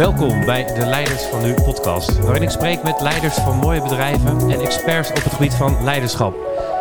Welkom 0.00 0.44
bij 0.44 0.64
de 0.64 0.86
Leiders 0.86 1.22
van 1.22 1.42
Nu 1.42 1.54
podcast, 1.54 2.18
waarin 2.18 2.42
ik 2.42 2.50
spreek 2.50 2.82
met 2.82 3.00
leiders 3.00 3.34
van 3.34 3.56
mooie 3.56 3.82
bedrijven 3.82 4.50
en 4.50 4.60
experts 4.60 5.08
op 5.08 5.22
het 5.22 5.32
gebied 5.32 5.54
van 5.54 5.84
leiderschap. 5.84 6.34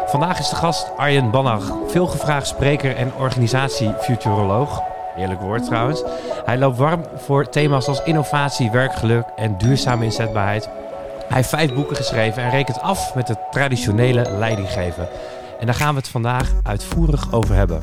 Vandaag 0.05 0.39
is 0.39 0.49
de 0.49 0.55
gast 0.55 0.91
Arjen 0.97 1.32
Bannach, 1.32 1.73
veelgevraagd 1.88 2.47
spreker 2.47 2.95
en 2.95 3.13
organisatiefuturoloog. 3.13 4.82
Heerlijk 5.16 5.41
woord 5.41 5.66
trouwens. 5.66 6.04
Hij 6.45 6.57
loopt 6.57 6.77
warm 6.77 7.04
voor 7.16 7.50
thema's 7.50 7.88
als 7.88 8.04
innovatie, 8.04 8.71
werkgeluk 8.71 9.25
en 9.36 9.57
duurzame 9.57 10.05
inzetbaarheid. 10.05 10.70
Hij 11.27 11.38
heeft 11.38 11.49
vijf 11.49 11.73
boeken 11.73 11.95
geschreven 11.95 12.43
en 12.43 12.49
rekent 12.49 12.81
af 12.81 13.15
met 13.15 13.27
het 13.27 13.39
traditionele 13.51 14.31
leidinggeven. 14.31 15.07
En 15.59 15.65
daar 15.65 15.75
gaan 15.75 15.93
we 15.93 15.99
het 15.99 16.09
vandaag 16.09 16.51
uitvoerig 16.63 17.33
over 17.33 17.55
hebben. 17.55 17.81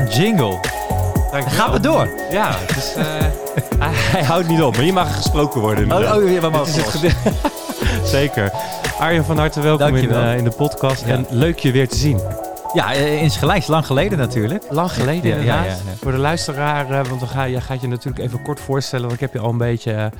Een 0.00 0.08
jingle. 0.08 0.58
Gaan 1.46 1.72
we 1.72 1.80
door? 1.80 2.08
Ja, 2.30 2.50
het 2.58 2.76
is, 2.76 2.94
eh, 2.94 3.04
hij, 3.84 3.90
hij 3.92 4.22
houdt 4.22 4.48
niet 4.48 4.62
op, 4.62 4.76
maar 4.76 4.84
je 4.84 4.92
mag 4.92 5.16
gesproken 5.16 5.60
worden. 5.60 5.92
Oh, 5.92 5.98
oh 6.16 6.30
ja, 6.30 6.62
is 6.62 6.76
het 6.76 6.86
gede- 6.86 7.14
Zeker. 8.18 8.52
Arjen, 8.98 9.24
van 9.24 9.38
harte 9.38 9.60
welkom 9.60 9.86
in, 9.86 9.92
Dankjewel. 9.92 10.22
eh, 10.22 10.36
in 10.36 10.44
de 10.44 10.50
podcast. 10.50 11.04
Ja. 11.06 11.12
En 11.12 11.26
leuk 11.30 11.58
je 11.58 11.72
weer 11.72 11.88
te 11.88 11.96
zien. 11.96 12.20
Ja, 12.72 12.92
eh, 12.94 13.22
insgelijks. 13.22 13.66
Lang 13.66 13.86
geleden 13.86 14.18
natuurlijk. 14.18 14.64
Lang 14.70 14.92
geleden 14.92 15.44
Ja, 15.44 15.64
ja. 15.64 15.76
Voor 16.00 16.12
de 16.12 16.18
luisteraar, 16.18 16.86
want 17.08 17.20
dan 17.20 17.28
ga, 17.28 17.44
je 17.44 17.60
gaat 17.60 17.80
je 17.80 17.88
natuurlijk 17.88 18.24
even 18.24 18.42
kort 18.42 18.60
voorstellen. 18.60 19.06
Want 19.08 19.20
ik 19.20 19.26
heb 19.30 19.32
je 19.32 19.38
al 19.46 19.50
een 19.50 19.58
beetje 19.58 20.10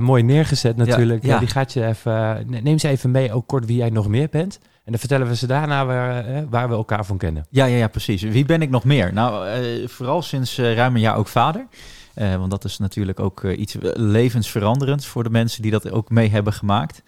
mooi 0.00 0.22
neergezet 0.22 0.76
natuurlijk. 0.76 1.22
die 1.38 1.48
gaat 1.48 1.72
je 1.72 1.86
even, 1.86 2.44
ne- 2.46 2.60
neem 2.62 2.78
ze 2.78 2.88
even 2.88 3.10
mee, 3.10 3.32
ook 3.32 3.46
kort 3.46 3.66
wie 3.66 3.76
jij 3.76 3.90
nog 3.90 4.08
meer 4.08 4.28
bent. 4.30 4.58
En 4.84 4.90
dan 4.90 4.98
vertellen 5.00 5.26
we 5.28 5.36
ze 5.36 5.46
daarna 5.46 5.86
waar, 5.86 6.26
eh, 6.26 6.42
waar 6.50 6.68
we 6.68 6.74
elkaar 6.74 7.04
van 7.04 7.18
kennen. 7.18 7.46
Ja, 7.50 7.64
ja, 7.64 7.76
ja, 7.76 7.88
precies. 7.88 8.22
Wie 8.22 8.44
ben 8.44 8.62
ik 8.62 8.70
nog 8.70 8.84
meer? 8.84 9.12
Nou, 9.12 9.48
eh, 9.48 9.88
vooral 9.88 10.22
sinds 10.22 10.58
eh, 10.58 10.74
ruim 10.74 10.94
een 10.94 11.00
jaar 11.00 11.16
ook 11.16 11.28
vader. 11.28 11.66
Eh, 12.14 12.36
want 12.36 12.50
dat 12.50 12.64
is 12.64 12.78
natuurlijk 12.78 13.20
ook 13.20 13.44
iets 13.44 13.76
levensveranderends 13.94 15.06
voor 15.06 15.22
de 15.22 15.30
mensen 15.30 15.62
die 15.62 15.70
dat 15.70 15.90
ook 15.90 16.10
mee 16.10 16.30
hebben 16.30 16.52
gemaakt. 16.52 17.02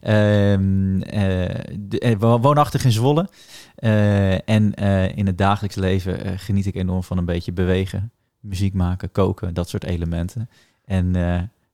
Ehm, 0.00 1.00
eh, 1.02 1.54
de- 1.78 2.16
wo- 2.18 2.40
woonachtig 2.40 2.84
in 2.84 2.92
Zwolle. 2.92 3.28
En 4.44 4.74
in 5.14 5.26
het 5.26 5.38
dagelijks 5.38 5.76
leven 5.76 6.38
geniet 6.38 6.66
ik 6.66 6.74
enorm 6.74 7.02
van 7.02 7.18
een 7.18 7.24
beetje 7.24 7.52
bewegen, 7.52 8.10
muziek 8.40 8.74
maken, 8.74 9.12
koken, 9.12 9.54
dat 9.54 9.68
soort 9.68 9.84
elementen. 9.84 10.48
En 10.84 11.12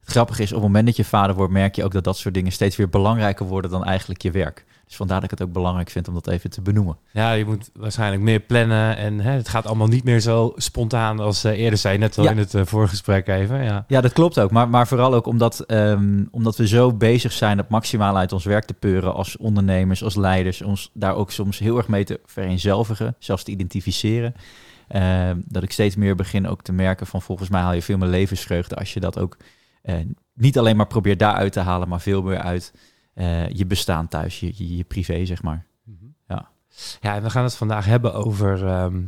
het 0.07 0.15
grappige 0.15 0.43
is, 0.43 0.49
op 0.49 0.55
het 0.55 0.67
moment 0.67 0.87
dat 0.87 0.97
je 0.97 1.05
vader 1.05 1.37
wordt, 1.37 1.53
merk 1.53 1.77
je 1.77 1.85
ook 1.85 1.93
dat 1.93 2.05
dat 2.05 2.17
soort 2.17 2.35
dingen 2.35 2.53
steeds 2.53 2.77
weer 2.77 2.89
belangrijker 2.89 3.47
worden 3.47 3.71
dan 3.71 3.85
eigenlijk 3.85 4.23
je 4.23 4.31
werk. 4.31 4.65
Dus 4.87 4.97
vandaar 4.97 5.21
dat 5.21 5.33
ik 5.33 5.39
het 5.39 5.49
ook 5.49 5.55
belangrijk 5.55 5.91
vind 5.91 6.09
om 6.09 6.15
dat 6.15 6.27
even 6.29 6.51
te 6.51 6.61
benoemen. 6.61 6.97
Ja, 7.11 7.33
je 7.33 7.45
moet 7.45 7.71
waarschijnlijk 7.75 8.23
meer 8.23 8.41
plannen. 8.41 8.97
En 8.97 9.21
hè, 9.21 9.31
het 9.31 9.49
gaat 9.49 9.67
allemaal 9.67 9.87
niet 9.87 10.05
meer 10.05 10.21
zo 10.21 10.53
spontaan 10.57 11.21
als 11.21 11.45
eh, 11.45 11.59
eerder 11.59 11.79
zei. 11.79 11.99
Net 11.99 12.19
al 12.19 12.25
Ja. 12.25 12.31
in 12.31 12.39
het 12.39 12.55
eh, 12.55 12.63
voorgesprek 12.65 13.29
even. 13.29 13.63
Ja. 13.63 13.85
Ja, 13.89 14.01
dat 14.01 14.13
klopt 14.13 14.39
ook. 14.41 14.51
Maar, 14.51 14.69
maar 14.69 14.87
vooral 14.87 15.15
ook 15.15 15.27
omdat, 15.27 15.61
ehm, 15.61 16.25
omdat 16.31 16.57
we 16.57 16.67
zo 16.69 16.93
bezig 16.93 17.33
zijn 17.33 17.59
het 17.59 17.69
maximaal 17.69 18.17
uit 18.17 18.33
ons 18.33 18.45
werk 18.45 18.65
te 18.65 18.75
peuren 18.75 19.15
als 19.15 19.37
ondernemers, 19.37 20.05
als 20.05 20.17
leiders. 20.17 20.63
Ons 20.63 20.91
daar 20.93 21.15
ook 21.15 21.31
soms 21.31 21.59
heel 21.59 21.77
erg 21.77 21.89
mee 21.89 22.05
te 22.05 22.21
vereenzelvigen, 22.27 23.17
zelfs 23.19 23.43
te 23.43 23.51
identificeren. 23.51 24.35
Ehm, 24.89 25.37
dat 25.45 25.63
ik 25.63 25.73
steeds 25.73 25.97
meer 25.97 26.15
begin 26.15 26.49
ook 26.49 26.63
te 26.63 26.73
merken 26.73 27.07
van 27.07 27.23
volgens 27.23 27.49
mij 27.49 27.61
haal 27.61 27.73
je 27.73 27.83
veel 27.83 27.99
meer 27.99 28.09
levensvreugde 28.09 28.75
als 28.77 28.95
je 28.95 29.01
dat 29.01 29.19
ook 29.19 29.37
niet 30.35 30.59
alleen 30.59 30.77
maar 30.77 30.87
probeert 30.87 31.19
daaruit 31.19 31.53
te 31.53 31.61
halen, 31.61 31.89
maar 31.89 32.01
veel 32.01 32.23
meer 32.23 32.39
uit 32.39 32.73
eh, 33.15 33.49
je 33.49 33.67
bestaan 33.67 34.09
thuis, 34.09 34.41
je, 34.41 34.53
je, 34.55 34.77
je 34.77 34.85
privé 34.85 35.25
zeg 35.25 35.43
maar. 35.43 35.67
Ja. 36.29 36.49
Ja, 37.01 37.15
en 37.15 37.23
we 37.23 37.31
gaan 37.31 37.45
het 37.45 37.55
vandaag 37.57 37.85
hebben 37.85 38.15
over, 38.15 38.67
ehm, 38.67 39.03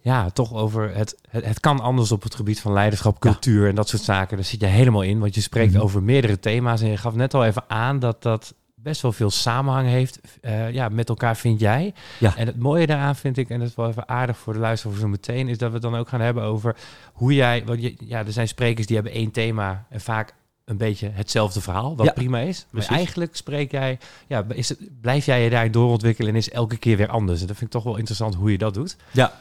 ja, 0.00 0.30
toch 0.30 0.52
over 0.54 0.94
het, 0.94 1.18
het, 1.30 1.44
het 1.44 1.60
kan 1.60 1.80
anders 1.80 2.12
op 2.12 2.22
het 2.22 2.34
gebied 2.34 2.60
van 2.60 2.72
leiderschap, 2.72 3.12
Ja. 3.12 3.30
cultuur 3.30 3.68
en 3.68 3.74
dat 3.74 3.88
soort 3.88 4.02
zaken. 4.02 4.36
Daar 4.36 4.46
zit 4.46 4.60
je 4.60 4.66
helemaal 4.66 5.02
in, 5.02 5.18
want 5.18 5.34
je 5.34 5.40
spreekt 5.40 5.72
Mhm. 5.72 5.82
over 5.82 6.02
meerdere 6.02 6.38
thema's 6.38 6.80
en 6.80 6.88
je 6.88 6.96
gaf 6.96 7.14
net 7.14 7.34
al 7.34 7.44
even 7.44 7.64
aan 7.66 7.98
dat 7.98 8.22
dat 8.22 8.54
best 8.84 9.02
wel 9.02 9.12
veel 9.12 9.30
samenhang 9.30 9.88
heeft 9.88 10.20
eh, 10.40 10.70
ja, 10.70 10.88
met 10.88 11.08
elkaar, 11.08 11.36
vind 11.36 11.60
jij. 11.60 11.94
Ja. 12.18 12.36
En 12.36 12.46
het 12.46 12.58
mooie 12.58 12.86
daaraan 12.86 13.16
vind 13.16 13.36
ik, 13.36 13.48
en 13.50 13.58
dat 13.58 13.68
is 13.68 13.74
wel 13.74 13.88
even 13.88 14.08
aardig 14.08 14.38
voor 14.38 14.52
de 14.52 14.58
luisteraar 14.58 14.96
zo 14.96 15.08
meteen, 15.08 15.48
is 15.48 15.58
dat 15.58 15.68
we 15.68 15.74
het 15.74 15.82
dan 15.82 15.96
ook 15.96 16.08
gaan 16.08 16.20
hebben 16.20 16.42
over 16.42 16.76
hoe 17.12 17.34
jij, 17.34 17.64
want 17.64 17.82
je, 17.82 17.94
ja, 17.98 18.18
er 18.26 18.32
zijn 18.32 18.48
sprekers 18.48 18.86
die 18.86 18.96
hebben 18.96 19.14
één 19.14 19.30
thema 19.30 19.86
en 19.88 20.00
vaak 20.00 20.34
een 20.64 20.76
beetje 20.76 21.10
hetzelfde 21.12 21.60
verhaal, 21.60 21.96
wat 21.96 22.06
Ja, 22.06 22.12
prima 22.12 22.38
is. 22.38 22.60
Maar 22.60 22.70
precies. 22.70 22.96
eigenlijk 22.96 23.36
spreek 23.36 23.70
jij, 23.70 23.98
ja, 24.26 24.44
is 24.48 24.68
het, 24.68 25.00
blijf 25.00 25.24
jij 25.26 25.44
je 25.44 25.50
daarin 25.50 25.72
doorontwikkelen 25.72 26.30
en 26.30 26.36
is 26.36 26.50
elke 26.50 26.76
keer 26.76 26.96
weer 26.96 27.08
anders. 27.08 27.40
En 27.40 27.46
dat 27.46 27.56
vind 27.56 27.74
ik 27.74 27.76
toch 27.80 27.84
wel 27.84 27.96
interessant 27.96 28.34
hoe 28.34 28.50
je 28.50 28.58
dat 28.58 28.74
doet. 28.74 28.96
Ja. 29.10 29.40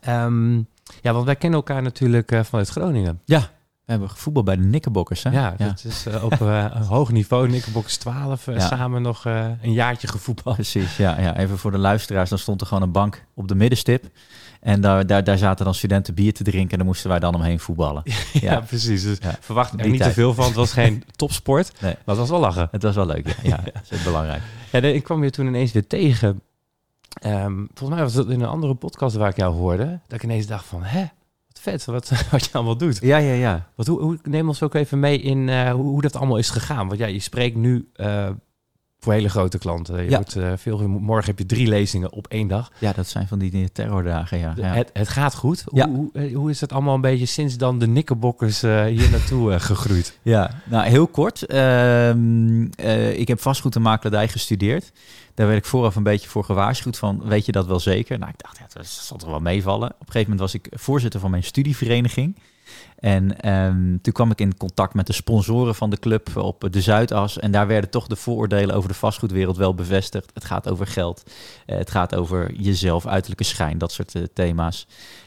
Ehm, 0.00 0.56
ja, 1.02 1.12
want 1.12 1.24
wij 1.24 1.36
kennen 1.36 1.58
elkaar 1.58 1.82
natuurlijk 1.82 2.32
eh, 2.32 2.42
vanuit 2.42 2.68
Groningen. 2.68 3.20
ja, 3.24 3.50
we 3.86 3.92
hebben 3.92 4.08
voetbal 4.10 4.42
bij 4.42 4.56
de 4.56 4.62
Nikkerbokkers 4.62 5.22
hè? 5.22 5.30
Ja, 5.30 5.54
dat 5.58 5.84
is 5.84 6.06
eh, 6.06 6.24
op 6.24 6.32
eh, 6.32 6.64
een 6.74 6.82
hoog 6.96 7.10
niveau. 7.12 7.48
Nikkelbox 7.48 7.96
12, 7.96 8.46
eh, 8.48 8.54
Ja. 8.54 8.60
samen 8.66 9.02
nog 9.02 9.24
een 9.24 9.72
jaartje 9.72 10.08
gevoetbald. 10.08 10.54
Precies, 10.56 10.96
ja, 10.96 11.20
ja. 11.20 11.36
Even 11.36 11.58
voor 11.58 11.70
de 11.70 11.78
luisteraars, 11.78 12.28
dan 12.30 12.38
stond 12.38 12.60
er 12.60 12.66
gewoon 12.66 12.82
een 12.82 12.92
bank 12.92 13.24
op 13.34 13.48
de 13.48 13.54
middenstip. 13.54 14.04
En 14.60 14.80
daar, 14.80 15.06
daar, 15.06 15.24
daar 15.24 15.38
zaten 15.38 15.64
dan 15.64 15.74
studenten 15.74 16.14
bier 16.14 16.32
te 16.34 16.42
drinken 16.44 16.70
en 16.70 16.76
daar 16.76 16.86
moesten 16.86 17.10
wij 17.10 17.18
dan 17.18 17.34
omheen 17.34 17.60
voetballen. 17.60 18.02
Ja, 18.32 18.52
Ja. 18.52 18.60
precies. 18.60 19.02
Dus 19.02 19.18
Ja. 19.20 19.34
verwacht 19.40 19.80
er 19.80 19.88
niet 19.88 20.02
te 20.02 20.12
veel 20.12 20.34
van. 20.34 20.44
Het 20.44 20.54
was 20.54 20.72
geen 20.72 21.04
topsport, 21.16 21.72
Nee. 21.80 21.92
maar 21.92 22.02
het 22.06 22.16
was 22.16 22.30
wel 22.30 22.40
lachen. 22.40 22.68
Het 22.70 22.82
was 22.82 22.94
wel 22.94 23.06
leuk, 23.06 23.26
ja. 23.26 23.34
ja 23.42 23.56
dat 23.72 23.82
is 23.90 24.02
belangrijk. 24.02 24.42
Ja, 24.72 24.78
ik 24.80 25.02
kwam 25.02 25.24
je 25.24 25.30
toen 25.30 25.46
ineens 25.46 25.72
weer 25.72 25.86
tegen. 25.86 26.40
Ehm, 27.20 27.54
volgens 27.74 27.88
mij 27.90 28.02
was 28.02 28.14
het 28.14 28.28
in 28.28 28.40
een 28.40 28.48
andere 28.48 28.74
podcast 28.74 29.16
waar 29.16 29.28
ik 29.30 29.36
jou 29.36 29.54
hoorde. 29.54 29.84
Dat 30.06 30.18
ik 30.18 30.22
ineens 30.22 30.46
dacht 30.46 30.64
van, 30.64 30.82
hè, 30.82 31.04
vet 31.60 31.84
wat, 31.84 32.12
wat 32.30 32.44
je 32.44 32.52
allemaal 32.52 32.76
doet. 32.76 32.98
Ja, 33.00 33.16
ja, 33.16 33.32
ja. 33.32 33.68
Wat, 33.74 33.86
hoe, 33.86 34.00
hoe, 34.00 34.18
neem 34.22 34.48
ons 34.48 34.62
ook 34.62 34.74
even 34.74 35.00
mee 35.00 35.18
in 35.20 35.48
eh, 35.48 35.70
hoe, 35.70 35.84
hoe 35.84 36.02
dat 36.02 36.16
allemaal 36.16 36.38
is 36.38 36.50
gegaan. 36.50 36.86
Want 36.88 36.98
ja, 36.98 37.06
je 37.06 37.20
spreekt 37.20 37.56
nu 37.56 37.88
eh, 37.94 38.28
voor 38.98 39.12
hele 39.12 39.28
grote 39.28 39.58
klanten. 39.58 40.02
Je 40.04 40.10
Ja. 40.10 40.16
wordt, 40.16 40.36
eh, 40.36 40.52
veel, 40.56 40.88
morgen 40.88 41.26
heb 41.26 41.38
je 41.38 41.46
drie 41.46 41.68
lezingen 41.68 42.12
op 42.12 42.26
één 42.26 42.48
dag. 42.48 42.70
Ja, 42.78 42.92
dat 42.92 43.06
zijn 43.06 43.28
van 43.28 43.38
die 43.38 43.72
terrordagen, 43.72 44.38
ja. 44.38 44.52
ja. 44.56 44.74
Het, 44.74 44.90
het 44.92 45.08
gaat 45.08 45.34
goed. 45.34 45.64
Hoe, 45.66 45.78
Ja. 45.78 45.88
hoe, 45.88 46.32
hoe 46.34 46.50
is 46.50 46.60
het 46.60 46.72
allemaal 46.72 46.94
een 46.94 47.00
beetje 47.00 47.26
sinds 47.26 47.56
dan 47.56 47.78
de 47.78 47.86
nikkerbokkers 47.86 48.62
eh, 48.62 48.84
hier 48.84 49.10
naartoe 49.10 49.60
gegroeid? 49.60 50.18
Ja, 50.22 50.50
nou 50.64 50.86
heel 50.86 51.06
kort. 51.06 51.46
Ehm, 51.46 52.66
eh, 52.76 53.18
ik 53.18 53.28
heb 53.28 53.40
vastgoedmakelaardij 53.40 54.28
gestudeerd. 54.28 54.92
Daar 55.36 55.46
werd 55.46 55.58
ik 55.58 55.64
vooraf 55.64 55.96
een 55.96 56.02
beetje 56.02 56.28
voor 56.28 56.44
gewaarschuwd 56.44 56.98
van, 56.98 57.22
weet 57.24 57.46
je 57.46 57.52
dat 57.52 57.66
wel 57.66 57.80
zeker? 57.80 58.18
Nou, 58.18 58.30
ik 58.30 58.42
dacht, 58.42 58.58
ja, 58.58 58.66
dat 58.72 58.86
zal 58.86 59.16
toch 59.16 59.28
wel 59.28 59.40
meevallen. 59.40 59.88
Op 59.88 60.00
een 60.00 60.06
gegeven 60.06 60.30
moment 60.30 60.40
was 60.40 60.54
ik 60.54 60.66
voorzitter 60.70 61.20
van 61.20 61.30
mijn 61.30 61.44
studievereniging. 61.44 62.36
En 62.96 63.40
ehm, 63.40 63.96
toen 64.02 64.12
kwam 64.12 64.30
ik 64.30 64.40
in 64.40 64.56
contact 64.56 64.94
met 64.94 65.06
de 65.06 65.12
sponsoren 65.12 65.74
van 65.74 65.90
de 65.90 65.98
club 65.98 66.36
op 66.36 66.68
de 66.70 66.80
Zuidas. 66.80 67.38
En 67.38 67.50
daar 67.50 67.66
werden 67.66 67.90
toch 67.90 68.06
de 68.06 68.16
vooroordelen 68.16 68.74
over 68.74 68.88
de 68.88 68.94
vastgoedwereld 68.94 69.56
wel 69.56 69.74
bevestigd. 69.74 70.30
Het 70.34 70.44
gaat 70.44 70.68
over 70.68 70.86
geld, 70.86 71.22
eh, 71.66 71.78
het 71.78 71.90
gaat 71.90 72.14
over 72.14 72.52
jezelf, 72.54 73.06
uiterlijke 73.06 73.44
schijn, 73.44 73.78
dat 73.78 73.92
soort 73.92 74.14
eh, 74.14 74.22
thema's. 74.32 74.86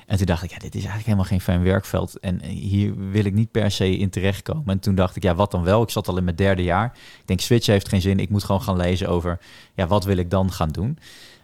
En 0.10 0.18
toen 0.18 0.26
dacht 0.26 0.44
ik, 0.44 0.50
ja, 0.50 0.58
dit 0.58 0.76
is 0.76 0.86
eigenlijk 0.86 1.06
helemaal 1.06 1.26
geen 1.26 1.42
fijn 1.42 1.64
werkveld. 1.64 2.20
En 2.20 2.44
hier 2.44 3.12
wil 3.12 3.26
ik 3.26 3.34
niet 3.34 3.52
per 3.52 3.72
se 3.72 3.98
in 3.98 4.10
terechtkomen. 4.10 4.68
En 4.68 4.80
toen 4.80 4.96
dacht 4.96 5.16
ik, 5.16 5.24
ja, 5.24 5.36
wat 5.36 5.52
dan 5.52 5.64
wel? 5.64 5.82
Ik 5.82 5.90
zat 5.90 6.08
al 6.08 6.18
in 6.18 6.24
mijn 6.24 6.36
derde 6.36 6.64
jaar. 6.64 6.86
Ik 7.20 7.28
denk, 7.28 7.40
switchen 7.40 7.74
heeft 7.74 7.90
geen 7.90 8.02
zin. 8.02 8.20
Ik 8.20 8.30
moet 8.30 8.44
gewoon 8.44 8.62
gaan 8.62 8.78
lezen 8.78 9.08
over, 9.08 9.40
ja, 9.76 9.88
wat 9.88 10.04
wil 10.04 10.18
ik 10.18 10.30
dan 10.30 10.52
gaan 10.52 10.70
doen? 10.70 10.98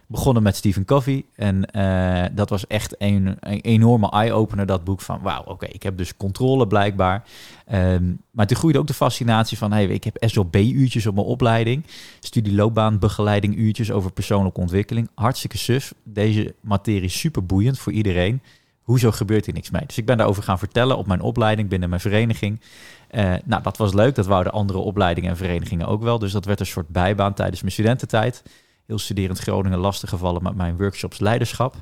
Begonnen 0.08 0.44
met 0.44 0.56
Stephen 0.56 0.86
Covey. 0.86 1.26
En 1.36 1.66
eh, 1.66 2.26
dat 2.36 2.50
was 2.50 2.68
echt 2.68 2.96
een, 2.98 3.38
een 3.40 3.60
enorme 3.60 4.10
eye-opener, 4.10 4.66
dat 4.66 4.84
boek 4.84 5.02
van... 5.02 5.20
wauw, 5.22 5.44
oké, 5.44 5.66
ik 5.66 5.84
heb 5.84 5.98
dus 5.98 6.18
controle 6.18 6.68
blijkbaar. 6.68 7.24
Ehm, 7.66 8.04
maar 8.32 8.48
toen 8.48 8.58
groeide 8.58 8.80
ook 8.80 8.88
de 8.88 8.94
fascinatie 8.94 9.58
van... 9.58 9.72
hey, 9.72 9.86
ik 9.86 10.04
heb 10.04 10.18
SLB-uurtjes 10.20 11.06
op 11.06 11.16
mijn 11.16 11.28
opleiding. 11.28 11.84
Studieloopbaanbegeleiding 12.20 13.56
uurtjes 13.56 13.92
over 13.92 14.12
persoonlijke 14.12 14.60
ontwikkeling. 14.60 15.10
Hartstikke 15.16 15.58
suf. 15.58 15.94
Deze 16.04 16.56
materie 16.62 17.02
is 17.02 17.20
super 17.20 17.46
boeiend 17.46 17.80
voor 17.80 17.92
iedereen. 17.92 18.42
Hoezo 18.82 19.12
gebeurt 19.12 19.46
hier 19.46 19.54
niks 19.54 19.70
mee? 19.70 19.86
Dus 19.86 19.98
ik 19.98 20.06
ben 20.06 20.18
daarover 20.18 20.44
gaan 20.44 20.60
vertellen 20.60 20.98
op 20.98 21.08
mijn 21.08 21.22
opleiding 21.22 21.70
binnen 21.70 21.90
mijn 21.90 22.02
vereniging. 22.02 22.62
Eh, 23.08 23.34
nou, 23.46 23.64
dat 23.64 23.78
was 23.78 23.94
leuk. 23.94 24.16
Dat 24.16 24.26
wouden 24.26 24.54
andere 24.54 24.80
opleidingen 24.80 25.30
en 25.30 25.38
verenigingen 25.38 25.88
ook 25.88 26.04
wel. 26.04 26.20
Dus 26.20 26.32
dat 26.32 26.46
werd 26.46 26.60
een 26.60 26.66
soort 26.66 26.88
bijbaan 26.88 27.34
tijdens 27.34 27.62
mijn 27.62 27.74
studententijd 27.74 28.44
heel 28.88 29.00
studerend 29.00 29.40
Groningen 29.40 29.80
lastig 29.80 30.10
gevallen 30.10 30.44
met 30.44 30.56
mijn 30.56 30.78
workshops 30.78 31.20
leiderschap. 31.20 31.76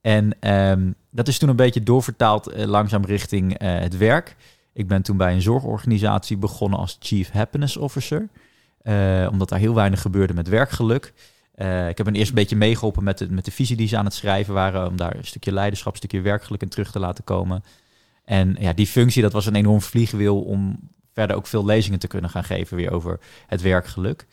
En 0.00 0.36
ehm, 0.40 0.92
dat 1.10 1.28
is 1.28 1.38
toen 1.38 1.48
een 1.48 1.56
beetje 1.56 1.82
doorvertaald 1.82 2.46
eh, 2.46 2.66
langzaam 2.66 3.04
richting 3.04 3.58
eh, 3.58 3.78
het 3.78 3.96
werk. 3.96 4.36
Ik 4.72 4.88
ben 4.88 5.02
toen 5.02 5.16
bij 5.16 5.32
een 5.32 5.42
zorgorganisatie 5.42 6.36
begonnen 6.36 6.78
als 6.78 6.96
Chief 7.00 7.30
Happiness 7.30 7.76
Officer. 7.76 8.28
eh, 8.82 9.28
omdat 9.30 9.48
daar 9.48 9.58
heel 9.58 9.74
weinig 9.74 10.00
gebeurde 10.00 10.34
met 10.34 10.48
werkgeluk. 10.48 11.12
Ik 11.88 11.96
heb 11.96 12.06
hen 12.06 12.14
eerst 12.14 12.28
een 12.28 12.34
beetje 12.34 12.56
meegeholpen 12.56 13.04
met 13.04 13.18
de, 13.18 13.30
met 13.30 13.44
de 13.44 13.50
visie 13.50 13.76
die 13.76 13.88
ze 13.88 13.96
aan 13.96 14.04
het 14.04 14.14
schrijven 14.14 14.54
waren, 14.54 14.86
om 14.86 14.96
daar 14.96 15.16
een 15.16 15.24
stukje 15.24 15.52
leiderschap, 15.52 15.92
een 15.92 15.98
stukje 15.98 16.20
werkgeluk 16.20 16.62
in 16.62 16.68
terug 16.68 16.92
te 16.92 16.98
laten 16.98 17.24
komen. 17.24 17.64
En 18.24 18.56
ja, 18.58 18.72
die 18.72 18.86
functie, 18.86 19.22
dat 19.22 19.32
was 19.32 19.46
een 19.46 19.54
enorm 19.54 19.80
vliegwiel 19.80 20.40
om 20.40 20.78
verder 21.12 21.36
ook 21.36 21.46
veel 21.46 21.64
lezingen 21.64 21.98
te 21.98 22.06
kunnen 22.06 22.30
gaan 22.30 22.44
geven 22.44 22.76
weer 22.76 22.90
over 22.90 23.18
het 23.46 23.62
werkgeluk. 23.62 24.26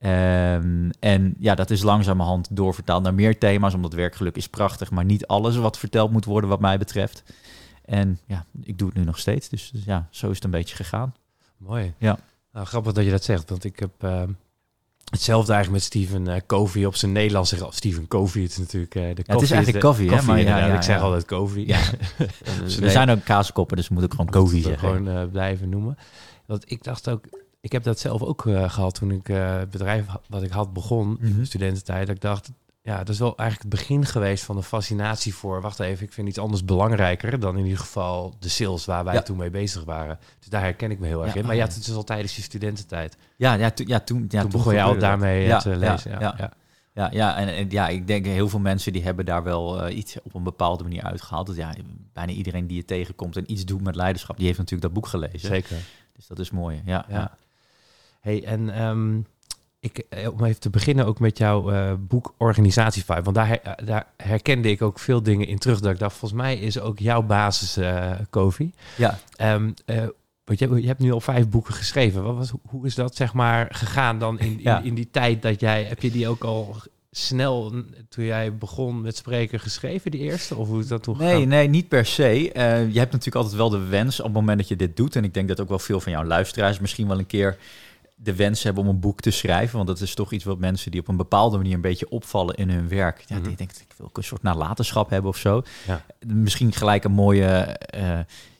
Um, 0.00 0.90
en 1.00 1.34
ja, 1.38 1.54
dat 1.54 1.70
is 1.70 1.82
langzamerhand 1.82 2.48
doorvertaald 2.50 3.02
naar 3.02 3.14
meer 3.14 3.38
thema's, 3.38 3.74
omdat 3.74 3.92
werkgeluk 3.92 4.36
is 4.36 4.48
prachtig, 4.48 4.90
maar 4.90 5.04
niet 5.04 5.26
alles 5.26 5.56
wat 5.56 5.78
verteld 5.78 6.10
moet 6.10 6.24
worden 6.24 6.50
wat 6.50 6.60
mij 6.60 6.78
betreft. 6.78 7.22
En 7.84 8.18
ja, 8.26 8.44
ik 8.62 8.78
doe 8.78 8.88
het 8.88 8.96
nu 8.96 9.04
nog 9.04 9.18
steeds, 9.18 9.48
dus, 9.48 9.70
dus 9.70 9.84
ja, 9.84 10.06
zo 10.10 10.28
is 10.28 10.34
het 10.34 10.44
een 10.44 10.50
beetje 10.50 10.76
gegaan. 10.76 11.14
Mooi. 11.56 11.94
Ja. 11.98 12.18
Nou, 12.52 12.66
grappig 12.66 12.92
dat 12.92 13.04
je 13.04 13.10
dat 13.10 13.24
zegt, 13.24 13.50
want 13.50 13.64
ik 13.64 13.78
heb 13.78 13.90
uh, 14.04 14.22
hetzelfde 15.10 15.52
eigenlijk 15.52 15.82
met 15.82 15.92
Steven 15.92 16.28
uh, 16.28 16.36
Covey 16.46 16.84
op 16.84 16.96
zijn 16.96 17.12
Nederlands. 17.12 17.50
Zeg, 17.50 17.66
Steven 17.70 18.08
Covey, 18.08 18.42
het 18.42 18.50
is 18.50 18.58
natuurlijk 18.58 18.94
uh, 18.94 19.02
de 19.02 19.22
ja, 19.26 19.32
Het 19.32 19.42
is 19.42 19.50
eigenlijk 19.50 19.84
Covey, 19.84 20.06
hè? 20.06 20.22
Maar 20.22 20.40
ja, 20.40 20.58
ja, 20.58 20.74
ik 20.74 20.82
zeg 20.82 21.00
altijd 21.00 21.24
Covey. 21.24 21.66
Ja. 21.66 21.80
er 22.82 22.90
zijn 22.90 23.10
ook 23.10 23.24
kaaskoppen, 23.24 23.76
dus 23.76 23.88
moet 23.88 24.02
ik 24.02 24.10
gewoon 24.10 24.30
Covey 24.30 24.60
zeggen. 24.62 24.88
Gewoon 24.88 25.30
blijven 25.30 25.68
noemen. 25.68 25.98
Want 26.46 26.70
ik 26.70 26.84
dacht 26.84 27.08
ook, 27.08 27.24
ik 27.60 27.72
heb 27.72 27.82
dat 27.82 27.98
zelf 27.98 28.22
ook 28.22 28.44
uh, 28.44 28.70
gehad 28.70 28.94
toen 28.94 29.10
ik 29.10 29.28
uh, 29.28 29.58
het 29.58 29.70
bedrijf 29.70 30.06
wat 30.28 30.42
ik 30.42 30.50
had 30.50 30.72
begon 30.72 31.06
mm 31.06 31.16
-hmm. 31.20 31.26
in 31.26 31.38
de 31.38 31.44
studententijd. 31.44 32.06
Dat 32.06 32.16
ik 32.16 32.22
dacht, 32.22 32.50
ja, 32.82 32.98
dat 32.98 33.08
is 33.08 33.18
wel 33.18 33.36
eigenlijk 33.36 33.70
het 33.70 33.80
begin 33.80 34.06
geweest 34.06 34.44
van 34.44 34.56
de 34.56 34.62
fascinatie 34.62 35.34
voor, 35.34 35.60
wacht 35.60 35.80
even, 35.80 36.06
ik 36.06 36.12
vind 36.12 36.28
iets 36.28 36.38
anders 36.38 36.64
belangrijker 36.64 37.40
dan 37.40 37.56
in 37.56 37.64
ieder 37.64 37.78
geval 37.78 38.34
de 38.38 38.48
sales 38.48 38.84
waar 38.84 39.04
wij 39.04 39.14
ja. 39.14 39.22
toen 39.22 39.36
mee 39.36 39.50
bezig 39.50 39.84
waren. 39.84 40.18
Dus 40.38 40.48
daar 40.48 40.62
herken 40.62 40.90
ik 40.90 40.98
me 40.98 41.06
heel 41.06 41.22
erg 41.24 41.34
ja, 41.34 41.40
in. 41.40 41.46
Maar 41.46 41.56
ja, 41.56 41.64
het 41.64 41.76
is 41.76 41.94
al 41.94 42.04
tijdens 42.04 42.36
je 42.36 42.42
studententijd. 42.42 43.16
Ja, 43.36 43.54
ja, 43.54 43.70
to, 43.70 43.84
ja 43.86 44.00
toen, 44.00 44.26
ja, 44.28 44.40
toen, 44.40 44.50
toen 44.50 44.50
begon 44.50 44.74
je 44.74 44.82
al 44.82 44.98
daarmee 44.98 45.46
ja, 45.46 45.58
te 45.58 45.76
lezen. 45.76 46.10
Ja, 46.10 46.34
ja. 46.38 46.52
Ja, 46.94 47.10
ja, 47.12 47.36
en, 47.36 47.48
en, 47.48 47.70
ja, 47.70 47.88
ik 47.88 48.06
denk 48.06 48.26
heel 48.26 48.48
veel 48.48 48.58
mensen 48.58 48.92
die 48.92 49.02
hebben 49.02 49.24
daar 49.24 49.42
wel 49.42 49.88
uh, 49.88 49.96
iets 49.96 50.16
op 50.22 50.34
een 50.34 50.42
bepaalde 50.42 50.82
manier 50.82 51.02
uitgehaald. 51.02 51.46
Dat 51.46 51.56
ja, 51.56 51.74
bijna 52.12 52.32
iedereen 52.32 52.66
die 52.66 52.76
je 52.76 52.84
tegenkomt 52.84 53.36
en 53.36 53.52
iets 53.52 53.64
doet 53.64 53.82
met 53.82 53.94
leiderschap, 53.94 54.36
die 54.36 54.46
heeft 54.46 54.58
natuurlijk 54.58 54.84
dat 54.84 55.02
boek 55.02 55.06
gelezen. 55.06 55.48
Zeker. 55.48 55.76
Dus 56.12 56.26
dat 56.26 56.38
is 56.38 56.50
mooi. 56.50 56.82
Ja, 56.84 57.06
ja. 57.08 57.36
Hey, 58.20 58.44
en 58.44 58.82
um, 58.82 59.26
ik, 59.80 60.04
om 60.32 60.44
even 60.44 60.60
te 60.60 60.70
beginnen 60.70 61.06
ook 61.06 61.20
met 61.20 61.38
jouw 61.38 61.72
uh, 61.72 61.92
boek 61.98 62.34
Organisatie 62.38 63.04
Vibe. 63.04 63.22
Want 63.22 63.36
daar, 63.36 63.46
her, 63.46 63.84
daar 63.84 64.06
herkende 64.16 64.70
ik 64.70 64.82
ook 64.82 64.98
veel 64.98 65.22
dingen 65.22 65.46
in 65.46 65.58
terug. 65.58 65.80
Dat 65.80 65.92
ik 65.92 65.98
dacht, 65.98 66.16
volgens 66.16 66.40
mij 66.40 66.56
is 66.56 66.80
ook 66.80 66.98
jouw 66.98 67.22
basis, 67.22 67.78
uh, 67.78 68.12
Kofi. 68.30 68.72
Ja. 68.96 69.18
Um, 69.40 69.74
uh, 69.86 69.96
want 70.44 70.58
je, 70.58 70.80
je, 70.80 70.86
hebt 70.86 71.00
nu 71.00 71.12
al 71.12 71.20
vijf 71.20 71.48
boeken 71.48 71.74
geschreven. 71.74 72.22
Wat 72.22 72.36
was, 72.36 72.52
hoe 72.62 72.86
is 72.86 72.94
dat 72.94 73.16
zeg 73.16 73.32
maar 73.32 73.68
gegaan 73.70 74.18
dan 74.18 74.38
in, 74.38 74.46
in, 74.46 74.58
ja. 74.62 74.80
in 74.80 74.94
die 74.94 75.08
tijd 75.10 75.42
dat 75.42 75.60
jij... 75.60 75.84
Heb 75.84 76.02
je 76.02 76.10
die 76.10 76.28
ook 76.28 76.44
al 76.44 76.76
snel, 77.10 77.72
toen 78.08 78.24
jij 78.24 78.56
begon 78.56 79.00
met 79.00 79.16
spreken, 79.16 79.60
geschreven, 79.60 80.10
die 80.10 80.20
eerste? 80.20 80.56
Of 80.56 80.68
hoe 80.68 80.80
is 80.80 80.88
dat 80.88 81.02
toen 81.02 81.16
Nee, 81.18 81.32
gegaan? 81.32 81.48
nee, 81.48 81.68
niet 81.68 81.88
per 81.88 82.06
se. 82.06 82.52
Uh, 82.56 82.92
je 82.92 82.98
hebt 82.98 83.12
natuurlijk 83.12 83.34
altijd 83.34 83.54
wel 83.54 83.70
de 83.70 83.86
wens 83.86 84.18
op 84.18 84.24
het 84.24 84.34
moment 84.34 84.58
dat 84.58 84.68
je 84.68 84.76
dit 84.76 84.96
doet. 84.96 85.16
En 85.16 85.24
ik 85.24 85.34
denk 85.34 85.48
dat 85.48 85.60
ook 85.60 85.68
wel 85.68 85.78
veel 85.78 86.00
van 86.00 86.12
jouw 86.12 86.24
luisteraars 86.24 86.78
misschien 86.78 87.08
wel 87.08 87.18
een 87.18 87.26
keer 87.26 87.56
de 88.20 88.34
wens 88.34 88.62
hebben 88.62 88.82
om 88.82 88.88
een 88.88 89.00
boek 89.00 89.20
te 89.20 89.30
schrijven. 89.30 89.76
Want 89.76 89.88
dat 89.88 90.00
is 90.00 90.14
toch 90.14 90.32
iets 90.32 90.44
wat 90.44 90.58
mensen 90.58 90.90
die 90.90 91.00
op 91.00 91.08
een 91.08 91.16
bepaalde 91.16 91.56
manier 91.56 91.74
een 91.74 91.80
beetje 91.80 92.10
opvallen 92.10 92.54
in 92.54 92.70
hun 92.70 92.88
werk. 92.88 93.24
Ja, 93.26 93.40
die 93.40 93.56
denkt, 93.56 93.80
ik 93.80 93.94
wil 93.96 94.06
ook 94.06 94.16
een 94.16 94.24
soort 94.24 94.42
nalatenschap 94.42 95.10
hebben 95.10 95.30
of 95.30 95.36
zo. 95.36 95.62
Ja. 95.86 96.04
Misschien 96.26 96.72
gelijk 96.72 97.04
een 97.04 97.12
mooie 97.12 97.80
uh, 97.94 98.00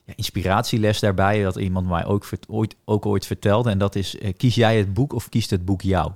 ja, 0.05 0.13
inspiratieles 0.15 1.01
daarbij. 1.01 1.43
Dat 1.43 1.57
iemand 1.57 1.89
mij 1.89 2.05
ook 2.05 2.29
ooit, 2.49 2.77
ook 2.85 3.07
ooit 3.07 3.27
vertelde. 3.27 3.71
En 3.71 3.79
dat 3.79 3.95
is, 3.95 4.15
uh, 4.15 4.33
kies 4.37 4.55
jij 4.55 4.79
het 4.79 4.95
boek 4.95 5.13
of 5.13 5.29
kiest 5.29 5.51
het 5.51 5.65
boek 5.65 5.83
jou? 5.83 6.13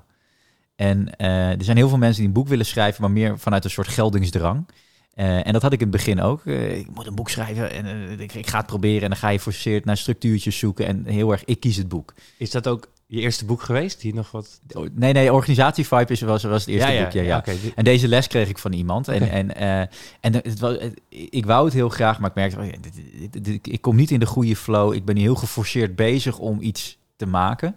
En 0.77 1.09
uh, 1.19 1.51
er 1.51 1.65
zijn 1.65 1.77
heel 1.77 1.89
veel 1.89 1.99
mensen 1.99 2.19
die 2.19 2.27
een 2.27 2.35
boek 2.35 2.49
willen 2.49 2.67
schrijven, 2.67 3.03
maar 3.03 3.11
meer 3.11 3.39
vanuit 3.39 3.65
een 3.65 3.71
soort 3.71 3.89
geldingsdrang. 3.89 4.67
Uh, 5.15 5.47
en 5.47 5.53
dat 5.53 5.63
had 5.63 5.73
ik 5.73 5.81
in 5.81 5.87
het 5.87 5.97
begin 5.97 6.21
ook. 6.21 6.45
Uh, 6.45 6.79
ik 6.79 6.91
moet 6.95 7.07
een 7.07 7.15
boek 7.15 7.31
schrijven 7.31 7.71
en 7.71 7.87
uh, 7.87 8.21
ik, 8.21 8.35
ik, 8.35 8.47
ga 8.47 8.59
het 8.59 8.67
proberen. 8.67 9.03
En 9.03 9.09
dan 9.09 9.19
ga 9.19 9.29
je 9.29 9.41
forceerd 9.41 9.85
naar 9.85 9.97
structuurtjes 9.97 10.59
zoeken. 10.59 10.87
En 10.87 11.05
heel 11.05 11.31
erg, 11.31 11.45
ik 11.45 11.61
kies 11.61 11.77
het 11.77 11.89
boek. 11.89 12.15
Is 12.39 12.51
dat 12.51 12.69
ook 12.69 12.89
je 13.17 13.21
eerste 13.21 13.45
boek 13.45 13.63
geweest? 13.63 14.01
Die 14.01 14.15
nog 14.15 14.31
wat... 14.31 14.61
Nee, 14.93 15.13
nee, 15.13 15.33
Organisatie 15.33 15.87
Vibe 15.87 16.13
is, 16.13 16.21
was, 16.21 16.43
was 16.43 16.65
het 16.65 16.75
eerste 16.75 16.91
ja, 16.91 16.99
ja, 16.99 17.03
boek. 17.03 17.13
Ja, 17.13 17.23
ja. 17.23 17.39
Okay. 17.39 17.57
En 17.75 17.85
deze 17.85 18.09
les 18.09 18.27
kreeg 18.27 18.49
ik 18.49 18.59
van 18.59 18.73
iemand. 18.73 19.09
Okay. 19.09 19.29
En, 19.29 19.57
en, 19.57 19.89
en 20.21 20.35
het 20.35 20.59
was, 20.59 20.77
ik 21.09 21.47
wou 21.47 21.65
het 21.65 21.75
heel 21.75 21.89
graag, 21.89 22.19
maar 22.19 22.31
ik 22.35 22.35
merkte, 22.35 23.61
ik 23.63 23.81
kom 23.81 23.97
niet 23.97 24.11
in 24.11 24.21
de 24.21 24.27
goede 24.27 24.57
flow. 24.57 24.93
Ik 24.93 25.05
ben 25.05 25.17
heel 25.17 25.35
geforceerd 25.35 25.97
bezig 25.97 26.39
om 26.39 26.61
iets 26.61 26.99
te 27.17 27.27
maken. 27.27 27.77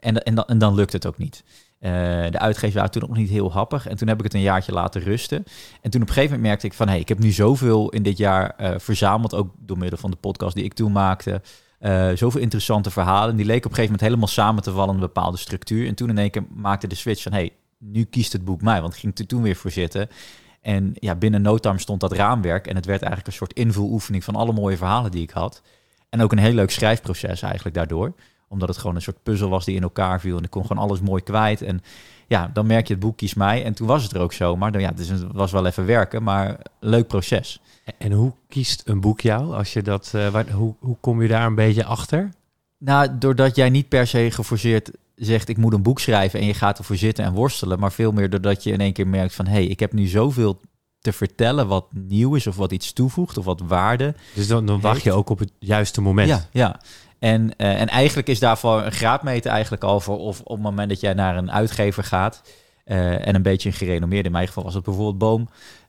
En, 0.00 0.22
en, 0.22 0.34
dan, 0.34 0.44
en 0.44 0.58
dan 0.58 0.74
lukt 0.74 0.92
het 0.92 1.06
ook 1.06 1.18
niet. 1.18 1.44
Uh, 1.80 1.90
de 2.30 2.38
uitgevers 2.38 2.74
waren 2.74 2.90
toen 2.90 3.02
nog 3.08 3.16
niet 3.16 3.30
heel 3.30 3.52
happig. 3.52 3.86
En 3.86 3.96
toen 3.96 4.08
heb 4.08 4.18
ik 4.18 4.24
het 4.24 4.34
een 4.34 4.40
jaartje 4.40 4.72
laten 4.72 5.00
rusten. 5.00 5.44
En 5.80 5.90
toen 5.90 6.02
op 6.02 6.08
een 6.08 6.14
gegeven 6.14 6.30
moment 6.30 6.42
merkte 6.42 6.66
ik 6.66 6.72
van... 6.72 6.88
hey, 6.88 6.98
ik 6.98 7.08
heb 7.08 7.18
nu 7.18 7.30
zoveel 7.30 7.90
in 7.90 8.02
dit 8.02 8.18
jaar 8.18 8.54
uh, 8.60 8.70
verzameld... 8.76 9.34
ook 9.34 9.54
door 9.58 9.78
middel 9.78 9.98
van 9.98 10.10
de 10.10 10.16
podcast 10.16 10.54
die 10.54 10.64
ik 10.64 10.74
toen 10.74 10.92
maakte... 10.92 11.42
Uh, 11.80 12.10
zoveel 12.14 12.40
interessante 12.40 12.90
verhalen. 12.90 13.36
Die 13.36 13.46
leken 13.46 13.64
op 13.64 13.70
een 13.70 13.76
gegeven 13.76 13.92
moment 13.92 14.08
helemaal 14.08 14.28
samen 14.28 14.62
te 14.62 14.72
vallen... 14.72 14.88
in 14.88 14.94
een 14.94 15.06
bepaalde 15.06 15.36
structuur. 15.36 15.86
En 15.86 15.94
toen 15.94 16.08
in 16.08 16.18
één 16.18 16.30
keer 16.30 16.44
maakte 16.54 16.86
de 16.86 16.94
switch 16.94 17.22
van... 17.22 17.32
hey, 17.32 17.52
nu 17.78 18.04
kiest 18.04 18.32
het 18.32 18.44
boek 18.44 18.62
mij. 18.62 18.80
Want 18.80 18.92
ik 18.92 19.00
ging 19.00 19.18
er 19.18 19.26
toen 19.26 19.42
weer 19.42 19.56
voor 19.56 19.70
zitten. 19.70 20.08
En 20.60 20.92
ja, 20.94 21.14
binnen 21.14 21.42
no 21.42 21.58
stond 21.76 22.00
dat 22.00 22.12
raamwerk. 22.12 22.66
En 22.66 22.76
het 22.76 22.86
werd 22.86 23.02
eigenlijk 23.02 23.30
een 23.30 23.38
soort 23.38 23.52
invuloefening... 23.52 24.24
van 24.24 24.36
alle 24.36 24.52
mooie 24.52 24.76
verhalen 24.76 25.10
die 25.10 25.22
ik 25.22 25.30
had. 25.30 25.62
En 26.08 26.20
ook 26.20 26.32
een 26.32 26.38
heel 26.38 26.52
leuk 26.52 26.70
schrijfproces 26.70 27.42
eigenlijk 27.42 27.74
daardoor 27.74 28.14
omdat 28.48 28.68
het 28.68 28.78
gewoon 28.78 28.96
een 28.96 29.02
soort 29.02 29.22
puzzel 29.22 29.48
was 29.48 29.64
die 29.64 29.76
in 29.76 29.82
elkaar 29.82 30.20
viel. 30.20 30.36
En 30.36 30.44
ik 30.44 30.50
kon 30.50 30.66
gewoon 30.66 30.82
alles 30.82 31.00
mooi 31.00 31.22
kwijt. 31.22 31.62
En 31.62 31.80
ja, 32.28 32.50
dan 32.52 32.66
merk 32.66 32.86
je 32.86 32.94
het 32.94 33.02
boek 33.02 33.16
kies 33.16 33.34
mij. 33.34 33.64
En 33.64 33.74
toen 33.74 33.86
was 33.86 34.02
het 34.02 34.12
er 34.12 34.20
ook 34.20 34.32
zo. 34.32 34.56
Maar 34.56 34.72
dan, 34.72 34.80
ja, 34.80 34.90
dus 34.90 35.08
het 35.08 35.24
was 35.32 35.52
wel 35.52 35.66
even 35.66 35.86
werken, 35.86 36.22
maar 36.22 36.58
leuk 36.80 37.06
proces. 37.06 37.60
En 37.98 38.12
hoe 38.12 38.32
kiest 38.48 38.82
een 38.84 39.00
boek 39.00 39.20
jou? 39.20 39.54
Als 39.54 39.72
je 39.72 39.82
dat, 39.82 40.12
uh, 40.14 40.28
waar, 40.28 40.50
hoe, 40.50 40.74
hoe 40.78 40.96
kom 41.00 41.22
je 41.22 41.28
daar 41.28 41.46
een 41.46 41.54
beetje 41.54 41.84
achter? 41.84 42.30
Nou, 42.78 43.18
doordat 43.18 43.56
jij 43.56 43.70
niet 43.70 43.88
per 43.88 44.06
se 44.06 44.30
geforceerd 44.30 44.90
zegt... 45.14 45.48
ik 45.48 45.56
moet 45.56 45.72
een 45.72 45.82
boek 45.82 46.00
schrijven 46.00 46.40
en 46.40 46.46
je 46.46 46.54
gaat 46.54 46.78
ervoor 46.78 46.96
zitten 46.96 47.24
en 47.24 47.32
worstelen. 47.32 47.78
Maar 47.78 47.92
veel 47.92 48.12
meer 48.12 48.30
doordat 48.30 48.62
je 48.62 48.72
in 48.72 48.80
één 48.80 48.92
keer 48.92 49.08
merkt 49.08 49.34
van... 49.34 49.46
hé, 49.46 49.52
hey, 49.52 49.66
ik 49.66 49.80
heb 49.80 49.92
nu 49.92 50.06
zoveel 50.06 50.60
te 51.10 51.16
vertellen 51.16 51.66
wat 51.66 51.86
nieuw 51.90 52.34
is 52.34 52.46
of 52.46 52.56
wat 52.56 52.72
iets 52.72 52.92
toevoegt 52.92 53.38
of 53.38 53.44
wat 53.44 53.60
waarde. 53.60 54.14
Dus 54.34 54.46
dan, 54.46 54.66
dan 54.66 54.80
wacht 54.80 55.02
je 55.02 55.12
ook 55.12 55.30
op 55.30 55.38
het 55.38 55.52
juiste 55.58 56.00
moment. 56.00 56.28
Ja, 56.28 56.46
ja. 56.52 56.80
En, 57.18 57.42
uh, 57.56 57.80
en 57.80 57.88
eigenlijk 57.88 58.28
is 58.28 58.38
daarvoor 58.38 58.82
een 58.82 58.92
graadmeter 58.92 59.50
eigenlijk 59.50 59.84
al 59.84 60.00
voor 60.00 60.18
of 60.18 60.40
op 60.40 60.54
het 60.54 60.62
moment 60.62 60.88
dat 60.88 61.00
jij 61.00 61.14
naar 61.14 61.36
een 61.36 61.52
uitgever 61.52 62.04
gaat 62.04 62.42
uh, 62.84 63.26
en 63.26 63.34
een 63.34 63.42
beetje 63.42 63.68
een 63.68 63.74
gerenommeerde, 63.74 64.26
in 64.26 64.32
mijn 64.32 64.46
geval 64.46 64.64
was 64.64 64.74
het 64.74 64.84
bijvoorbeeld 64.84 65.18
Boom. 65.18 65.48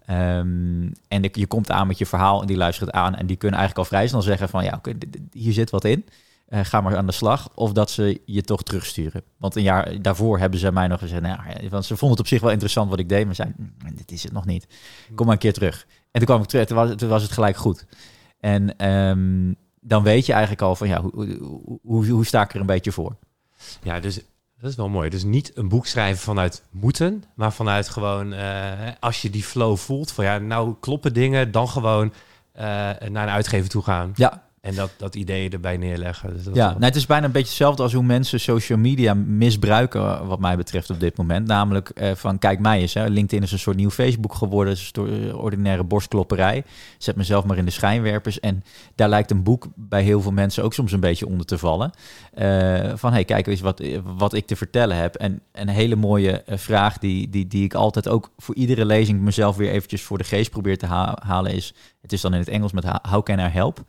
Um, 0.10 0.94
en 1.08 1.22
de, 1.22 1.30
je 1.32 1.48
komt 1.48 1.72
aan 1.72 1.88
met 1.88 1.98
je 1.98 2.06
verhaal 2.06 2.42
en 2.42 2.48
die 2.48 2.58
luistert 2.58 2.92
aan 2.92 3.16
en 3.16 3.26
die 3.26 3.38
kunnen 3.38 3.60
eigenlijk 3.60 3.90
al 3.90 3.96
vrij 3.96 4.08
snel 4.08 4.22
zeggen 4.22 4.50
van 4.50 4.64
ja, 4.64 4.74
okay, 4.78 4.96
hier 5.32 5.54
zit 5.54 5.70
wat 5.70 5.86
in. 5.86 6.06
Uh, 6.50 6.60
ga 6.64 6.82
maar 6.82 6.98
aan 6.98 7.06
de 7.06 7.12
slag. 7.12 7.50
Of 7.56 7.72
dat 7.72 7.92
ze 7.92 8.22
je 8.26 8.42
toch 8.42 8.64
terugsturen. 8.64 9.24
Want 9.38 9.56
een 9.56 9.64
jaar 9.64 10.02
daarvoor 10.02 10.40
hebben 10.40 10.60
ze 10.60 10.72
mij 10.72 10.88
nog 10.88 11.00
gezegd. 11.00 11.22
Nou, 11.22 11.40
ja, 11.48 11.70
want 11.70 11.86
ze 11.86 11.98
vonden 11.98 12.10
het 12.10 12.20
op 12.20 12.28
zich 12.28 12.42
wel 12.42 12.52
interessant 12.52 12.90
wat 12.90 13.00
ik 13.00 13.10
deed. 13.10 13.26
Maar 13.26 13.36
zeiden, 13.36 13.76
dit 13.96 14.12
is 14.12 14.24
het 14.24 14.32
nog 14.32 14.46
niet. 14.46 14.68
Kom 15.16 15.26
maar 15.26 15.36
een 15.36 15.42
keer 15.42 15.54
terug. 15.54 15.88
En 16.12 16.20
toen 16.20 16.26
kwam 16.26 16.42
ik 16.42 16.48
terug. 16.48 16.66
Toen 16.66 16.78
was, 16.78 16.96
toen 16.96 17.10
was 17.10 17.22
het 17.22 17.32
gelijk 17.32 17.58
goed. 17.58 17.86
En 18.40 18.90
um, 18.90 19.56
dan 19.82 20.04
weet 20.04 20.26
je 20.26 20.32
eigenlijk 20.32 20.62
al 20.62 20.76
van 20.76 20.88
ja, 20.88 21.02
hoe, 21.02 21.38
hoe, 21.42 21.80
hoe, 21.84 22.08
hoe 22.08 22.26
sta 22.26 22.42
ik 22.42 22.54
er 22.54 22.60
een 22.60 22.66
beetje 22.66 22.92
voor? 22.92 23.16
Ja, 23.84 24.00
dus 24.00 24.20
dat 24.60 24.70
is 24.70 24.76
wel 24.76 24.90
mooi. 24.90 25.10
Dus 25.10 25.24
niet 25.24 25.58
een 25.58 25.70
boek 25.70 25.86
schrijven 25.86 26.22
vanuit 26.22 26.64
moeten, 26.70 27.24
maar 27.36 27.54
vanuit 27.54 27.90
gewoon 27.90 28.34
uh, 28.34 28.72
als 29.00 29.22
je 29.22 29.30
die 29.30 29.44
flow 29.44 29.78
voelt 29.78 30.12
van 30.12 30.26
ja, 30.26 30.38
nou 30.38 30.76
kloppen 30.80 31.14
dingen, 31.14 31.52
dan 31.52 31.68
gewoon 31.68 32.14
uh, 32.56 32.62
naar 32.64 33.04
een 33.08 33.30
uitgever 33.30 33.70
toe 33.70 33.84
gaan. 33.84 34.12
Ja. 34.16 34.49
En 34.62 34.76
dat, 34.76 34.92
dat 34.98 35.16
idee 35.16 35.50
erbij 35.50 35.78
neerleggen. 35.78 36.34
Dus 36.34 36.44
dat 36.44 36.56
ja, 36.56 36.70
nou, 36.70 36.84
het 36.84 36.96
is 36.96 37.06
bijna 37.06 37.26
een 37.26 37.32
beetje 37.32 37.48
hetzelfde 37.48 37.84
als 37.84 37.94
hoe 37.94 38.04
mensen 38.04 38.40
social 38.40 38.78
media 38.78 39.14
misbruiken, 39.14 40.28
wat 40.28 40.40
mij 40.40 40.58
betreft 40.58 40.90
op 40.90 41.00
dit 41.00 41.18
moment. 41.18 41.48
Namelijk 41.48 41.92
uh, 41.94 42.12
van, 42.16 42.38
kijk 42.38 42.60
mij 42.60 42.80
eens, 42.80 42.94
hè. 42.94 43.08
LinkedIn 43.08 43.44
is 43.44 43.52
een 43.52 43.60
soort 43.60 43.76
nieuw 43.78 43.90
Facebook 43.90 44.34
geworden, 44.34 44.74
is 44.74 44.92
een 44.94 45.36
ordinaire 45.36 45.84
borstklopperij. 45.84 46.64
Zet 46.98 47.16
mezelf 47.16 47.46
maar 47.46 47.58
in 47.58 47.66
de 47.66 47.72
schijnwerpers. 47.72 48.40
En 48.40 48.64
daar 48.96 49.10
lijkt 49.10 49.32
een 49.32 49.44
boek 49.44 49.68
bij 49.76 50.04
heel 50.04 50.22
veel 50.22 50.32
mensen 50.32 50.64
ook 50.64 50.74
soms 50.74 50.92
een 50.92 51.00
beetje 51.00 51.28
onder 51.28 51.46
te 51.46 51.58
vallen. 51.58 51.92
Uh, 52.38 52.92
van, 52.96 53.12
hey, 53.12 53.26
kijk 53.26 53.48
eens 53.48 53.62
wat, 53.62 53.84
wat 54.18 54.34
ik 54.34 54.48
te 54.48 54.56
vertellen 54.56 54.98
heb. 54.98 55.16
En 55.16 55.42
een 55.52 55.70
hele 55.70 55.96
mooie 55.96 56.44
vraag 56.46 56.98
die, 56.98 57.30
die, 57.30 57.48
die 57.48 57.64
ik 57.64 57.74
altijd 57.74 58.08
ook 58.08 58.32
voor 58.38 58.56
iedere 58.56 58.86
lezing 58.86 59.22
mezelf 59.22 59.56
weer 59.56 59.72
eventjes 59.72 60.02
voor 60.02 60.18
de 60.18 60.24
geest 60.24 60.50
probeer 60.50 60.78
te 60.78 60.86
ha 60.86 61.18
halen 61.26 61.54
is, 61.54 61.74
het 62.02 62.14
is 62.14 62.22
dan 62.22 62.34
in 62.34 62.40
het 62.40 62.50
Engels 62.50 62.72
met 62.72 62.86
how 62.86 63.24
can 63.24 63.40
I 63.40 63.48
help? 63.48 63.84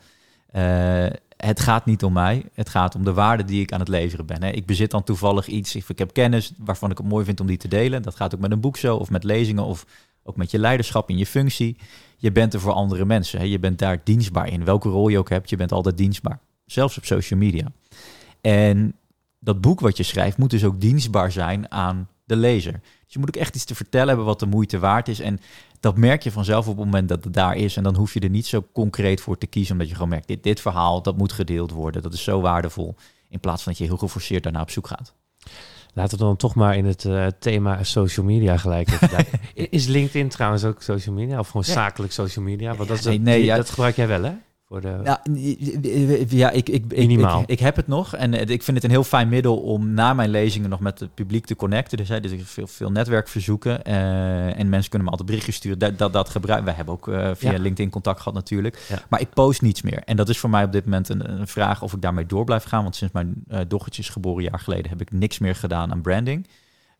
Uh, 0.56 1.06
het 1.36 1.60
gaat 1.60 1.86
niet 1.86 2.04
om 2.04 2.12
mij, 2.12 2.44
het 2.54 2.68
gaat 2.68 2.94
om 2.94 3.04
de 3.04 3.12
waarde 3.12 3.44
die 3.44 3.60
ik 3.60 3.72
aan 3.72 3.80
het 3.80 3.88
leveren 3.88 4.26
ben. 4.26 4.42
Hè. 4.42 4.50
Ik 4.50 4.66
bezit 4.66 4.90
dan 4.90 5.04
toevallig 5.04 5.46
iets, 5.46 5.74
ik 5.74 5.98
heb 5.98 6.12
kennis 6.12 6.52
waarvan 6.58 6.90
ik 6.90 6.98
het 6.98 7.06
mooi 7.06 7.24
vind 7.24 7.40
om 7.40 7.46
die 7.46 7.56
te 7.56 7.68
delen. 7.68 8.02
Dat 8.02 8.16
gaat 8.16 8.34
ook 8.34 8.40
met 8.40 8.50
een 8.50 8.60
boek 8.60 8.76
zo, 8.76 8.96
of 8.96 9.10
met 9.10 9.24
lezingen, 9.24 9.64
of 9.64 9.86
ook 10.22 10.36
met 10.36 10.50
je 10.50 10.58
leiderschap 10.58 11.10
in 11.10 11.18
je 11.18 11.26
functie. 11.26 11.76
Je 12.16 12.32
bent 12.32 12.54
er 12.54 12.60
voor 12.60 12.72
andere 12.72 13.04
mensen, 13.04 13.38
hè. 13.38 13.44
je 13.44 13.58
bent 13.58 13.78
daar 13.78 14.00
dienstbaar 14.04 14.48
in. 14.48 14.64
Welke 14.64 14.88
rol 14.88 15.08
je 15.08 15.18
ook 15.18 15.28
hebt, 15.28 15.50
je 15.50 15.56
bent 15.56 15.72
altijd 15.72 15.96
dienstbaar. 15.96 16.38
Zelfs 16.66 16.96
op 16.96 17.04
social 17.04 17.38
media. 17.38 17.66
En 18.40 18.94
dat 19.38 19.60
boek 19.60 19.80
wat 19.80 19.96
je 19.96 20.02
schrijft 20.02 20.36
moet 20.36 20.50
dus 20.50 20.64
ook 20.64 20.80
dienstbaar 20.80 21.32
zijn 21.32 21.70
aan 21.70 22.08
de 22.30 22.36
lezer. 22.36 22.72
Dus 22.72 23.12
je 23.12 23.18
moet 23.18 23.28
ook 23.28 23.42
echt 23.42 23.54
iets 23.54 23.64
te 23.64 23.74
vertellen 23.74 24.08
hebben 24.08 24.24
wat 24.26 24.40
de 24.40 24.46
moeite 24.46 24.78
waard 24.78 25.08
is. 25.08 25.20
En 25.20 25.40
dat 25.80 25.96
merk 25.96 26.22
je 26.22 26.30
vanzelf 26.30 26.68
op 26.68 26.76
het 26.76 26.84
moment 26.84 27.08
dat 27.08 27.24
het 27.24 27.34
daar 27.34 27.56
is. 27.56 27.76
En 27.76 27.82
dan 27.82 27.96
hoef 27.96 28.14
je 28.14 28.20
er 28.20 28.30
niet 28.30 28.46
zo 28.46 28.66
concreet 28.72 29.20
voor 29.20 29.38
te 29.38 29.46
kiezen, 29.46 29.72
omdat 29.72 29.88
je 29.88 29.94
gewoon 29.94 30.08
merkt, 30.08 30.28
dit, 30.28 30.42
dit 30.42 30.60
verhaal, 30.60 31.02
dat 31.02 31.16
moet 31.16 31.32
gedeeld 31.32 31.70
worden. 31.70 32.02
Dat 32.02 32.12
is 32.12 32.22
zo 32.22 32.40
waardevol. 32.40 32.94
In 33.28 33.40
plaats 33.40 33.62
van 33.62 33.72
dat 33.72 33.80
je 33.80 33.86
heel 33.86 33.96
geforceerd 33.96 34.42
daarna 34.42 34.60
op 34.60 34.70
zoek 34.70 34.86
gaat. 34.86 35.14
Laten 35.94 36.18
we 36.18 36.24
dan 36.24 36.36
toch 36.36 36.54
maar 36.54 36.76
in 36.76 36.84
het 36.84 37.04
uh, 37.04 37.26
thema 37.26 37.84
social 37.84 38.26
media 38.26 38.56
gelijk 38.56 38.88
Is 39.54 39.86
LinkedIn 39.86 40.28
trouwens 40.28 40.64
ook 40.64 40.82
social 40.82 41.14
media? 41.14 41.38
Of 41.38 41.46
gewoon 41.46 41.64
zakelijk 41.64 42.12
social 42.12 42.44
media? 42.44 42.74
Want 42.74 42.88
dat, 42.88 42.98
is, 42.98 43.04
nee, 43.04 43.18
nee, 43.20 43.44
ja. 43.44 43.56
dat 43.56 43.70
gebruik 43.70 43.96
jij 43.96 44.08
wel, 44.08 44.22
hè? 44.22 44.32
Voor 44.70 44.80
de... 44.80 45.00
Ja, 45.04 45.22
ja 46.28 46.50
ik, 46.50 46.68
ik, 46.68 46.92
ik, 46.92 47.20
ik, 47.46 47.60
heb 47.60 47.76
het 47.76 47.86
nog. 47.86 48.14
En 48.14 48.34
eh, 48.34 48.48
ik 48.48 48.62
vind 48.62 48.76
het 48.76 48.84
een 48.84 48.90
heel 48.90 49.04
fijn 49.04 49.28
middel 49.28 49.56
om 49.56 49.90
na 49.90 50.14
mijn 50.14 50.30
lezingen 50.30 50.70
nog 50.70 50.80
met 50.80 51.00
het 51.00 51.14
publiek 51.14 51.46
te 51.46 51.56
connecten. 51.56 51.98
Dus, 51.98 52.08
hè, 52.08 52.20
dus 52.20 52.30
ik 52.30 52.44
veel, 52.44 52.66
veel 52.66 52.90
netwerkverzoeken. 52.90 53.80
Uh, 53.86 54.58
en 54.58 54.68
mensen 54.68 54.90
kunnen 54.90 55.04
me 55.04 55.10
altijd 55.10 55.28
berichtjes 55.28 55.56
sturen. 55.56 55.78
Dat, 55.78 55.98
dat, 55.98 56.12
dat 56.12 56.28
gebruiken. 56.28 56.68
We 56.68 56.74
hebben 56.74 56.94
ook 56.94 57.08
uh, 57.08 57.30
via 57.34 57.58
LinkedIn 57.58 57.90
contact 57.90 58.18
gehad 58.18 58.34
natuurlijk. 58.34 59.04
Maar 59.08 59.20
ik 59.20 59.30
post 59.30 59.62
niets 59.62 59.82
meer. 59.82 60.02
En 60.04 60.16
dat 60.16 60.28
is 60.28 60.38
voor 60.38 60.50
mij 60.50 60.64
op 60.64 60.72
dit 60.72 60.84
moment 60.84 61.08
een, 61.08 61.48
vraag 61.48 61.82
of 61.82 61.92
ik 61.92 62.02
daarmee 62.02 62.26
door 62.26 62.44
blijf 62.44 62.64
gaan. 62.64 62.82
Want 62.82 62.96
sinds 62.96 63.14
mijn 63.14 63.44
dochtertje 63.68 64.02
is 64.02 64.08
geboren 64.08 64.42
jaar 64.42 64.60
geleden 64.60 64.90
heb 64.90 65.00
ik 65.00 65.12
niks 65.12 65.38
meer 65.38 65.54
gedaan 65.54 65.90
aan 65.90 66.00
branding. 66.00 66.46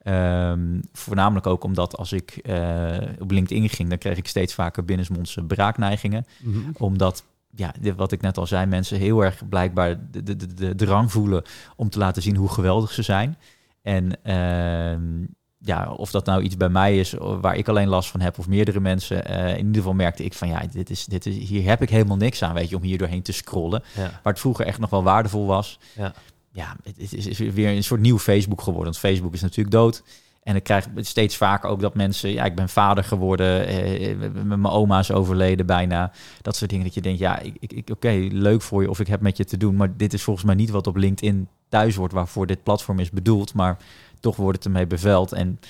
Um, 0.04 0.80
voornamelijk 0.92 1.46
ook 1.46 1.64
omdat 1.64 1.96
als 1.96 2.12
ik 2.12 2.40
uh, 2.42 2.96
op 3.18 3.30
LinkedIn 3.30 3.68
ging, 3.68 3.88
dan 3.88 3.98
kreeg 3.98 4.16
ik 4.16 4.26
steeds 4.26 4.54
vaker 4.54 4.84
binnensmondse 4.84 5.42
braakneigingen. 5.42 6.26
Mm 6.40 6.52
-hmm. 6.52 6.74
Omdat 6.78 7.24
ja, 7.54 7.74
wat 7.96 8.12
ik 8.12 8.20
net 8.20 8.38
al 8.38 8.46
zei, 8.46 8.66
mensen 8.66 8.98
heel 8.98 9.24
erg 9.24 9.48
blijkbaar 9.48 10.10
de, 10.10 10.22
de, 10.22 10.36
de, 10.36 10.54
de 10.54 10.74
drang 10.74 11.12
voelen 11.12 11.42
om 11.76 11.90
te 11.90 11.98
laten 11.98 12.22
zien 12.22 12.36
hoe 12.36 12.48
geweldig 12.48 12.92
ze 12.92 13.02
zijn. 13.02 13.38
En 13.82 14.12
uh, 14.24 15.26
ja, 15.58 15.90
of 15.90 16.10
dat 16.10 16.26
nou 16.26 16.42
iets 16.42 16.56
bij 16.56 16.68
mij 16.68 16.98
is 16.98 17.14
waar 17.18 17.56
ik 17.56 17.68
alleen 17.68 17.88
last 17.88 18.10
van 18.10 18.20
heb, 18.20 18.38
of 18.38 18.48
meerdere 18.48 18.80
mensen. 18.80 19.30
Uh, 19.30 19.50
in 19.50 19.56
ieder 19.56 19.74
geval 19.74 19.94
merkte 19.94 20.24
ik 20.24 20.34
van 20.34 20.48
ja, 20.48 20.62
dit 20.72 20.90
is, 20.90 21.04
dit 21.04 21.26
is, 21.26 21.36
hier 21.36 21.64
heb 21.64 21.82
ik 21.82 21.90
helemaal 21.90 22.16
niks 22.16 22.42
aan, 22.42 22.54
weet 22.54 22.68
je, 22.68 22.76
om 22.76 22.82
hier 22.82 22.98
doorheen 22.98 23.22
te 23.22 23.32
scrollen. 23.32 23.82
Waar 23.96 24.20
het 24.22 24.40
vroeger 24.40 24.66
echt 24.66 24.78
nog 24.78 24.90
wel 24.90 25.02
waardevol 25.02 25.46
was. 25.46 25.78
Ja, 25.96 26.12
ja 26.52 26.76
het 26.82 27.12
is, 27.12 27.26
is 27.26 27.38
weer 27.38 27.68
een 27.68 27.84
soort 27.84 28.00
nieuw 28.00 28.18
Facebook 28.18 28.60
geworden. 28.60 28.84
Want 28.84 28.98
Facebook 28.98 29.34
is 29.34 29.40
natuurlijk 29.40 29.70
dood. 29.70 30.02
En 30.42 30.56
ik 30.56 30.62
krijg 30.62 30.86
steeds 30.96 31.36
vaker 31.36 31.68
ook 31.68 31.80
dat 31.80 31.94
mensen, 31.94 32.30
ja, 32.30 32.44
ik 32.44 32.54
ben 32.54 32.68
vader 32.68 33.04
geworden, 33.04 33.66
eh, 33.66 34.16
mijn 34.44 34.66
oma 34.66 34.98
is 34.98 35.12
overleden 35.12 35.66
bijna. 35.66 36.12
Dat 36.42 36.56
soort 36.56 36.70
dingen 36.70 36.84
dat 36.84 36.94
je 36.94 37.00
denkt, 37.00 37.18
ja, 37.18 37.38
ik, 37.38 37.72
ik, 37.72 37.90
oké, 37.90 38.28
leuk 38.30 38.62
voor 38.62 38.82
je 38.82 38.90
of 38.90 39.00
ik 39.00 39.06
heb 39.06 39.20
met 39.20 39.36
je 39.36 39.44
te 39.44 39.56
doen. 39.56 39.76
Maar 39.76 39.96
dit 39.96 40.12
is 40.12 40.22
volgens 40.22 40.46
mij 40.46 40.54
niet 40.54 40.70
wat 40.70 40.86
op 40.86 40.96
LinkedIn 40.96 41.48
thuis 41.68 41.96
wordt 41.96 42.14
waarvoor 42.14 42.46
dit 42.46 42.62
platform 42.62 42.98
is 42.98 43.10
bedoeld. 43.10 43.54
Maar 43.54 43.76
toch 44.20 44.36
wordt 44.36 44.56
het 44.56 44.66
ermee 44.66 44.86
beveld. 44.86 45.32
En 45.32 45.60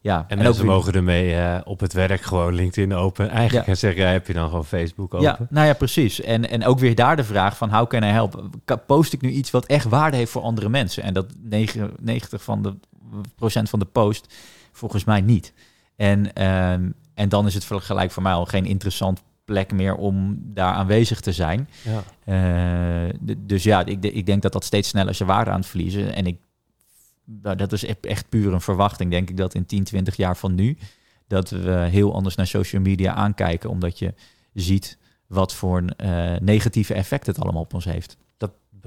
ja, 0.00 0.24
en, 0.28 0.38
en 0.38 0.46
ook, 0.46 0.62
mogen 0.62 0.92
ermee 0.92 1.34
uh, 1.34 1.58
op 1.64 1.80
het 1.80 1.92
werk 1.92 2.20
gewoon 2.20 2.54
LinkedIn 2.54 2.94
open. 2.94 3.30
Eigenlijk 3.30 3.66
ja. 3.66 3.74
zeggen, 3.74 4.02
ja, 4.02 4.08
heb 4.08 4.26
je 4.26 4.32
dan 4.32 4.48
gewoon 4.48 4.64
Facebook 4.64 5.14
open? 5.14 5.26
Ja, 5.26 5.38
nou 5.50 5.66
ja, 5.66 5.72
precies. 5.72 6.20
En, 6.20 6.50
en 6.50 6.64
ook 6.64 6.78
weer 6.78 6.94
daar 6.94 7.16
de 7.16 7.24
vraag 7.24 7.56
van, 7.56 7.70
how 7.70 7.86
can 7.86 8.02
I 8.02 8.06
help? 8.06 8.48
Post 8.86 9.12
ik 9.12 9.20
nu 9.20 9.30
iets 9.30 9.50
wat 9.50 9.66
echt 9.66 9.84
waarde 9.84 10.16
heeft 10.16 10.30
voor 10.30 10.42
andere 10.42 10.68
mensen? 10.68 11.02
En 11.02 11.14
dat 11.14 11.26
99 11.42 12.42
van 12.42 12.62
de 12.62 12.74
van 13.68 13.78
de 13.78 13.84
post 13.84 14.34
volgens 14.72 15.04
mij 15.04 15.20
niet. 15.20 15.52
En, 15.96 16.32
ehm, 16.32 16.90
en 17.14 17.28
dan 17.28 17.46
is 17.46 17.54
het 17.54 17.66
gelijk 17.68 18.10
voor 18.10 18.22
mij 18.22 18.32
al 18.32 18.44
geen 18.44 18.64
interessant 18.64 19.22
plek 19.44 19.72
meer 19.72 19.94
om 19.94 20.38
daar 20.40 20.74
aanwezig 20.74 21.20
te 21.20 21.32
zijn. 21.32 21.68
Ja. 21.82 22.02
Uh, 23.04 23.14
dus 23.38 23.62
ja, 23.62 23.84
ik, 23.84 24.04
ik 24.04 24.26
denk 24.26 24.42
dat 24.42 24.52
dat 24.52 24.64
steeds 24.64 24.88
sneller 24.88 25.14
zijn 25.14 25.28
waarde 25.28 25.50
aan 25.50 25.58
het 25.58 25.68
verliezen. 25.68 26.14
En 26.14 26.26
ik, 26.26 26.38
nou, 27.24 27.56
dat 27.56 27.72
is 27.72 27.84
echt 28.00 28.28
puur 28.28 28.52
een 28.52 28.60
verwachting, 28.60 29.10
denk 29.10 29.30
ik, 29.30 29.36
dat 29.36 29.54
in 29.54 29.66
10, 29.66 29.84
20 29.84 30.16
jaar 30.16 30.36
van 30.36 30.54
nu, 30.54 30.78
dat 31.26 31.50
we 31.50 31.86
heel 31.90 32.14
anders 32.14 32.34
naar 32.34 32.46
social 32.46 32.82
media 32.82 33.14
aankijken, 33.14 33.70
omdat 33.70 33.98
je 33.98 34.14
ziet 34.52 34.98
wat 35.26 35.54
voor 35.54 35.84
uh, 35.96 36.36
negatieve 36.40 36.94
effect 36.94 37.26
het 37.26 37.40
allemaal 37.40 37.62
op 37.62 37.74
ons 37.74 37.84
heeft 37.84 38.16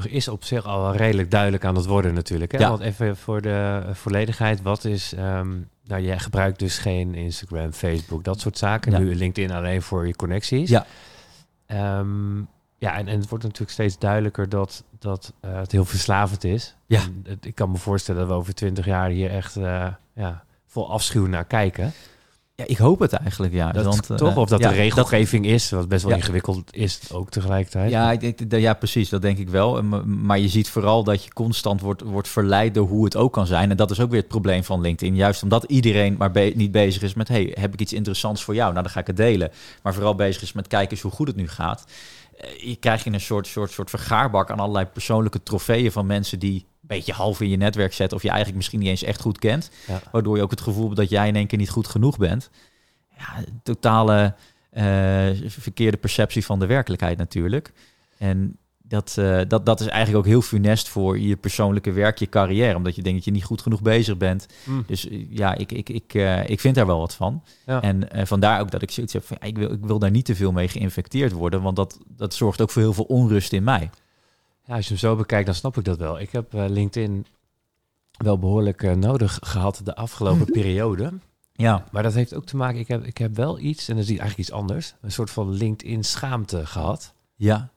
is 0.07 0.27
op 0.27 0.43
zich 0.43 0.65
al 0.65 0.95
redelijk 0.95 1.31
duidelijk 1.31 1.65
aan 1.65 1.75
het 1.75 1.85
worden 1.85 2.13
natuurlijk. 2.13 2.51
Hè? 2.51 2.57
Ja. 2.57 2.69
Want 2.69 2.81
even 2.81 3.17
voor 3.17 3.41
de 3.41 3.81
volledigheid, 3.91 4.61
wat 4.61 4.85
is... 4.85 5.13
Um, 5.17 5.69
nou, 5.83 6.01
jij 6.01 6.19
gebruikt 6.19 6.59
dus 6.59 6.77
geen 6.77 7.15
Instagram, 7.15 7.71
Facebook, 7.71 8.23
dat 8.23 8.39
soort 8.39 8.57
zaken. 8.57 9.01
Nu 9.01 9.15
LinkedIn 9.15 9.51
alleen 9.51 9.81
voor 9.81 10.07
je 10.07 10.15
connecties. 10.15 10.69
Ja. 10.69 10.85
Um, 11.99 12.47
ja, 12.77 12.97
en, 12.97 13.07
en 13.07 13.19
het 13.19 13.29
wordt 13.29 13.43
natuurlijk 13.43 13.71
steeds 13.71 13.97
duidelijker 13.97 14.49
dat, 14.49 14.83
dat 14.99 15.33
uh, 15.45 15.55
het 15.55 15.71
heel 15.71 15.85
verslavend 15.85 16.43
is. 16.43 16.75
Ja. 16.85 17.01
ik 17.41 17.55
kan 17.55 17.71
me 17.71 17.77
voorstellen 17.77 18.21
dat 18.21 18.29
we 18.29 18.35
over 18.35 18.53
twintig 18.53 18.85
jaar 18.85 19.09
hier 19.09 19.31
echt 19.31 19.57
uh, 19.57 19.87
ja, 20.13 20.43
vol 20.67 20.91
afschuw 20.91 21.25
naar 21.25 21.45
kijken. 21.45 21.93
Ja, 22.59 22.65
ik 22.67 22.77
hoop 22.77 22.99
het 22.99 23.13
eigenlijk, 23.13 23.53
ja. 23.53 23.71
Dat, 23.71 23.85
want, 23.85 24.17
toch? 24.17 24.37
Of 24.37 24.49
dat 24.49 24.61
de 24.61 24.67
regelgeving 24.67 25.45
is, 25.45 25.69
wat 25.69 25.87
best 25.87 26.03
wel 26.03 26.15
ingewikkeld 26.15 26.75
is 26.75 26.99
ook 27.11 27.29
tegelijkertijd. 27.29 27.91
Ja, 27.91 28.11
ik, 28.11 28.45
ja, 28.49 28.73
precies, 28.73 29.09
dat 29.09 29.21
denk 29.21 29.37
ik 29.37 29.49
wel. 29.49 29.83
Maar 30.05 30.39
je 30.39 30.47
ziet 30.47 30.69
vooral 30.69 31.03
dat 31.03 31.23
je 31.23 31.33
constant 31.33 31.81
wordt, 31.81 32.01
wordt 32.01 32.27
verleid 32.27 32.73
door 32.73 32.87
hoe 32.87 33.03
het 33.03 33.15
ook 33.15 33.33
kan 33.33 33.45
zijn. 33.45 33.69
En 33.69 33.77
dat 33.77 33.91
is 33.91 33.99
ook 33.99 34.09
weer 34.09 34.19
het 34.19 34.27
probleem 34.27 34.63
van 34.63 34.81
LinkedIn. 34.81 35.15
Juist 35.15 35.43
omdat 35.43 35.63
iedereen 35.63 36.15
maar 36.17 36.31
niet 36.55 36.71
bezig 36.71 37.01
is 37.01 37.13
met... 37.13 37.27
hey, 37.27 37.55
heb 37.59 37.73
ik 37.73 37.79
iets 37.79 37.93
interessants 37.93 38.43
voor 38.43 38.55
jou? 38.55 38.71
Nou, 38.71 38.83
dan 38.83 38.91
ga 38.91 38.99
ik 38.99 39.07
het 39.07 39.17
delen. 39.17 39.51
Maar 39.83 39.93
vooral 39.93 40.15
bezig 40.15 40.41
is 40.41 40.53
met 40.53 40.67
kijken 40.67 40.91
eens 40.91 41.01
hoe 41.01 41.11
goed 41.11 41.27
het 41.27 41.35
nu 41.35 41.47
gaat. 41.47 41.83
Eh, 42.37 42.49
je 42.69 42.75
krijgt 42.75 43.03
je 43.03 43.11
een 43.11 43.21
soort, 43.21 43.47
soort, 43.47 43.71
soort 43.71 43.89
vergaarbak 43.89 44.51
aan 44.51 44.59
allerlei 44.59 44.85
persoonlijke 44.85 45.43
trofeeën 45.43 45.91
van 45.91 46.05
mensen 46.05 46.39
die 46.39 46.65
beetje 46.89 47.13
half 47.13 47.41
in 47.41 47.50
je 47.50 47.58
netwerk 47.58 47.93
zetten 47.93 48.17
of 48.17 48.24
je 48.24 48.29
eigenlijk 48.29 48.58
misschien 48.58 48.79
niet 48.79 48.89
eens 48.89 49.03
echt 49.03 49.22
goed 49.22 49.39
kent. 49.39 49.72
Waardoor 50.12 50.36
je 50.38 50.43
ook 50.43 50.51
het 50.51 50.62
gevoel 50.62 50.84
hebt 50.84 50.96
dat 50.96 51.10
jij 51.10 51.27
in 51.27 51.36
één 51.36 51.48
keer 51.48 51.58
niet 51.58 51.69
goed 51.69 51.88
genoeg 51.88 52.17
bent. 52.17 52.50
Ja, 53.17 53.43
totale 53.63 54.36
uh, 54.74 54.84
verkeerde 55.48 55.98
perceptie 55.98 56.46
van 56.46 56.60
de 56.60 56.65
werkelijkheid 56.65 57.17
natuurlijk. 57.17 57.72
En 58.17 58.58
dat, 58.81 59.15
uh, 59.19 59.41
dat, 59.48 59.65
dat 59.65 59.79
is 59.79 59.88
eigenlijk 59.88 60.17
ook 60.17 60.31
heel 60.31 60.41
funest 60.41 60.89
voor 60.89 61.19
je 61.19 61.36
persoonlijke 61.36 61.91
werk, 61.91 62.17
je 62.17 62.29
carrière. 62.29 62.75
Omdat 62.75 62.96
je 62.96 63.01
denkt 63.01 63.17
dat 63.17 63.27
je 63.27 63.31
niet 63.31 63.43
goed 63.43 63.62
genoeg 63.62 63.81
bezig 63.81 64.17
bent. 64.17 64.46
Mm. 64.63 64.84
Dus 64.88 65.10
uh, 65.10 65.25
ja, 65.29 65.55
ik, 65.55 65.72
ik, 65.72 65.89
ik, 65.89 66.13
uh, 66.13 66.50
ik 66.50 66.60
vind 66.60 66.75
daar 66.75 66.86
wel 66.86 67.00
wat 67.00 67.15
van. 67.15 67.43
Ja. 67.65 67.81
En 67.81 68.27
vandaar 68.27 68.62
ook 68.62 68.72
dat 68.72 68.81
ik 68.81 68.91
zoiets 68.91 69.13
heb 69.13 69.25
van, 69.25 69.38
ik, 69.39 69.58
wil, 69.58 69.72
ik 69.72 69.86
wil 69.86 70.00
daar 70.00 70.12
niet 70.12 70.25
te 70.25 70.36
veel 70.36 70.51
mee 70.51 70.67
geïnfecteerd 70.67 71.31
worden. 71.31 71.62
Want 71.62 71.75
dat, 71.75 72.00
dat 72.08 72.34
zorgt 72.34 72.62
ook 72.62 72.69
voor 72.69 72.81
heel 72.81 72.93
veel 72.93 73.03
onrust 73.03 73.53
in 73.53 73.63
mij. 73.63 73.89
Ja, 74.69 74.75
als 74.75 74.83
je 74.83 74.89
hem 74.89 74.99
zo 74.99 75.15
bekijkt, 75.15 75.45
dan 75.45 75.55
snap 75.55 75.77
ik 75.77 75.83
dat 75.83 75.97
wel. 75.97 76.19
Ik 76.19 76.31
heb 76.31 76.53
uh, 76.53 76.65
LinkedIn 76.67 77.25
wel 78.17 78.39
behoorlijk 78.39 78.83
uh, 78.83 78.93
nodig 78.93 79.39
gehad 79.41 79.81
de 79.83 79.95
afgelopen 79.95 80.45
periode. 80.45 81.13
Ja. 81.53 81.85
Maar 81.91 82.03
dat 82.03 82.13
heeft 82.13 82.33
ook 82.33 82.45
te 82.45 82.57
maken, 82.57 82.79
ik 82.79 82.88
heb, 82.88 83.03
ik 83.03 83.17
heb 83.17 83.35
wel 83.35 83.59
iets, 83.59 83.88
en 83.88 83.95
dat 83.95 84.03
is 84.03 84.09
eigenlijk 84.09 84.39
iets 84.39 84.51
anders, 84.51 84.95
een 85.01 85.11
soort 85.11 85.29
van 85.29 85.49
LinkedIn-schaamte 85.49 86.65
gehad. 86.65 87.13
Ja. 87.35 87.69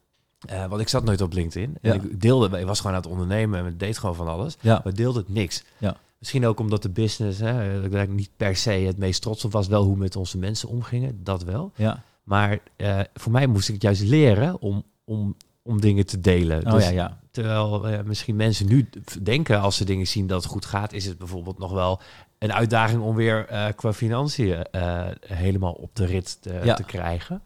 Uh, 0.50 0.66
want 0.66 0.80
ik 0.80 0.88
zat 0.88 1.04
nooit 1.04 1.20
op 1.20 1.32
LinkedIn. 1.32 1.76
En 1.80 1.94
ik 1.94 2.20
deelde, 2.20 2.58
ik 2.58 2.66
was 2.66 2.80
gewoon 2.80 2.96
aan 2.96 3.02
het 3.02 3.11
ondernemen 3.11 3.61
en 3.61 3.66
ik 3.66 3.78
deed 3.78 3.99
gewoon 3.99 4.14
van 4.14 4.28
alles. 4.28 4.56
Ja. 4.61 4.80
Maar 4.84 4.94
deelde 4.94 5.18
het 5.18 5.28
niks. 5.28 5.64
Ja. 5.78 5.96
Misschien 6.18 6.46
ook 6.46 6.61
omdat 6.61 6.82
de 6.82 6.90
business, 6.90 7.38
hè, 7.38 7.80
dat 7.88 8.02
ik 8.02 8.08
niet 8.08 8.30
per 8.37 8.56
se 8.56 8.70
het 8.70 8.99
meest 8.99 9.22
trots 9.22 9.44
op 9.44 9.52
was, 9.52 9.66
wel 9.66 9.84
hoe 9.84 9.96
met 9.96 10.16
onze 10.16 10.38
mensen 10.38 10.68
omgingen, 10.68 11.25
dat 11.25 11.42
wel. 11.42 11.72
Ja. 11.75 12.02
Maar 12.22 12.58
uh, 12.76 13.00
voor 13.14 13.32
mij 13.32 13.46
moest 13.46 13.68
ik 13.68 13.75
het 13.75 13.82
juist 13.82 14.02
leren 14.02 14.61
om, 14.61 14.84
om 15.04 15.37
om 15.62 15.81
dingen 15.81 16.07
te 16.07 16.21
delen. 16.21 16.66
Oh, 16.66 16.73
dus, 16.73 16.85
ja, 16.85 16.90
ja. 16.90 17.19
Terwijl 17.31 17.90
uh, 17.90 18.00
misschien 18.04 18.37
mensen 18.37 18.66
nu 18.66 18.88
denken 19.23 19.61
als 19.61 19.76
ze 19.76 19.85
dingen 19.85 20.07
zien 20.07 20.26
dat 20.26 20.42
het 20.42 20.52
goed 20.52 20.64
gaat, 20.64 20.92
is 20.92 21.04
het 21.04 21.19
bijvoorbeeld 21.19 21.59
nog 21.59 21.73
wel 21.73 22.00
een 22.38 22.52
uitdaging 22.52 23.02
om 23.02 23.14
weer 23.14 23.47
uh, 23.50 23.66
qua 23.76 23.92
financiën 23.92 24.66
uh, 24.73 25.07
helemaal 25.26 25.73
op 25.73 25.97
de 25.97 26.04
rit 26.04 26.42
te, 26.42 26.61
ja. 26.64 26.75
te, 26.75 26.85
krijgen. 26.85 27.42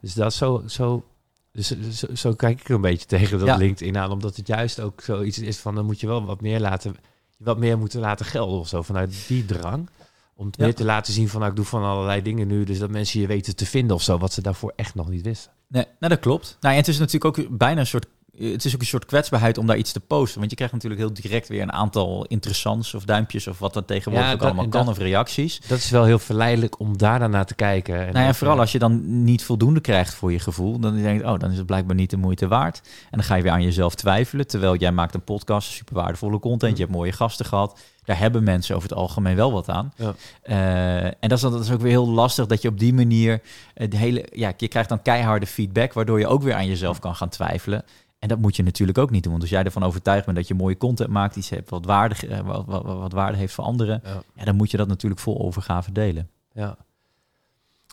Dus 0.00 0.14
dat 0.14 0.34
zo, 0.34 0.62
zo, 0.66 1.04
dus, 1.52 1.80
zo, 1.90 2.14
zo, 2.14 2.34
kijk 2.34 2.60
ik 2.60 2.68
er 2.68 2.74
een 2.74 2.80
beetje 2.80 3.06
tegen 3.16 3.38
dat. 3.38 3.58
LinkedIn 3.58 3.96
aan, 3.96 4.10
omdat 4.10 4.36
het 4.36 4.46
juist 4.46 4.80
ook 4.80 5.00
zoiets 5.00 5.38
is 5.38 5.58
van 5.58 5.74
dan 5.74 5.84
moet 5.84 6.00
je 6.00 6.06
wel 6.06 6.24
wat 6.24 6.40
meer 6.40 6.60
laten, 6.60 6.96
wat 7.38 7.58
meer 7.58 7.78
moeten 7.78 8.00
laten 8.00 8.26
gelden 8.26 8.58
of 8.58 8.68
zo 8.68 8.82
vanuit 8.82 9.24
die 9.26 9.44
drang. 9.44 9.88
Om 10.38 10.46
het 10.46 10.58
meer 10.58 10.74
te 10.74 10.84
laten 10.84 11.12
zien 11.12 11.28
van 11.28 11.38
nou, 11.40 11.52
ik 11.52 11.56
doe 11.56 11.66
van 11.66 11.82
allerlei 11.82 12.22
dingen 12.22 12.46
nu, 12.46 12.64
dus 12.64 12.78
dat 12.78 12.90
mensen 12.90 13.20
je 13.20 13.26
weten 13.26 13.56
te 13.56 13.66
vinden 13.66 13.96
of 13.96 14.02
zo, 14.02 14.18
wat 14.18 14.32
ze 14.32 14.42
daarvoor 14.42 14.72
echt 14.76 14.94
nog 14.94 15.08
niet 15.08 15.22
wisten. 15.22 15.52
Nee, 15.68 15.84
nou 15.84 16.12
dat 16.12 16.18
klopt. 16.22 16.56
Nou, 16.60 16.74
en 16.74 16.80
het 16.80 16.88
is 16.88 16.98
natuurlijk 16.98 17.38
ook 17.38 17.58
bijna 17.58 17.80
een 17.80 17.86
soort 17.86 18.06
het 18.38 18.64
is 18.64 18.74
ook 18.74 18.80
een 18.80 18.86
soort 18.86 19.04
kwetsbaarheid 19.04 19.58
om 19.58 19.66
daar 19.66 19.76
iets 19.76 19.92
te 19.92 20.00
posten. 20.00 20.38
Want 20.38 20.50
je 20.50 20.56
krijgt 20.56 20.74
natuurlijk 20.74 21.00
heel 21.00 21.12
direct 21.12 21.48
weer 21.48 21.62
een 21.62 21.72
aantal 21.72 22.24
interessants 22.24 22.94
of 22.94 23.04
duimpjes 23.04 23.46
of 23.46 23.58
wat 23.58 23.74
dat 23.74 23.86
tegenwoordig 23.86 24.32
ook 24.32 24.42
allemaal 24.42 24.68
kan 24.68 24.88
of 24.88 24.98
reacties. 24.98 25.60
Dat 25.66 25.78
is 25.78 25.90
wel 25.90 26.04
heel 26.04 26.18
verleidelijk 26.18 26.80
om 26.80 26.96
daar 26.96 27.28
naar 27.28 27.46
te 27.46 27.54
kijken. 27.54 28.06
En 28.06 28.12
nou 28.12 28.26
ja, 28.26 28.34
vooral 28.34 28.58
als 28.58 28.72
je 28.72 28.78
dan 28.78 29.24
niet 29.24 29.44
voldoende 29.44 29.80
krijgt 29.80 30.14
voor 30.14 30.32
je 30.32 30.38
gevoel, 30.38 30.78
dan 30.78 31.02
denk 31.02 31.20
je, 31.20 31.26
oh, 31.26 31.38
dan 31.38 31.50
is 31.50 31.56
het 31.56 31.66
blijkbaar 31.66 31.96
niet 31.96 32.10
de 32.10 32.16
moeite 32.16 32.48
waard. 32.48 32.80
En 32.84 33.18
dan 33.18 33.22
ga 33.22 33.34
je 33.34 33.42
weer 33.42 33.52
aan 33.52 33.62
jezelf 33.62 33.94
twijfelen, 33.94 34.46
terwijl 34.46 34.76
jij 34.76 34.92
maakt 34.92 35.14
een 35.14 35.24
podcast, 35.24 35.70
super 35.70 35.94
waardevolle 35.94 36.38
content, 36.38 36.76
je 36.76 36.82
hebt 36.82 36.96
mooie 36.96 37.12
gasten 37.12 37.46
gehad. 37.46 37.80
Daar 38.04 38.18
hebben 38.18 38.44
mensen 38.44 38.76
over 38.76 38.88
het 38.88 38.98
algemeen 38.98 39.36
wel 39.36 39.52
wat 39.52 39.68
aan. 39.68 39.92
Ja. 39.96 40.14
Uh, 40.44 41.04
en 41.04 41.28
dat 41.28 41.32
is, 41.32 41.40
dat 41.40 41.60
is 41.60 41.70
ook 41.70 41.80
weer 41.80 41.90
heel 41.90 42.08
lastig 42.08 42.46
dat 42.46 42.62
je 42.62 42.68
op 42.68 42.78
die 42.78 42.94
manier 42.94 43.40
de 43.74 43.96
hele, 43.96 44.26
ja, 44.32 44.52
je 44.56 44.68
krijgt 44.68 44.88
dan 44.88 45.02
keiharde 45.02 45.46
feedback, 45.46 45.92
waardoor 45.92 46.18
je 46.18 46.26
ook 46.26 46.42
weer 46.42 46.54
aan 46.54 46.66
jezelf 46.66 46.98
kan 46.98 47.14
gaan 47.14 47.28
twijfelen. 47.28 47.84
En 48.18 48.28
dat 48.28 48.38
moet 48.38 48.56
je 48.56 48.62
natuurlijk 48.62 48.98
ook 48.98 49.10
niet 49.10 49.22
doen. 49.22 49.32
Want 49.32 49.42
als 49.44 49.52
jij 49.52 49.64
ervan 49.64 49.82
overtuigd 49.82 50.24
bent 50.24 50.36
dat 50.36 50.48
je 50.48 50.54
mooie 50.54 50.76
content 50.76 51.10
maakt, 51.10 51.36
iets 51.36 51.48
hebt 51.48 51.70
wat 51.70 51.84
waarde, 51.84 52.26
eh, 52.26 52.40
wat, 52.40 52.64
wat, 52.66 52.84
wat 52.84 53.12
waarde 53.12 53.38
heeft 53.38 53.54
voor 53.54 53.64
anderen, 53.64 54.00
Ja. 54.04 54.22
ja, 54.34 54.44
dan 54.44 54.56
moet 54.56 54.70
je 54.70 54.76
dat 54.76 54.88
natuurlijk 54.88 55.20
vol 55.20 55.40
overgave 55.40 55.92
delen. 55.92 56.28
Ja. 56.52 56.76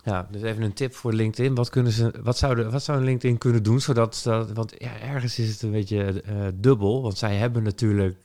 Ja, 0.04 0.28
dus 0.32 0.42
even 0.42 0.64
een 0.64 0.74
tip 0.74 0.94
voor 0.94 1.14
LinkedIn. 1.14 1.56
Wat, 1.56 1.70
kunnen 1.70 1.92
ze, 1.92 2.14
wat, 2.24 2.38
zouden, 2.38 2.72
wat 2.72 2.84
zou 2.84 3.04
LinkedIn 3.04 3.38
kunnen 3.38 3.64
doen? 3.64 3.80
Zodat, 3.82 4.22
dat, 4.24 4.52
want 4.52 4.74
ja, 4.78 5.00
ergens 5.00 5.40
is 5.40 5.50
het 5.50 5.62
een 5.62 5.72
beetje 5.72 6.22
eh, 6.22 6.36
dubbel. 6.54 7.02
Want 7.02 7.18
zij 7.18 7.36
hebben 7.36 7.64
natuurlijk 7.64 8.18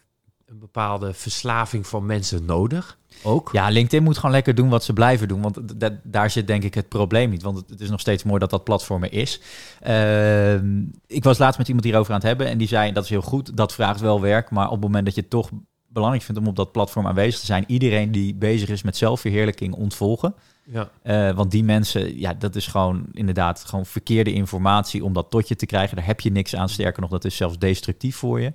een 0.51 0.59
bepaalde 0.59 1.15
verslaving 1.15 1.87
van 1.87 2.07
mensen 2.07 2.45
nodig. 2.45 2.99
Ook. 3.23 3.51
Ja, 3.53 3.69
LinkedIn 3.69 4.03
moet 4.03 4.17
gewoon 4.17 4.31
lekker 4.31 4.55
doen 4.55 4.69
wat 4.69 4.85
ze 4.85 4.93
blijven 4.93 5.29
doen. 5.29 5.41
Want 5.41 5.59
daar 6.03 6.31
zit 6.31 6.47
denk 6.47 6.63
ik 6.63 6.75
het 6.75 6.89
probleem 6.89 7.31
niet. 7.31 7.43
Want 7.43 7.57
het, 7.57 7.71
het 7.71 7.81
is 7.81 7.91
nog 7.91 8.01
steeds 8.01 8.23
mooi 8.23 8.39
dat 8.39 8.51
dat 8.51 8.65
platform 8.65 9.03
er 9.03 9.13
is. 9.13 9.41
Ehm, 9.81 10.83
ik 11.07 11.25
was 11.25 11.39
laatst 11.39 11.59
met 11.59 11.67
iemand 11.67 11.87
hierover 11.87 12.13
aan 12.13 12.19
het 12.19 12.29
hebben. 12.29 12.47
En 12.47 12.59
die 12.59 12.69
zei, 12.69 12.93
dat 12.93 13.05
is 13.05 13.11
heel 13.11 13.23
goed, 13.23 13.57
dat 13.57 13.75
vraagt 13.75 14.01
wel 14.01 14.21
werk. 14.21 14.51
Maar 14.51 14.67
op 14.67 14.73
het 14.73 14.81
moment 14.81 15.05
dat 15.05 15.15
je 15.15 15.29
toch 15.29 15.51
belangrijk 15.89 16.25
vindt 16.25 16.41
om 16.41 16.47
op 16.47 16.57
dat 16.57 16.73
platform 16.73 17.07
aanwezig 17.07 17.41
te 17.41 17.47
zijn... 17.47 17.65
iedereen 17.67 18.13
die 18.13 18.35
bezig 18.35 18.69
is 18.69 18.83
met 18.83 18.97
zelfverheerlijking 18.97 19.75
ontvolgen. 19.75 20.35
Ja. 20.65 20.91
Eh, 21.03 21.35
want 21.37 21.51
die 21.51 21.65
mensen, 21.65 22.19
ja, 22.19 22.35
dat 22.35 22.57
is 22.57 22.67
gewoon 22.67 23.07
inderdaad 23.13 23.65
gewoon 23.65 23.87
verkeerde 23.87 24.33
informatie 24.33 25.05
om 25.05 25.13
dat 25.13 25.31
tot 25.31 25.49
je 25.49 25.57
te 25.57 25.67
krijgen. 25.67 25.97
Daar 25.97 26.07
heb 26.07 26.21
je 26.21 26.33
niks 26.33 26.57
aan. 26.57 26.69
Sterker 26.69 27.01
nog, 27.01 27.11
dat 27.11 27.25
is 27.25 27.37
zelfs 27.37 27.59
destructief 27.59 28.17
voor 28.17 28.41
je. 28.41 28.53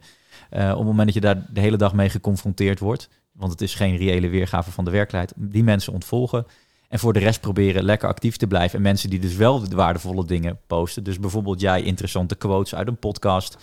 Eh, 0.50 0.70
op 0.72 0.78
het 0.78 0.86
moment 0.86 1.06
dat 1.06 1.14
je 1.14 1.22
daar 1.22 1.46
de 1.54 1.60
hele 1.60 1.78
dag 1.78 1.94
mee 1.94 2.10
geconfronteerd 2.10 2.80
wordt, 2.80 3.10
want 3.32 3.52
het 3.52 3.62
is 3.62 3.76
geen 3.76 3.98
reële 3.98 4.28
weergave 4.28 4.72
van 4.72 4.86
de 4.86 4.92
werkelijkheid, 4.92 5.52
die 5.52 5.64
mensen 5.64 5.94
ontvolgen. 5.94 6.46
En 6.90 7.00
voor 7.00 7.14
de 7.14 7.20
rest 7.20 7.42
proberen 7.42 7.84
lekker 7.84 8.08
actief 8.08 8.38
te 8.38 8.48
blijven. 8.48 8.78
En 8.78 8.84
mensen 8.84 9.10
die 9.10 9.20
dus 9.20 9.36
wel 9.36 9.70
de 9.70 9.76
waardevolle 9.76 10.26
dingen 10.26 10.60
posten. 10.68 11.04
Dus 11.04 11.20
bijvoorbeeld 11.20 11.62
jij 11.62 11.82
interessante 11.82 12.36
quotes 12.36 12.76
uit 12.76 12.88
een 12.88 12.98
podcast. 13.00 13.58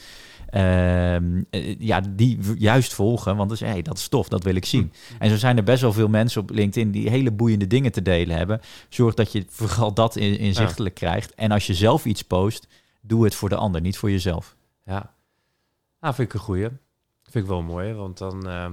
ehm, 0.51 1.43
eh, 1.51 1.79
ja, 1.79 2.01
die 2.11 2.39
juist 2.59 2.95
volgen. 2.95 3.37
Want 3.37 3.49
dat 3.49 3.61
is, 3.61 3.69
hey, 3.69 3.83
dat 3.83 3.99
is 3.99 4.09
tof, 4.09 4.29
dat 4.29 4.43
wil 4.45 4.55
ik 4.55 4.65
zien. 4.65 4.93
En 5.19 5.31
zo 5.31 5.37
zijn 5.37 5.57
er 5.57 5.65
best 5.65 5.83
wel 5.83 5.93
veel 5.93 6.09
mensen 6.09 6.41
op 6.41 6.51
LinkedIn 6.51 6.91
die 6.91 7.11
hele 7.11 7.31
boeiende 7.33 7.67
dingen 7.67 7.93
te 7.93 8.03
delen 8.03 8.37
hebben. 8.37 8.61
Zorg 8.89 9.15
dat 9.15 9.33
je 9.33 9.45
vooral 9.49 9.95
dat 9.95 10.17
in, 10.17 10.39
inzichtelijk 10.39 10.95
krijgt. 10.95 11.35
En 11.35 11.51
als 11.51 11.67
je 11.67 11.75
zelf 11.75 12.05
iets 12.05 12.23
post, 12.23 12.69
doe 13.01 13.25
het 13.25 13.35
voor 13.35 13.49
de 13.49 13.57
ander, 13.57 13.81
niet 13.81 13.99
voor 13.99 14.11
jezelf. 14.11 14.57
Ja. 14.85 15.15
Nou, 16.03 16.15
vind 16.15 16.29
ik 16.29 16.35
een 16.35 16.41
goeie. 16.41 16.69
Vind 17.23 17.45
ik 17.45 17.47
wel 17.47 17.63
mooi, 17.63 17.93
want 17.93 18.19
dan, 18.19 18.49
ehm, 18.49 18.73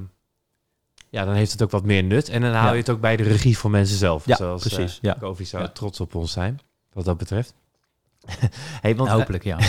ja, 1.10 1.26
dan 1.26 1.34
heeft 1.34 1.52
het 1.52 1.62
ook 1.62 1.72
wat 1.72 1.84
meer 1.84 2.04
nut. 2.04 2.30
En 2.30 2.42
dan 2.42 2.52
hou 2.54 2.66
Ja. 2.66 2.72
je 2.72 2.78
het 2.78 2.90
ook 2.90 3.00
bij 3.02 3.16
de 3.16 3.24
regie 3.24 3.58
van 3.58 3.72
mensen 3.72 3.98
zelf. 3.98 4.26
Ja, 4.26 4.36
Zoals, 4.36 4.62
precies, 4.68 4.96
eh, 4.96 5.02
ja. 5.02 5.14
Kofi 5.20 5.46
zou 5.46 5.64
Ja. 5.64 5.70
trots 5.70 6.00
op 6.00 6.16
ons 6.16 6.32
zijn, 6.32 6.60
wat 6.94 7.06
dat 7.06 7.18
betreft. 7.18 7.54
hey, 8.82 8.96
want, 8.96 9.10
Hopelijk, 9.10 9.44
ja. 9.44 9.58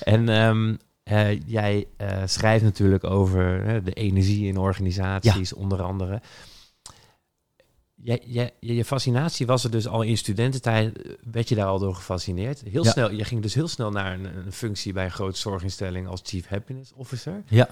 En 0.00 0.28
ehm, 0.28 0.74
eh, 1.02 1.40
jij 1.40 1.86
eh, 1.96 2.22
schrijft 2.24 2.64
natuurlijk 2.64 3.04
over 3.04 3.62
de 3.84 3.92
energie 3.92 4.46
in 4.46 4.56
organisaties, 4.56 5.52
onder 5.52 5.82
andere. 5.82 6.20
Jij, 8.02 8.22
je, 8.26 8.52
je 8.60 8.84
fascinatie 8.84 9.46
was 9.46 9.64
er 9.64 9.70
dus 9.70 9.86
al 9.88 10.02
in 10.02 10.18
studententijd, 10.18 11.02
eh, 11.02 11.12
werd 11.30 11.48
je 11.48 11.54
daar 11.54 11.66
al 11.66 11.78
door 11.78 11.94
gefascineerd. 11.94 12.60
Heel 12.70 12.84
Ja. 12.84 12.90
snel, 12.90 13.10
je 13.12 13.24
ging 13.24 13.42
dus 13.42 13.54
heel 13.54 13.68
snel 13.68 13.90
naar 13.90 14.14
een, 14.14 14.24
een 14.46 14.52
functie 14.52 14.92
bij 14.92 15.04
een 15.04 15.10
grote 15.10 15.38
zorginstelling 15.38 16.06
als 16.06 16.20
Chief 16.24 16.46
Happiness 16.46 16.92
Officer. 16.92 17.42
Ja. 17.46 17.68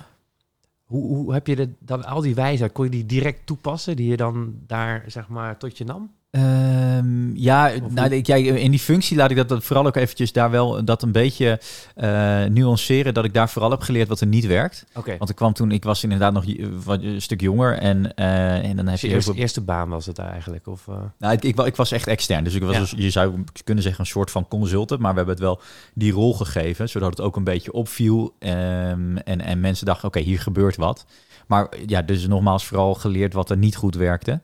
Hoe, 0.85 1.07
hoe 1.07 1.33
heb 1.33 1.47
je 1.47 1.57
de, 1.57 1.71
dan 1.79 2.05
al 2.05 2.21
die 2.21 2.35
wijsheid, 2.35 2.73
kon 2.73 2.85
je 2.85 2.91
die 2.91 3.07
direct 3.07 3.47
toepassen, 3.47 3.97
die 3.97 4.09
je 4.09 4.17
dan 4.17 4.55
daar 4.67 5.05
zeg 5.07 5.29
maar 5.29 5.59
tot 5.59 5.79
je 5.79 5.85
nam? 5.85 6.15
Ehm, 6.31 7.37
ja, 7.37 7.71
nou, 7.91 8.11
ik, 8.15 8.29
in 8.29 8.71
die 8.71 8.81
functie 8.81 9.17
laat 9.17 9.31
ik 9.31 9.37
dat, 9.37 9.49
dat 9.49 9.65
vooral 9.65 9.87
ook 9.87 9.97
eventjes 9.97 10.33
daar 10.33 10.51
wel 10.51 10.85
dat 10.85 11.03
een 11.03 11.13
beetje 11.13 11.61
eh, 11.95 12.45
nuanceren. 12.45 13.15
Dat 13.15 13.25
ik 13.25 13.35
daar 13.35 13.49
vooral 13.51 13.71
heb 13.71 13.81
geleerd 13.81 14.09
wat 14.09 14.21
er 14.21 14.27
niet 14.27 14.47
werkt. 14.47 14.85
Want 15.19 15.31
ik 15.31 15.37
kwam 15.37 15.53
toen, 15.53 15.71
ik 15.71 15.85
was 15.85 16.03
inderdaad 16.03 16.33
nog 16.33 16.45
wat- 16.85 17.03
een 17.03 17.23
stuk 17.23 17.41
jonger. 17.41 17.79
En, 17.79 18.15
eh, 18.15 18.65
en 18.69 18.77
dan 18.77 18.87
heb 18.87 18.99
je 18.99 19.09
eerste, 19.09 19.35
eerste 19.35 19.61
baan 19.61 19.89
was 19.89 20.07
het 20.07 20.19
eigenlijk? 20.19 20.67
Of, 20.67 20.89
eh, 20.89 20.95
Nou, 21.19 21.33
ik, 21.33 21.45
ik, 21.45 21.57
wa- 21.57 21.67
ik 21.67 21.77
was 21.77 21.93
echt 21.93 22.07
extern. 22.07 22.45
Dus 22.45 22.55
ik 22.55 22.63
was, 22.63 22.75
Ja. 22.75 22.81
dus- 22.81 22.95
je 22.97 23.11
zou 23.11 23.45
kunnen 23.65 23.83
zeggen, 23.83 24.01
een 24.01 24.11
soort 24.11 24.31
van 24.31 24.49
consultant. 24.49 25.01
Maar 25.01 25.11
we 25.11 25.17
hebben 25.17 25.35
het 25.35 25.45
wel 25.45 25.61
die 25.95 26.13
rol 26.13 26.35
gegeven, 26.35 26.89
zodat 26.89 27.11
het 27.11 27.21
ook 27.21 27.37
een 27.37 27.45
beetje 27.45 27.73
opviel. 27.73 28.35
Ehm, 28.39 29.17
en, 29.17 29.41
en 29.41 29.61
mensen 29.61 29.87
dachten, 29.87 30.09
oké, 30.09 30.21
hier 30.21 30.41
gebeurt 30.41 30.77
wat. 30.77 31.07
Maar 31.47 31.69
ja, 31.87 32.03
dus 32.03 32.27
nogmaals 32.27 32.67
vooral 32.67 32.95
geleerd 32.95 33.33
wat 33.33 33.51
er 33.51 33.57
niet 33.57 33.77
goed 33.77 33.95
werkte. 33.95 34.41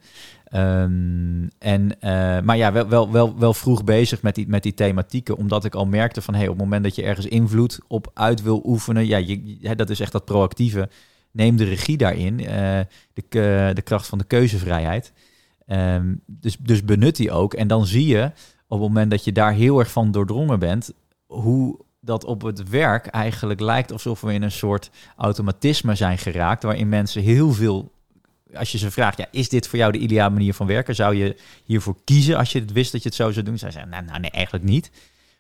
Ehm, 0.53 1.49
en, 1.59 2.01
eh, 2.01 2.41
maar 2.41 2.57
ja, 2.57 2.73
wel, 2.73 2.89
wel, 2.89 3.13
wel, 3.13 3.39
wel 3.39 3.55
vroeg 3.55 3.85
bezig 3.85 4.23
met 4.23 4.35
die, 4.35 4.49
met 4.49 4.63
die 4.63 4.75
thematieken. 4.75 5.37
Omdat 5.37 5.65
ik 5.65 5.75
al 5.75 5.87
merkte 5.87 6.23
van, 6.23 6.35
hey, 6.35 6.43
op 6.45 6.49
het 6.49 6.63
moment 6.63 6.83
dat 6.83 6.95
je 6.95 7.03
ergens 7.03 7.27
invloed 7.27 7.79
op 7.89 8.11
uit 8.15 8.43
wil 8.43 8.63
oefenen. 8.67 9.07
Ja, 9.07 9.17
je, 9.17 9.75
dat 9.77 9.91
is 9.91 10.01
echt 10.01 10.13
dat 10.13 10.25
proactieve. 10.25 10.89
Neem 11.31 11.57
de 11.57 11.65
regie 11.65 11.97
daarin. 11.97 12.41
eh, 12.47 12.81
de, 13.13 13.71
de 13.75 13.83
kracht 13.83 14.07
van 14.07 14.19
de 14.19 14.25
keuzevrijheid. 14.25 15.13
Ehm, 15.67 16.15
dus, 16.27 16.57
dus 16.57 16.85
benut 16.85 17.17
die 17.17 17.31
ook. 17.31 17.55
En 17.55 17.69
dan 17.69 17.87
zie 17.87 18.07
je 18.07 18.25
op 18.67 18.79
het 18.79 18.89
moment 18.89 19.11
dat 19.11 19.25
je 19.25 19.33
daar 19.33 19.53
heel 19.53 19.79
erg 19.79 19.91
van 19.91 20.11
doordrongen 20.11 20.59
bent, 20.59 20.93
hoe 21.27 21.79
dat 22.01 22.25
op 22.25 22.43
het 22.43 22.69
werk 22.69 23.07
eigenlijk 23.07 23.61
lijkt 23.61 23.93
alsof 23.93 24.21
we 24.21 24.33
in 24.33 24.43
een 24.43 24.53
soort 24.53 24.91
automatisme 25.17 25.95
zijn 25.95 26.19
geraakt, 26.19 26.63
waarin 26.63 26.89
mensen 26.89 27.23
heel 27.23 27.53
veel, 27.53 27.93
als 28.55 28.73
je 28.73 28.79
ze 28.79 28.91
vraagt, 28.91 29.19
ja, 29.19 29.27
is 29.31 29.49
dit 29.49 29.69
voor 29.69 29.79
jou 29.79 29.93
de 29.93 29.99
ideale 29.99 30.33
manier 30.33 30.55
van 30.55 30.67
werken? 30.67 30.95
Zou 30.95 31.15
je 31.15 31.37
hiervoor 31.65 31.97
kiezen 32.05 32.37
als 32.37 32.53
je 32.53 32.61
het 32.61 32.73
wist 32.73 32.93
dat 32.93 33.03
je 33.03 33.09
het 33.09 33.19
zo 33.19 33.31
zou 33.31 33.45
doen? 33.45 33.59
Zij 33.59 33.71
zeggen, 33.71 33.91
nou, 33.91 34.05
nou 34.05 34.21
nee, 34.21 34.31
eigenlijk 34.31 34.65
niet. 34.65 34.91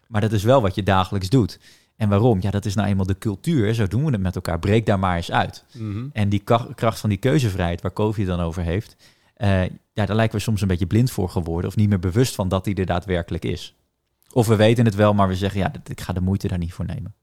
Maar 0.08 0.20
dat 0.20 0.32
is 0.32 0.42
wel 0.42 0.60
wat 0.62 0.74
je 0.74 0.82
dagelijks 0.82 1.28
doet. 1.28 1.58
En 1.96 2.08
waarom? 2.08 2.38
Ja, 2.40 2.50
dat 2.50 2.64
is 2.64 2.74
nou 2.74 2.88
eenmaal 2.88 3.06
de 3.06 3.18
cultuur. 3.18 3.74
Zo 3.74 3.86
doen 3.86 4.04
we 4.04 4.10
het 4.10 4.20
met 4.20 4.34
elkaar. 4.34 4.58
Breek 4.58 4.86
daar 4.86 4.98
maar 4.98 5.16
eens 5.16 5.30
uit. 5.30 5.64
En 6.12 6.28
die 6.28 6.42
kracht 6.74 7.00
van 7.00 7.08
die 7.08 7.18
keuzevrijheid, 7.18 7.80
waar 7.80 7.90
Kofi 7.90 8.24
dan 8.24 8.40
over 8.40 8.62
heeft, 8.62 8.96
eh, 9.34 9.62
ja, 9.92 10.06
daar 10.06 10.16
lijken 10.16 10.36
we 10.36 10.42
soms 10.42 10.60
een 10.60 10.68
beetje 10.68 10.86
blind 10.86 11.10
voor 11.10 11.28
geworden. 11.28 11.70
Of 11.70 11.76
niet 11.76 11.88
meer 11.88 11.98
bewust 11.98 12.34
van 12.34 12.48
dat 12.48 12.64
die 12.64 12.74
er 12.74 12.86
daadwerkelijk 12.86 13.44
is. 13.44 13.74
Of 14.32 14.46
we 14.46 14.56
weten 14.56 14.84
het 14.84 14.94
wel, 14.94 15.14
maar 15.14 15.28
we 15.28 15.36
zeggen, 15.36 15.60
ja, 15.60 15.72
ik 15.84 16.00
ga 16.00 16.12
de 16.12 16.20
moeite 16.20 16.48
daar 16.48 16.58
niet 16.58 16.72
voor 16.72 16.84
nemen. 16.84 17.14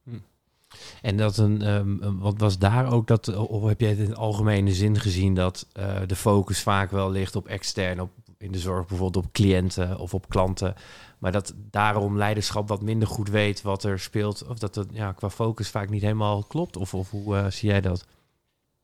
En 1.02 1.18
dat 1.18 1.38
een, 1.38 1.62
ehm, 1.62 2.02
een- 2.02 2.20
wat 2.20 2.34
was 2.38 2.58
daar 2.58 2.94
ook 2.94 3.08
dat, 3.08 3.36
of 3.36 3.68
heb 3.68 3.80
jij 3.82 3.89
het 3.89 4.00
in 4.00 4.15
algemene 4.15 4.74
zin 4.74 5.00
gezien 5.00 5.34
dat 5.36 5.68
eh, 5.74 5.96
de 6.08 6.15
focus 6.15 6.62
vaak 6.62 6.92
wel 6.92 7.12
ligt 7.12 7.36
op 7.36 7.48
extern, 7.48 8.02
op 8.02 8.12
in 8.38 8.52
de 8.52 8.60
zorg 8.60 8.88
bijvoorbeeld 8.88 9.26
op 9.26 9.32
cliënten 9.34 9.98
of 10.00 10.13
op 10.13 10.30
klanten, 10.30 10.74
maar 11.18 11.32
dat 11.32 11.54
daarom 11.72 12.18
leiderschap 12.18 12.68
wat 12.68 12.82
minder 12.82 13.08
goed 13.08 13.30
weet 13.30 13.62
wat 13.62 13.84
er 13.84 14.00
speelt, 14.00 14.48
of 14.48 14.58
dat 14.60 14.76
het 14.76 14.88
ja, 14.92 15.12
qua 15.12 15.30
focus 15.30 15.70
vaak 15.70 15.89
niet 15.89 16.02
helemaal 16.02 16.44
klopt, 16.44 16.78
of, 16.78 16.94
of 16.94 17.10
hoe 17.10 17.36
eh, 17.36 17.46
zie 17.50 17.70
jij 17.70 17.82
dat? 17.82 18.06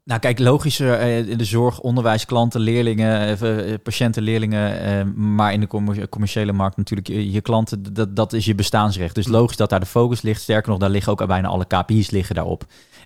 Nou, 0.06 0.20
kijk, 0.20 0.40
logisch 0.40 0.80
eh, 0.80 1.28
in 1.28 1.38
de 1.38 1.46
zorg, 1.46 1.80
onderwijs, 1.80 2.26
klanten, 2.26 2.62
leerlingen, 2.62 3.20
eh, 3.20 3.72
eh, 3.74 3.80
patiënten, 3.84 4.24
leerlingen, 4.24 5.36
maar 5.36 5.54
in 5.54 5.60
de 5.60 5.68
commer- 5.68 6.10
commerciële 6.10 6.52
markt 6.52 6.78
natuurlijk 6.78 7.08
je, 7.08 7.42
klanten, 7.42 7.94
dat, 7.94 8.16
dat 8.16 8.34
is 8.34 8.46
je 8.46 8.56
bestaansrecht. 8.56 9.16
Dus 9.16 9.28
logisch 9.28 9.58
dat 9.58 9.70
daar 9.70 9.80
de 9.80 9.86
focus 9.86 10.22
ligt. 10.22 10.42
Sterker 10.42 10.70
nog, 10.70 10.80
daar 10.80 10.90
liggen 10.90 11.12
ook 11.12 11.28
bijna 11.28 11.48
alle 11.48 11.66
KPI's 11.66 12.10
liggen 12.10 12.36
daarop. 12.36 12.64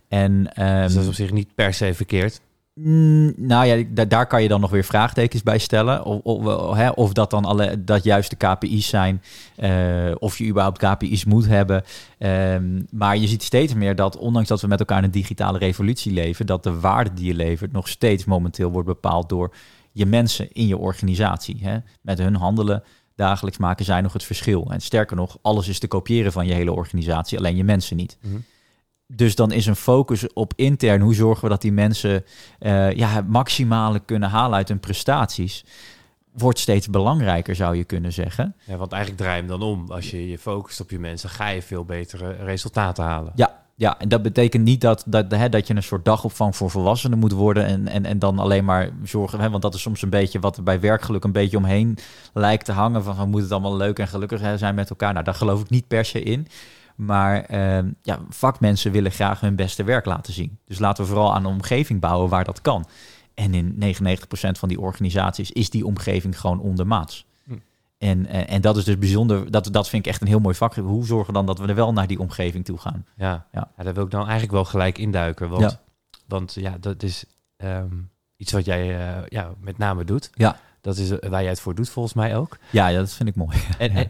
En 0.08 0.44
dus 0.44 0.94
dat 0.94 1.04
is 1.04 1.08
op 1.08 1.14
zich 1.14 1.32
niet 1.32 1.56
per 1.56 1.74
se 1.74 1.94
verkeerd. 1.94 2.42
Mm, 2.84 3.34
nou 3.38 3.66
ja, 3.66 3.84
da- 3.90 4.06
daar 4.06 4.28
kan 4.28 4.42
je 4.42 4.48
dan 4.48 4.62
nog 4.62 4.70
weer 4.70 4.84
vraagtekens 4.84 5.44
bij 5.44 5.58
stellen. 5.58 6.04
Of, 6.06 6.22
of, 6.22 6.74
hè, 6.76 6.90
of 6.90 7.14
dat 7.14 7.30
dan 7.30 7.46
alle, 7.46 7.84
dat 7.84 8.04
juist 8.04 8.30
de 8.30 8.36
KPI's 8.36 8.88
zijn. 8.88 9.22
eh, 9.56 10.12
of 10.20 10.38
je 10.38 10.46
überhaupt 10.48 10.78
KPI's 10.78 11.26
moet 11.26 11.48
hebben. 11.48 11.84
Ehm, 12.18 12.82
maar 12.92 13.18
je 13.18 13.28
ziet 13.28 13.44
steeds 13.44 13.74
meer 13.74 13.96
dat, 13.96 14.18
ondanks 14.18 14.48
dat 14.48 14.62
we 14.62 14.68
met 14.68 14.80
elkaar 14.80 15.04
een 15.04 15.12
digitale 15.12 15.58
revolutie 15.58 16.12
leven, 16.14 16.46
dat 16.46 16.64
de 16.64 16.80
waarde 16.80 17.14
die 17.14 17.26
je 17.26 17.34
levert 17.34 17.72
nog 17.72 17.88
steeds 17.88 18.26
momenteel 18.26 18.72
wordt 18.72 18.88
bepaald 18.88 19.30
door 19.30 19.54
je 19.92 20.06
mensen 20.06 20.52
in 20.52 20.68
je 20.68 20.78
organisatie. 20.78 21.58
Hè. 21.64 21.78
Met 22.02 22.18
hun 22.18 22.36
handelen 22.36 22.84
dagelijks 23.16 23.58
maken 23.58 23.86
zij 23.86 24.02
nog 24.02 24.14
het 24.14 24.24
verschil. 24.24 24.68
En 24.72 24.82
sterker 24.82 25.16
nog, 25.16 25.38
alles 25.42 25.68
is 25.68 25.80
te 25.80 25.88
kopiëren 25.88 26.32
van 26.32 26.48
je 26.48 26.54
hele 26.54 26.72
organisatie, 26.74 27.38
alleen 27.38 27.56
je 27.56 27.64
mensen 27.64 27.98
niet. 27.98 28.18
Mhm. 28.22 28.36
Dus 29.14 29.36
dan 29.36 29.52
is 29.52 29.66
een 29.66 29.76
focus 29.76 30.34
op 30.34 30.54
intern. 30.56 31.02
Hoe 31.02 31.16
zorgen 31.16 31.44
we 31.44 31.50
dat 31.50 31.62
die 31.62 31.72
mensen 31.72 32.24
eh, 32.60 32.92
ja, 32.92 33.08
het 33.08 33.28
maximale 33.28 34.00
kunnen 34.00 34.30
halen 34.30 34.58
uit 34.58 34.68
hun 34.68 34.80
prestaties? 34.80 35.66
Wordt 36.32 36.60
steeds 36.60 36.90
belangrijker, 36.90 37.56
zou 37.56 37.76
je 37.76 37.84
kunnen 37.84 38.14
zeggen. 38.14 38.56
Ja, 38.64 38.78
want 38.78 38.92
eigenlijk 38.92 39.22
draai 39.22 39.42
je 39.42 39.48
hem 39.48 39.60
dan 39.60 39.70
om. 39.70 39.92
Als 39.92 40.12
je 40.12 40.30
je 40.30 40.38
focust 40.38 40.82
op 40.82 40.90
je 40.90 41.00
mensen, 41.00 41.30
ga 41.30 41.48
je 41.48 41.62
veel 41.62 41.86
betere 41.86 42.32
resultaten 42.32 43.04
halen. 43.04 43.32
Ja, 43.36 43.64
ja 43.76 44.00
en 44.00 44.10
dat 44.10 44.22
betekent 44.22 44.64
niet 44.64 44.82
dat, 44.82 45.04
dat, 45.08 45.32
hè, 45.32 45.50
dat 45.50 45.68
je 45.68 45.76
een 45.76 45.84
soort 45.84 46.06
dagopvang 46.06 46.56
voor 46.56 46.70
volwassenen 46.70 47.20
moet 47.20 47.32
worden. 47.32 47.66
En, 47.66 47.88
en, 47.88 48.06
en 48.06 48.20
dan 48.20 48.40
alleen 48.40 48.66
maar 48.66 48.90
zorgen. 49.04 49.40
Hè, 49.40 49.50
want 49.50 49.62
dat 49.62 49.74
is 49.74 49.82
soms 49.82 50.02
een 50.02 50.10
beetje 50.10 50.40
wat 50.40 50.58
er 50.58 50.64
bij 50.64 50.80
werkgeluk 50.80 51.24
een 51.24 51.32
beetje 51.32 51.58
omheen 51.58 51.98
lijkt 52.34 52.66
te 52.66 52.72
hangen. 52.72 53.04
Van, 53.04 53.16
van 53.16 53.30
moet 53.30 53.42
het 53.42 53.52
allemaal 53.52 53.78
leuk 53.78 54.00
en 54.00 54.08
gelukkig 54.08 54.42
zijn 54.60 54.76
met 54.76 54.90
elkaar? 54.90 55.14
Nou, 55.14 55.26
daar 55.26 55.34
geloof 55.34 55.62
ik 55.62 55.70
niet 55.70 55.88
per 55.88 56.06
se 56.06 56.24
in. 56.24 56.48
Maar 57.00 57.44
ehm, 57.44 57.92
ja, 58.02 58.20
vakmensen 58.30 58.92
willen 58.92 59.12
graag 59.12 59.40
hun 59.40 59.56
beste 59.56 59.84
werk 59.84 60.06
laten 60.06 60.34
zien. 60.34 60.60
Dus 60.66 60.80
laten 60.80 61.04
we 61.04 61.10
vooral 61.10 61.34
aan 61.36 61.46
een 61.46 61.52
omgeving 61.52 62.00
bouwen 62.00 62.30
waar 62.30 62.44
dat 62.44 62.62
kan. 62.62 62.86
En 63.34 63.54
in 63.54 63.96
99% 63.96 64.60
van 64.60 64.70
die 64.70 64.80
organisaties 64.80 65.52
is 65.52 65.70
die 65.70 65.86
omgeving 65.86 66.40
gewoon 66.40 66.60
ondermaats. 66.60 67.26
Hm. 67.44 67.54
En, 67.98 68.26
en, 68.26 68.48
en 68.48 68.62
dat 68.62 68.78
is 68.78 68.84
dus 68.84 68.98
bijzonder, 68.98 69.52
dat, 69.52 69.70
dat 69.72 69.90
vind 69.90 70.06
ik 70.06 70.12
echt 70.12 70.22
een 70.22 70.28
heel 70.28 70.40
mooi 70.40 70.56
vak. 70.56 70.76
Hoe 70.76 71.06
zorgen 71.06 71.28
we 71.28 71.34
dan 71.34 71.46
dat 71.46 71.60
we 71.60 71.68
er 71.68 71.76
wel 71.76 71.94
naar 71.94 72.08
die 72.08 72.20
omgeving 72.20 72.66
toe 72.66 72.78
gaan? 72.78 73.06
Ja, 73.16 73.46
Ja. 73.52 73.72
ja. 73.78 73.84
daar 73.84 73.94
wil 73.94 74.04
ik 74.04 74.12
dan 74.12 74.22
eigenlijk 74.22 74.52
wel 74.52 74.66
gelijk 74.66 74.98
induiken. 74.98 75.50
Want 75.50 75.62
Ja. 75.62 75.80
want, 76.28 76.54
ja 76.54 76.78
dat 76.80 77.04
is 77.04 77.24
ehm, 77.58 77.96
iets 78.36 78.52
wat 78.52 78.66
jij 78.66 79.00
eh, 79.00 79.28
ja, 79.28 79.50
met 79.60 79.78
name 79.78 80.04
doet. 80.04 80.30
Ja. 80.34 80.58
Dat 80.90 80.98
is 80.98 81.10
eh, 81.10 81.30
waar 81.30 81.42
jij 81.42 81.50
het 81.52 81.60
voor 81.60 81.76
doet, 81.76 81.90
volgens 81.90 82.14
mij 82.14 82.36
ook. 82.38 82.58
Ja, 82.70 82.88
ja 82.88 83.00
dat 83.00 83.12
vind 83.14 83.30
ik 83.30 83.36
mooi. 83.36 83.58
En, 83.78 83.94
Ja. 83.94 84.06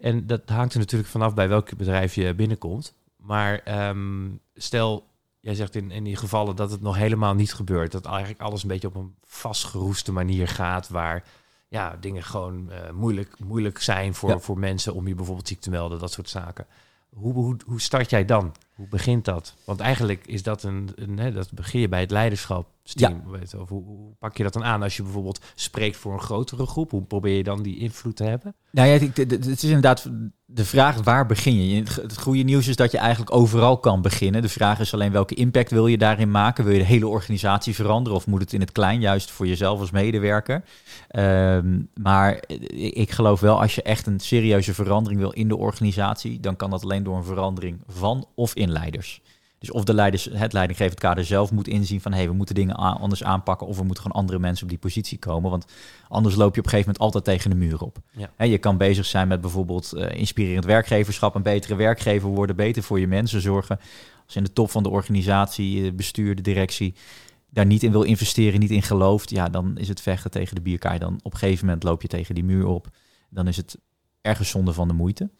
en 0.10 0.26
dat 0.26 0.40
hangt 0.46 0.72
er 0.72 0.78
natuurlijk 0.78 1.10
vanaf 1.10 1.34
bij 1.34 1.48
welk 1.48 1.76
bedrijf 1.76 2.14
je 2.14 2.34
binnenkomt. 2.34 2.94
Maar 3.16 3.58
ehm, 3.58 4.28
stel, 4.54 5.06
jij 5.40 5.54
zegt 5.54 5.74
in, 5.74 5.90
in 5.90 6.04
die 6.04 6.16
gevallen 6.16 6.56
dat 6.56 6.70
het 6.70 6.80
nog 6.80 6.96
helemaal 6.96 7.34
niet 7.34 7.54
gebeurt. 7.54 7.92
Dat 7.92 8.06
eigenlijk 8.06 8.40
alles 8.40 8.62
een 8.62 8.68
beetje 8.68 8.88
op 8.88 8.94
een 8.94 9.14
vastgeroeste 9.24 10.12
manier 10.12 10.48
gaat. 10.48 10.88
Waar 10.88 11.24
ja, 11.68 11.96
dingen 12.00 12.22
gewoon 12.22 12.70
eh, 12.70 12.90
moeilijk, 12.90 13.38
moeilijk 13.38 13.78
zijn 13.78 14.14
voor, 14.14 14.28
Ja. 14.30 14.38
voor 14.38 14.58
mensen 14.58 14.94
om 14.94 15.08
je 15.08 15.14
bijvoorbeeld 15.14 15.48
ziek 15.48 15.60
te 15.60 15.70
melden. 15.70 15.98
Dat 15.98 16.12
soort 16.12 16.28
zaken. 16.28 16.66
Hoe, 17.14 17.32
hoe, 17.32 17.56
hoe 17.66 17.80
start 17.80 18.10
jij 18.10 18.24
dan? 18.24 18.54
Hoe 18.74 18.88
begint 18.88 19.24
dat? 19.24 19.54
Want 19.64 19.80
eigenlijk 19.80 20.26
is 20.26 20.42
dat 20.42 20.62
een, 20.62 20.90
een 20.94 21.18
hè, 21.18 21.32
dat 21.32 21.52
begin 21.52 21.80
je 21.80 21.88
bij 21.88 22.00
het 22.00 22.10
leiderschapsteam. 22.10 23.22
Weet 23.30 23.50
je, 23.50 23.60
of 23.60 23.68
hoe, 23.68 23.84
hoe 23.84 24.14
pak 24.18 24.36
je 24.36 24.42
dat 24.42 24.52
dan 24.52 24.64
aan 24.64 24.82
als 24.82 24.96
je 24.96 25.02
bijvoorbeeld 25.02 25.40
spreekt 25.54 25.96
voor 25.96 26.12
een 26.12 26.20
grotere 26.20 26.66
groep? 26.66 26.90
Hoe 26.90 27.02
probeer 27.02 27.36
je 27.36 27.44
dan 27.44 27.62
die 27.62 27.78
invloed 27.78 28.16
te 28.16 28.24
hebben? 28.24 28.54
Nou 28.70 28.88
ja, 28.88 28.98
het 29.14 29.46
is 29.46 29.64
inderdaad 29.64 30.10
de 30.54 30.64
vraag 30.64 31.02
waar 31.02 31.26
begin 31.26 31.66
je? 31.66 31.82
Het 31.82 32.18
goede 32.18 32.42
nieuws 32.42 32.68
is 32.68 32.76
dat 32.76 32.90
je 32.90 32.98
eigenlijk 32.98 33.34
overal 33.34 33.78
kan 33.78 34.02
beginnen. 34.02 34.42
De 34.42 34.48
vraag 34.48 34.80
is 34.80 34.94
alleen 34.94 35.12
welke 35.12 35.34
impact 35.34 35.70
wil 35.70 35.86
je 35.86 35.98
daarin 35.98 36.30
maken? 36.30 36.64
Wil 36.64 36.72
je 36.72 36.78
de 36.78 36.84
hele 36.84 37.08
organisatie 37.08 37.74
veranderen 37.74 38.18
of 38.18 38.26
moet 38.26 38.40
het 38.40 38.52
in 38.52 38.60
het 38.60 38.72
klein 38.72 39.00
juist 39.00 39.30
voor 39.30 39.46
jezelf 39.46 39.80
als 39.80 39.90
medewerker? 39.90 40.62
Ehm, 41.08 41.80
maar 41.94 42.42
ik 42.94 43.10
geloof 43.10 43.40
wel 43.40 43.60
als 43.60 43.74
je 43.74 43.82
echt 43.82 44.06
een 44.06 44.20
serieuze 44.20 44.74
verandering 44.74 45.20
wil 45.20 45.30
in 45.30 45.48
de 45.48 45.56
organisatie, 45.56 46.40
dan 46.40 46.56
kan 46.56 46.70
dat 46.70 46.82
alleen 46.82 47.02
door 47.02 47.16
een 47.16 47.24
verandering 47.24 47.80
van 47.86 48.26
of 48.34 48.54
in 48.54 48.61
leiders. 48.70 49.20
Dus 49.62 49.70
of 49.70 49.84
de 49.84 49.94
leiders, 49.94 50.28
het 50.32 50.52
leidinggevend 50.52 51.00
kader 51.00 51.24
zelf 51.24 51.50
moet 51.50 51.68
inzien 51.68 52.00
van 52.00 52.12
hé, 52.12 52.18
hey, 52.18 52.28
we 52.28 52.34
moeten 52.34 52.54
dingen 52.54 52.76
anders 52.76 53.24
aanpakken 53.24 53.66
of 53.66 53.78
er 53.78 53.84
moeten 53.84 54.02
gewoon 54.02 54.18
andere 54.18 54.38
mensen 54.38 54.62
op 54.62 54.68
die 54.70 54.78
positie 54.78 55.18
komen. 55.18 55.50
Want 55.50 55.66
anders 56.08 56.34
loop 56.34 56.54
je 56.54 56.60
op 56.60 56.66
een 56.66 56.72
gegeven 56.72 56.92
moment 56.92 56.98
altijd 56.98 57.24
tegen 57.24 57.50
de 57.50 57.66
muur 57.66 57.80
op. 57.80 57.98
Ja. 58.36 58.44
Je 58.44 58.58
kan 58.58 58.76
bezig 58.76 59.06
zijn 59.06 59.28
met 59.28 59.40
bijvoorbeeld 59.40 59.92
eh, 59.92 60.18
inspirerend 60.18 60.64
werkgeverschap, 60.64 61.34
een 61.34 61.42
betere 61.42 61.74
werkgever 61.74 62.28
worden, 62.28 62.56
beter 62.56 62.82
voor 62.82 63.00
je 63.00 63.06
mensen 63.06 63.40
zorgen. 63.40 63.80
Als 64.26 64.36
in 64.36 64.44
de 64.44 64.52
top 64.52 64.70
van 64.70 64.82
de 64.82 64.88
organisatie, 64.88 65.86
eh, 65.86 65.92
bestuur, 65.92 66.36
de 66.36 66.42
directie, 66.42 66.94
daar 67.50 67.66
niet 67.66 67.82
in 67.82 67.92
wil 67.92 68.02
investeren, 68.02 68.60
niet 68.60 68.70
in 68.70 68.82
gelooft, 68.82 69.30
ja, 69.30 69.48
dan 69.48 69.78
is 69.78 69.88
het 69.88 70.00
vechten 70.00 70.30
tegen 70.30 70.54
de 70.54 70.60
bierkaai. 70.60 70.98
Dan 70.98 71.20
op 71.22 71.32
een 71.32 71.38
gegeven 71.38 71.64
moment 71.64 71.82
loop 71.82 72.02
je 72.02 72.08
tegen 72.08 72.34
die 72.34 72.44
muur 72.44 72.66
op. 72.66 72.88
Dan 73.30 73.48
is 73.48 73.56
het 73.56 73.78
ergens 74.20 74.48
zonde 74.48 74.72
van 74.72 74.88
de 74.88 74.94
moeite. 74.94 75.30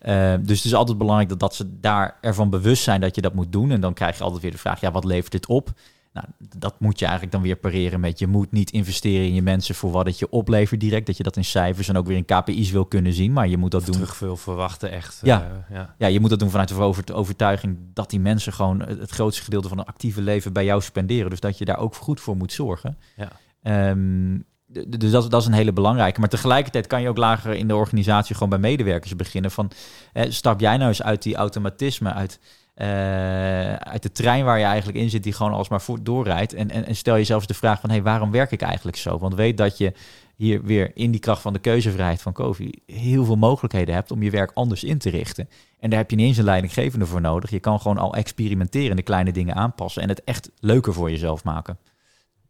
Eh, 0.00 0.34
dus 0.40 0.56
het 0.56 0.66
is 0.66 0.74
altijd 0.74 0.98
belangrijk 0.98 1.28
dat, 1.28 1.40
dat 1.40 1.54
ze 1.54 1.80
daar 1.80 2.16
ervan 2.20 2.50
bewust 2.50 2.82
zijn 2.82 3.00
dat 3.00 3.14
je 3.14 3.20
dat 3.20 3.34
moet 3.34 3.52
doen. 3.52 3.70
En 3.70 3.80
dan 3.80 3.94
krijg 3.94 4.16
je 4.18 4.24
altijd 4.24 4.42
weer 4.42 4.50
de 4.50 4.58
vraag, 4.58 4.80
ja, 4.80 4.90
wat 4.90 5.04
levert 5.04 5.32
dit 5.32 5.46
op? 5.46 5.70
Nou, 6.12 6.26
dat 6.56 6.74
moet 6.80 6.98
je 6.98 7.04
eigenlijk 7.04 7.34
dan 7.34 7.42
weer 7.42 7.56
pareren 7.56 8.00
met 8.00 8.18
je 8.18 8.26
moet 8.26 8.52
niet 8.52 8.70
investeren 8.70 9.26
in 9.26 9.34
je 9.34 9.42
mensen 9.42 9.74
voor 9.74 9.90
wat 9.90 10.06
het 10.06 10.18
je 10.18 10.30
oplevert 10.30 10.80
direct. 10.80 11.06
Dat 11.06 11.16
je 11.16 11.22
dat 11.22 11.36
in 11.36 11.44
cijfers 11.44 11.88
en 11.88 11.96
ook 11.96 12.06
weer 12.06 12.16
in 12.16 12.24
KPI's 12.24 12.70
wil 12.70 12.84
kunnen 12.84 13.12
zien. 13.12 13.32
Maar 13.32 13.48
je 13.48 13.56
moet 13.56 13.70
dat 13.70 13.84
doen. 13.84 13.94
terug 13.94 14.16
veel 14.16 14.36
verwachten, 14.36 14.90
echt. 14.90 15.20
Ja. 15.22 15.42
eh, 15.68 15.76
ja. 15.76 15.94
Ja, 15.98 16.06
je 16.06 16.20
moet 16.20 16.30
dat 16.30 16.38
doen 16.38 16.50
vanuit 16.50 16.68
de 16.68 16.74
over- 16.74 17.14
overtuiging 17.14 17.76
dat 17.94 18.10
die 18.10 18.20
mensen 18.20 18.52
gewoon 18.52 18.80
het 18.80 19.10
grootste 19.10 19.42
gedeelte 19.42 19.68
van 19.68 19.76
hun 19.76 19.86
actieve 19.86 20.22
leven 20.22 20.52
bij 20.52 20.64
jou 20.64 20.80
spenderen. 20.82 21.30
Dus 21.30 21.40
dat 21.40 21.58
je 21.58 21.64
daar 21.64 21.78
ook 21.78 21.94
goed 21.94 22.20
voor 22.20 22.36
moet 22.36 22.52
zorgen. 22.52 22.98
Ja. 23.16 23.28
Ehm, 23.62 24.38
dus 24.70 25.10
dat, 25.10 25.30
dat 25.30 25.40
is 25.40 25.46
een 25.46 25.52
hele 25.52 25.72
belangrijke. 25.72 26.20
Maar 26.20 26.28
tegelijkertijd 26.28 26.86
kan 26.86 27.02
je 27.02 27.08
ook 27.08 27.16
lager 27.16 27.52
in 27.52 27.68
de 27.68 27.76
organisatie 27.76 28.34
gewoon 28.34 28.48
bij 28.48 28.58
medewerkers 28.58 29.16
beginnen. 29.16 29.50
Van, 29.50 29.70
stap 30.14 30.60
jij 30.60 30.76
nou 30.76 30.88
eens 30.88 31.02
uit 31.02 31.22
die 31.22 31.36
automatisme, 31.36 32.12
uit, 32.12 32.40
eh, 32.74 33.74
uit 33.74 34.02
de 34.02 34.12
trein 34.12 34.44
waar 34.44 34.58
je 34.58 34.64
eigenlijk 34.64 34.98
in 34.98 35.10
zit, 35.10 35.22
die 35.22 35.32
gewoon 35.32 35.52
alsmaar 35.52 35.80
voort 35.80 36.04
doorrijdt. 36.04 36.54
En, 36.54 36.70
en, 36.70 36.96
stel 36.96 37.14
jezelf 37.14 37.46
de 37.46 37.54
vraag 37.54 37.80
van, 37.80 37.90
hey, 37.90 38.02
waarom 38.02 38.30
werk 38.30 38.50
ik 38.50 38.62
eigenlijk 38.62 38.96
zo? 38.96 39.18
Want 39.18 39.34
weet 39.34 39.56
dat 39.56 39.78
je 39.78 39.92
hier 40.36 40.62
weer 40.62 40.90
in 40.94 41.10
die 41.10 41.20
kracht 41.20 41.42
van 41.42 41.52
de 41.52 41.58
keuzevrijheid 41.58 42.22
van 42.22 42.32
Kofi 42.32 42.72
heel 42.86 43.24
veel 43.24 43.36
mogelijkheden 43.36 43.94
hebt 43.94 44.10
om 44.10 44.22
je 44.22 44.30
werk 44.30 44.50
anders 44.54 44.84
in 44.84 44.98
te 44.98 45.10
richten. 45.10 45.48
En 45.78 45.90
daar 45.90 45.98
heb 45.98 46.10
je 46.10 46.16
niet 46.16 46.26
eens 46.26 46.36
een 46.36 46.44
leidinggevende 46.44 47.06
voor 47.06 47.20
nodig. 47.20 47.50
Je 47.50 47.60
kan 47.60 47.80
gewoon 47.80 47.98
al 47.98 48.14
experimenteren, 48.14 48.96
de 48.96 49.02
kleine 49.02 49.32
dingen 49.32 49.54
aanpassen 49.54 50.02
en 50.02 50.08
het 50.08 50.24
echt 50.24 50.50
leuker 50.60 50.92
voor 50.92 51.10
jezelf 51.10 51.44
maken. 51.44 51.78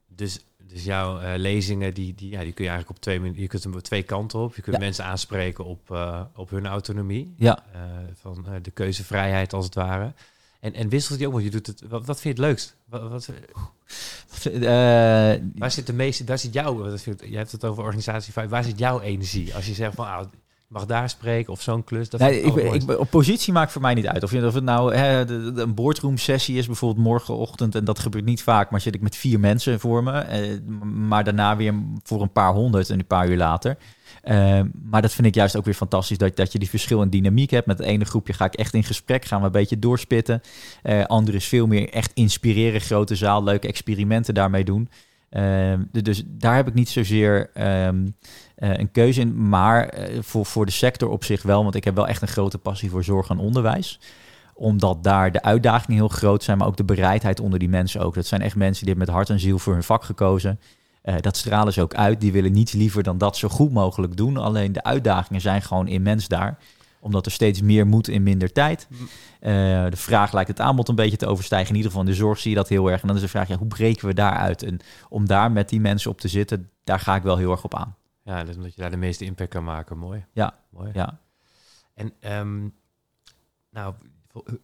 Dus, 0.09 0.45
dus 0.73 0.85
jouw 0.85 1.19
eh, 1.21 1.39
lezingen, 1.39 1.95
die, 1.95 2.15
die, 2.15 2.31
ja, 2.31 2.43
die 2.43 2.53
kun 2.53 2.65
je 2.65 2.71
eigenlijk 2.71 2.91
op 2.99 3.03
twee, 3.03 3.33
je 3.35 3.47
kunt 3.47 3.63
hem 3.63 3.75
op 3.75 3.81
twee 3.81 4.03
kanten 4.03 4.39
op. 4.39 4.57
Je 4.57 4.63
kunt 4.63 4.77
Ja. 4.77 4.83
mensen 4.83 5.05
aanspreken 5.05 5.65
op, 5.65 5.91
eh, 5.91 6.21
op 6.35 6.51
hun 6.51 6.67
autonomie. 6.67 7.35
Ja. 7.37 7.65
eh, 7.73 7.81
van 8.21 8.47
de 8.63 8.71
keuzevrijheid 8.71 9.53
als 9.53 9.65
het 9.65 9.75
ware. 9.75 10.13
En, 10.61 10.75
en 10.75 10.89
wisselt 10.89 11.19
die 11.19 11.27
ook, 11.27 11.33
want 11.33 11.45
je 11.45 11.51
doet 11.51 11.67
het. 11.67 11.83
Wat, 11.89 12.07
wat 12.07 12.21
vind 12.21 12.37
je 12.37 12.43
het 12.43 12.51
leukst? 12.51 12.77
Wat, 12.85 13.09
wat, 13.11 13.29
waar 15.59 15.71
zit 15.71 15.87
de 15.87 15.93
meeste, 15.93 16.25
daar 16.25 16.39
zit 16.39 16.53
jouw, 16.53 16.97
je 17.27 17.37
hebt 17.37 17.53
het 17.53 17.65
over 17.65 17.83
organisatie, 17.85 18.33
waar 18.49 18.65
zit 18.65 18.79
jouw 18.79 19.01
energie? 19.01 19.55
Als 19.55 19.67
je 19.67 19.75
zegt 19.75 19.95
van, 19.95 20.07
ah, 20.07 20.27
mag 20.71 20.87
daar 20.87 21.09
spreken 21.09 21.53
of 21.53 21.63
zo'n 21.63 21.85
klus. 21.85 22.09
Dat 22.09 22.21
Nee, 22.21 22.43
ik, 22.43 22.55
ik, 22.55 22.83
ik, 22.83 23.11
positie 23.11 23.53
maakt 23.53 23.73
voor 23.73 23.81
mij 23.83 23.95
niet 23.95 24.07
uit. 24.07 24.23
Of, 24.23 24.31
je- 24.33 24.47
of 24.47 24.55
het 24.55 24.65
nou 24.65 24.95
hè, 24.95 25.25
de, 25.25 25.53
de- 25.53 25.63
een 25.63 25.75
boardroom 25.75 26.19
sessie 26.19 26.57
is, 26.59 26.67
bijvoorbeeld 26.67 27.07
morgenochtend, 27.07 27.75
en 27.75 27.85
dat 27.85 27.99
gebeurt 27.99 28.25
niet 28.25 28.43
vaak, 28.43 28.71
maar 28.71 28.81
zit 28.81 28.95
ik 28.95 29.01
met 29.01 29.17
vier 29.17 29.41
mensen 29.41 29.81
voor 29.81 30.03
me, 30.03 30.13
eh, 30.13 30.59
maar 30.85 31.25
daarna 31.25 31.57
weer 31.57 31.75
voor 32.03 32.23
een 32.23 32.33
paar 32.33 32.53
honderd 32.53 32.91
en 32.91 32.99
een 32.99 33.07
paar 33.07 33.29
uur 33.29 33.37
later. 33.37 33.77
Eh, 34.23 34.61
maar 34.91 35.03
dat 35.03 35.13
vind 35.13 35.27
ik 35.27 35.35
juist 35.35 35.57
ook 35.57 35.65
weer 35.65 35.75
fantastisch, 35.75 36.19
dat, 36.19 36.37
dat 36.37 36.53
je 36.53 36.59
die 36.59 36.69
verschil 36.69 37.11
dynamiek 37.11 37.51
hebt. 37.51 37.67
Met 37.67 37.79
het 37.79 37.87
ene 37.87 38.05
groepje 38.05 38.33
ga 38.33 38.45
ik 38.45 38.55
echt 38.55 38.75
in 38.75 38.85
gesprek, 38.85 39.25
gaan 39.25 39.41
we 39.41 39.47
een 39.47 39.53
beetje 39.53 39.79
doorspitten. 39.79 40.41
Eh 40.83 41.05
andere 41.05 41.37
is 41.37 41.47
veel 41.47 41.67
meer 41.67 41.89
echt 41.93 42.11
inspireren, 42.15 42.81
grote 42.81 43.15
zaal, 43.17 43.45
leuke 43.45 43.69
experimenten 43.69 44.35
daarmee 44.35 44.65
doen. 44.65 44.89
Eh, 45.31 45.43
de- 45.93 46.03
dus 46.03 46.23
daar 46.27 46.57
heb 46.57 46.69
ik 46.69 46.75
niet 46.75 46.89
zozeer 46.89 47.51
ehm, 47.55 48.09
eh, 48.57 48.79
een 48.79 48.91
keuze 48.91 49.21
in. 49.21 49.49
Maar 49.49 49.89
eh, 49.89 50.19
voor, 50.23 50.47
voor 50.47 50.67
de 50.67 50.73
sector 50.73 51.09
op 51.09 51.25
zich 51.25 51.43
wel. 51.43 51.63
Want 51.63 51.75
ik 51.75 51.85
heb 51.85 51.95
wel 51.95 52.09
echt 52.09 52.23
een 52.23 52.29
grote 52.29 52.59
passie 52.59 52.91
voor 52.91 53.05
zorg 53.05 53.29
en 53.29 53.39
onderwijs. 53.39 54.01
Omdat 54.55 55.05
daar 55.05 55.33
de 55.33 55.43
uitdagingen 55.43 55.97
heel 55.97 56.09
groot 56.09 56.43
zijn. 56.43 56.59
Maar 56.59 56.67
ook 56.67 56.77
de 56.77 56.85
bereidheid 56.85 57.41
onder 57.41 57.59
die 57.59 57.69
mensen 57.69 58.01
ook. 58.01 58.15
Dat 58.15 58.27
zijn 58.27 58.43
echt 58.43 58.57
mensen 58.57 58.85
die 58.85 58.95
hebben 58.95 59.07
met 59.07 59.15
hart 59.17 59.31
en 59.31 59.41
ziel 59.41 59.59
voor 59.59 59.73
hun 59.73 59.83
vak 59.83 60.05
gekozen. 60.05 60.61
Eh, 61.03 61.15
dat 61.21 61.37
stralen 61.37 61.73
ze 61.73 61.81
ook 61.83 61.95
uit. 61.95 62.21
Die 62.21 62.33
willen 62.33 62.53
niets 62.53 62.73
liever 62.73 63.03
dan 63.03 63.19
dat 63.19 63.37
zo 63.37 63.49
goed 63.49 63.73
mogelijk 63.73 64.17
doen. 64.17 64.37
Alleen 64.37 64.73
de 64.73 64.83
uitdagingen 64.83 65.41
zijn 65.41 65.63
gewoon 65.63 65.89
immens 65.89 66.29
daar. 66.29 66.59
Omdat 67.01 67.27
er 67.27 67.33
steeds 67.33 67.61
meer 67.61 67.87
moet 67.87 68.09
in 68.09 68.23
minder 68.23 68.53
tijd. 68.53 68.89
Eh, 69.41 69.51
de 69.91 69.97
vraag 69.97 70.33
lijkt 70.33 70.49
het 70.49 70.61
aanbod 70.61 70.89
een 70.89 70.95
beetje 70.95 71.17
te 71.17 71.27
overstijgen. 71.27 71.69
In 71.69 71.75
ieder 71.75 71.91
geval 71.91 72.07
in 72.07 72.13
de 72.13 72.17
zorg 72.19 72.39
zie 72.39 72.51
je 72.51 72.57
dat 72.57 72.69
heel 72.69 72.91
erg. 72.91 73.01
En 73.01 73.07
dan 73.07 73.17
is 73.17 73.23
de 73.23 73.29
vraag, 73.29 73.49
ja, 73.49 73.57
hoe 73.57 73.67
breken 73.67 74.07
we 74.07 74.15
daaruit? 74.15 74.63
En 74.63 74.81
om 75.09 75.27
daar 75.27 75.53
met 75.53 75.69
die 75.69 75.81
mensen 75.81 76.11
op 76.11 76.21
te 76.21 76.29
zitten, 76.29 76.71
daar 76.85 77.01
ga 77.01 77.15
ik 77.17 77.23
wel 77.23 77.37
heel 77.37 77.51
erg 77.51 77.65
op 77.65 77.75
aan. 77.75 77.97
Ja, 78.25 78.45
dus 78.45 78.57
omdat 78.57 78.75
je 78.75 78.81
daar 78.81 78.91
de 78.91 78.97
meeste 78.97 79.25
impact 79.25 79.51
kan 79.51 79.65
maken. 79.65 79.99
Mooi. 79.99 80.25
Ja. 80.33 80.59
Mooi. 80.71 80.91
Ja. 80.95 81.19
En 81.95 82.13
ehm, 82.21 82.69
nou, 83.71 83.95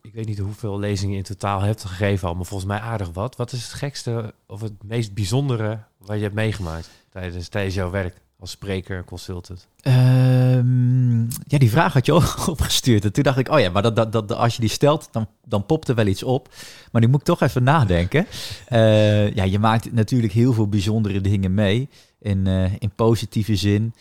ik 0.02 0.14
weet 0.14 0.26
niet 0.26 0.38
hoeveel 0.38 0.78
lezingen 0.78 1.12
je 1.12 1.18
in 1.18 1.24
totaal 1.24 1.60
hebt 1.60 1.84
gegeven 1.84 2.28
al, 2.28 2.34
maar 2.34 2.44
volgens 2.44 2.70
mij 2.70 2.80
aardig 2.80 3.10
wat. 3.12 3.36
Wat 3.36 3.52
is 3.52 3.62
het 3.62 3.72
gekste 3.72 4.34
of 4.46 4.60
het 4.60 4.82
meest 4.82 5.14
bijzondere 5.14 5.78
wat 5.98 6.16
je 6.16 6.22
hebt 6.22 6.34
meegemaakt 6.34 6.90
tijdens, 7.10 7.48
tijdens 7.48 7.74
jouw 7.74 7.90
werk 7.90 8.20
als 8.40 8.50
spreker, 8.50 9.04
consultant? 9.04 9.66
Ehm, 9.80 11.20
ja, 11.22 11.58
die 11.58 11.70
vraag 11.70 11.92
had 11.92 12.06
je 12.06 12.12
ook 12.12 12.46
opgestuurd. 12.48 13.04
En 13.04 13.12
toen 13.12 13.22
dacht 13.22 13.38
ik, 13.38 13.48
oh 13.50 13.60
ja, 13.60 13.70
maar 13.70 13.82
dat, 13.82 13.96
dat, 13.96 14.12
dat, 14.12 14.32
als 14.32 14.54
je 14.54 14.60
die 14.60 14.70
stelt, 14.70 15.08
dan, 15.12 15.26
dan 15.44 15.66
popt 15.66 15.88
er 15.88 15.94
wel 15.94 16.06
iets 16.06 16.22
op. 16.22 16.48
Maar 16.92 17.00
nu 17.02 17.08
moet 17.08 17.20
ik 17.20 17.26
toch 17.26 17.40
even 17.40 17.62
nadenken. 17.62 18.26
Eh, 18.66 19.34
ja, 19.34 19.44
je 19.44 19.58
maakt 19.58 19.92
natuurlijk 19.92 20.32
heel 20.32 20.52
veel 20.52 20.68
bijzondere 20.68 21.20
dingen 21.20 21.54
mee. 21.54 21.88
In, 22.20 22.46
eh, 22.46 22.72
in 22.78 22.90
positieve 22.94 23.56
zin. 23.56 23.94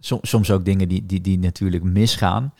Som- 0.00 0.18
soms 0.22 0.50
ook 0.50 0.64
dingen 0.64 0.88
die, 0.88 1.06
die, 1.06 1.20
die 1.20 1.38
natuurlijk 1.38 1.82
misgaan. 1.84 2.54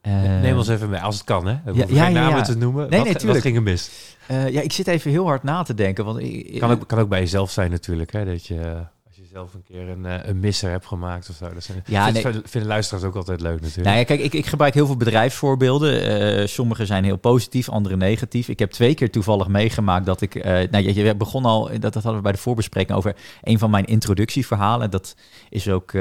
Eh, 0.00 0.12
Neem 0.22 0.56
ons 0.56 0.68
even 0.68 0.90
mee, 0.90 1.00
als 1.00 1.14
het 1.14 1.24
kan, 1.24 1.46
hè? 1.46 1.54
We 1.64 1.70
hoeven 1.70 1.94
ja, 1.94 2.04
geen 2.04 2.14
namen 2.14 2.36
ja. 2.36 2.42
te 2.42 2.56
noemen. 2.56 2.90
Nee, 2.90 3.04
wat, 3.04 3.22
nee, 3.22 3.32
wat 3.32 3.40
ging 3.42 3.56
er 3.56 3.62
mis? 3.62 3.90
eh, 4.26 4.48
ja, 4.48 4.60
ik 4.60 4.72
zit 4.72 4.86
even 4.86 5.10
heel 5.10 5.26
hard 5.26 5.42
na 5.42 5.62
te 5.62 5.74
denken. 5.74 6.04
Want 6.04 6.18
ik, 6.18 6.58
Kan 6.58 6.70
ook, 6.70 6.88
kan 6.88 6.98
ook 6.98 7.08
bij 7.08 7.20
jezelf 7.20 7.50
zijn 7.50 7.70
natuurlijk, 7.70 8.12
hè? 8.12 8.24
Dat 8.24 8.46
je 8.46 8.86
zelf 9.32 9.54
een 9.54 9.62
keer 9.62 9.88
een, 9.88 10.06
eh, 10.06 10.28
een 10.28 10.40
misser 10.40 10.70
hebt 10.70 10.86
gemaakt 10.86 11.28
of 11.28 11.36
zo. 11.36 11.52
Dat 11.54 11.64
zijn, 11.64 11.82
Ja, 11.86 12.12
vind- 12.12 12.24
nee. 12.24 12.42
vinden, 12.44 12.68
luisteraars 12.70 13.04
ook 13.04 13.14
altijd 13.16 13.40
leuk 13.40 13.60
natuurlijk. 13.60 13.86
Nou 13.86 13.98
ja, 13.98 14.04
kijk, 14.04 14.20
ik, 14.20 14.32
ik 14.34 14.46
gebruik 14.46 14.74
heel 14.74 14.86
veel 14.86 14.96
bedrijfsvoorbeelden. 14.96 16.02
Eh, 16.40 16.46
sommige 16.46 16.86
zijn 16.86 17.04
heel 17.04 17.16
positief, 17.16 17.68
andere 17.68 17.96
negatief. 17.96 18.48
Ik 18.48 18.58
heb 18.58 18.70
twee 18.70 18.94
keer 18.94 19.10
toevallig 19.10 19.48
meegemaakt 19.48 20.06
dat 20.06 20.20
ik... 20.20 20.34
eh 20.34 20.70
nou, 20.70 20.84
je, 20.84 20.94
je 20.94 21.14
begon 21.16 21.44
al, 21.44 21.68
dat, 21.68 21.80
dat 21.80 21.94
hadden 21.94 22.14
we 22.16 22.20
bij 22.22 22.32
de 22.32 22.38
voorbespreking 22.38 22.98
over 22.98 23.16
een 23.42 23.58
van 23.58 23.70
mijn 23.70 23.84
introductieverhalen. 23.84 24.90
Dat 24.90 25.14
is 25.48 25.68
ook... 25.68 25.92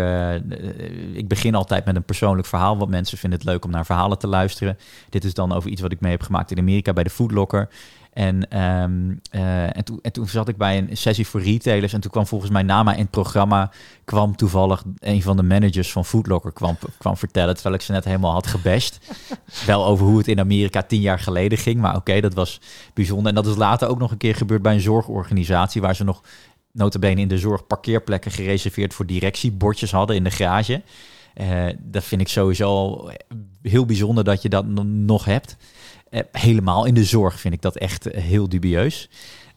ik 1.14 1.28
begin 1.28 1.56
altijd 1.56 1.86
met 1.86 1.96
een 1.96 2.04
persoonlijk 2.04 2.48
verhaal, 2.48 2.78
want 2.78 2.90
mensen 2.90 3.18
vinden 3.18 3.40
het 3.40 3.48
leuk 3.48 3.66
om 3.66 3.72
naar 3.72 3.86
verhalen 3.86 4.18
te 4.20 4.28
luisteren. 4.28 4.78
Dit 5.10 5.24
is 5.24 5.34
dan 5.34 5.52
over 5.52 5.70
iets 5.70 5.82
wat 5.82 5.92
ik 5.92 6.00
mee 6.00 6.12
heb 6.12 6.22
gemaakt 6.22 6.52
in 6.52 6.58
Amerika 6.60 6.94
bij 6.94 7.04
de 7.04 7.10
Foodlocker. 7.10 7.70
En, 8.14 8.50
ehm, 8.50 9.16
eh, 9.32 9.78
en, 9.78 9.84
toen, 9.84 10.00
en 10.02 10.12
toen 10.12 10.28
zat 10.28 10.48
ik 10.48 10.58
bij 10.58 10.78
een 10.78 10.98
sessie 10.98 11.28
voor 11.28 11.42
retailers. 11.42 11.94
En 11.94 12.00
toen 12.00 12.12
kwam 12.12 12.28
volgens 12.28 12.52
mij 12.52 12.64
na 12.64 12.84
mij 12.84 12.94
in 12.94 13.02
het 13.02 13.10
programma... 13.10 13.72
kwam 14.06 14.36
toevallig 14.36 14.84
een 15.00 15.22
van 15.22 15.38
de 15.38 15.44
managers 15.44 15.92
van 15.92 16.06
Foodlocker 16.06 16.52
kwam, 16.52 16.78
kwam 16.98 17.18
vertellen... 17.18 17.54
terwijl 17.54 17.76
ik 17.76 17.82
ze 17.82 17.92
net 17.92 18.06
helemaal 18.06 18.32
had 18.32 18.48
gebashed. 18.48 19.00
Wel 19.66 19.86
over 19.86 20.06
hoe 20.06 20.18
het 20.18 20.28
in 20.28 20.40
Amerika 20.40 20.84
tien 20.84 21.02
jaar 21.02 21.20
geleden 21.20 21.58
ging. 21.58 21.80
Maar 21.80 21.96
oké, 21.96 22.22
dat 22.22 22.34
was 22.34 22.62
bijzonder. 22.94 23.28
En 23.28 23.36
dat 23.36 23.48
is 23.48 23.56
later 23.56 23.88
ook 23.88 24.00
nog 24.00 24.12
een 24.12 24.18
keer 24.18 24.36
gebeurd 24.36 24.62
bij 24.62 24.74
een 24.74 24.82
zorgorganisatie... 24.82 25.82
waar 25.82 25.96
ze 25.96 26.04
nog 26.04 26.24
notabene 26.72 27.22
in 27.22 27.28
de 27.28 27.38
zorg 27.38 27.68
parkeerplekken 27.68 28.32
gereserveerd... 28.32 28.94
voor 28.94 29.06
directiebordjes 29.06 29.92
hadden 29.92 30.16
in 30.16 30.24
de 30.24 30.32
garage... 30.32 30.82
Uh, 31.42 31.66
dat 31.80 32.04
vind 32.04 32.22
ik 32.22 32.28
sowieso 32.28 32.98
heel 33.62 33.86
bijzonder 33.86 34.24
dat 34.24 34.42
je 34.42 34.50
dat 34.50 34.66
nog 34.86 35.26
hebt. 35.26 35.58
Uh, 36.12 36.22
helemaal 36.32 36.86
in 36.86 36.94
de 36.94 37.04
zorg 37.04 37.40
vind 37.40 37.54
ik 37.54 37.62
dat 37.62 37.78
echt 37.78 38.04
heel 38.12 38.50
dubieus. 38.50 39.10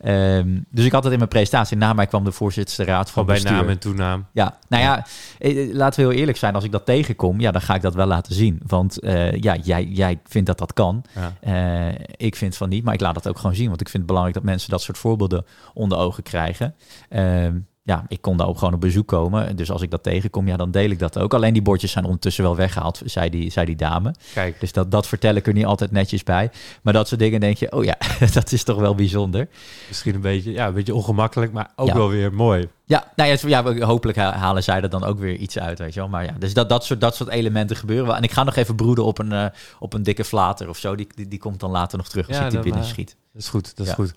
Um, 0.04 0.64
dus 0.70 0.84
ik 0.84 0.92
had 0.92 1.02
het 1.02 1.12
in 1.12 1.18
mijn 1.18 1.30
presentatie. 1.30 1.76
Na 1.76 1.92
mij 1.92 2.06
kwam 2.06 2.24
de 2.24 2.32
voorzittersraad 2.32 3.10
van 3.10 3.26
bij 3.26 3.34
bestuur. 3.34 3.52
naam 3.52 3.68
en 3.68 3.78
toenaam. 3.78 4.26
Ja, 4.32 4.58
nou 4.68 4.82
ja, 4.82 5.06
eh, 5.38 5.74
laten 5.74 6.00
we 6.00 6.08
heel 6.08 6.18
eerlijk 6.18 6.38
zijn. 6.38 6.54
Als 6.54 6.64
ik 6.64 6.72
dat 6.72 6.86
tegenkom, 6.86 7.40
ja, 7.40 7.50
dan 7.50 7.60
ga 7.60 7.74
ik 7.74 7.82
dat 7.82 7.94
wel 7.94 8.06
laten 8.06 8.34
zien. 8.34 8.60
Want 8.66 9.04
uh, 9.04 9.32
ja, 9.32 9.56
jij, 9.56 9.84
jij 9.84 10.20
vindt 10.24 10.46
dat 10.46 10.58
dat 10.58 10.72
kan. 10.72 11.04
Ja. 11.42 11.88
Uh, 11.88 11.94
ik 12.16 12.36
vind 12.36 12.56
van 12.56 12.68
niet, 12.68 12.84
maar 12.84 12.94
ik 12.94 13.00
laat 13.00 13.14
dat 13.14 13.28
ook 13.28 13.38
gewoon 13.38 13.54
zien. 13.54 13.68
Want 13.68 13.80
ik 13.80 13.88
vind 13.88 13.98
het 13.98 14.06
belangrijk 14.06 14.36
dat 14.36 14.44
mensen 14.44 14.70
dat 14.70 14.82
soort 14.82 14.98
voorbeelden 14.98 15.44
onder 15.74 15.98
ogen 15.98 16.22
krijgen. 16.22 16.74
Uh, 17.10 17.46
ja, 17.84 18.04
ik 18.08 18.20
kon 18.20 18.36
daar 18.36 18.46
ook 18.46 18.58
gewoon 18.58 18.74
op 18.74 18.80
bezoek 18.80 19.08
komen. 19.08 19.56
Dus 19.56 19.70
als 19.70 19.82
ik 19.82 19.90
dat 19.90 20.02
tegenkom, 20.02 20.48
ja, 20.48 20.56
dan 20.56 20.70
deel 20.70 20.90
ik 20.90 20.98
dat 20.98 21.18
ook. 21.18 21.34
Alleen 21.34 21.52
die 21.52 21.62
bordjes 21.62 21.92
zijn 21.92 22.04
ondertussen 22.04 22.44
wel 22.44 22.56
weggehaald, 22.56 23.02
zei 23.04 23.30
die, 23.30 23.50
zei 23.50 23.66
die 23.66 23.76
dame. 23.76 24.14
Kijk. 24.34 24.60
Dus 24.60 24.72
dat, 24.72 24.90
dat 24.90 25.06
vertel 25.06 25.34
ik 25.34 25.46
er 25.46 25.52
niet 25.52 25.64
altijd 25.64 25.90
netjes 25.90 26.22
bij. 26.22 26.50
Maar 26.82 26.92
dat 26.92 27.08
soort 27.08 27.20
dingen 27.20 27.40
denk 27.40 27.56
je, 27.56 27.72
oh 27.72 27.84
ja, 27.84 27.96
dat 28.34 28.52
is 28.52 28.64
toch 28.64 28.78
wel 28.78 28.94
bijzonder. 28.94 29.48
Misschien 29.88 30.14
een 30.14 30.20
beetje, 30.20 30.52
ja, 30.52 30.66
een 30.66 30.74
beetje 30.74 30.94
ongemakkelijk, 30.94 31.52
maar 31.52 31.70
ook 31.76 31.88
ja. 31.88 31.94
wel 31.94 32.08
weer 32.08 32.32
mooi. 32.32 32.68
Ja, 32.84 33.12
nou 33.16 33.30
ja, 33.30 33.62
ja, 33.72 33.86
hopelijk 33.86 34.18
halen 34.18 34.62
zij 34.62 34.80
er 34.82 34.90
dan 34.90 35.04
ook 35.04 35.18
weer 35.18 35.36
iets 35.36 35.58
uit, 35.58 35.78
weet 35.78 35.94
je 35.94 36.00
wel. 36.00 36.08
Maar 36.08 36.24
ja, 36.24 36.34
dus 36.38 36.54
dat, 36.54 36.68
dat, 36.68 36.84
soort, 36.84 37.00
dat 37.00 37.16
soort 37.16 37.30
elementen 37.30 37.76
gebeuren 37.76 38.06
wel. 38.06 38.16
En 38.16 38.22
ik 38.22 38.32
ga 38.32 38.42
nog 38.42 38.56
even 38.56 38.76
broeden 38.76 39.04
op 39.04 39.18
een, 39.18 39.32
uh, 39.32 39.46
op 39.78 39.92
een 39.92 40.02
dikke 40.02 40.24
flater 40.24 40.68
of 40.68 40.78
zo. 40.78 40.94
Die, 40.94 41.06
die, 41.14 41.28
die 41.28 41.38
komt 41.38 41.60
dan 41.60 41.70
later 41.70 41.98
nog 41.98 42.08
terug 42.08 42.28
als 42.28 42.36
ja, 42.36 42.44
ik 42.44 42.50
die 42.50 42.60
binnen 42.60 42.84
schiet. 42.84 43.16
Dat 43.32 43.42
is 43.42 43.48
goed, 43.48 43.76
dat 43.76 43.86
is 43.86 43.92
goed. 43.92 44.14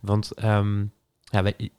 Want 0.00 0.44
um, 0.44 0.92
ja, 1.24 1.42
je, 1.56 1.70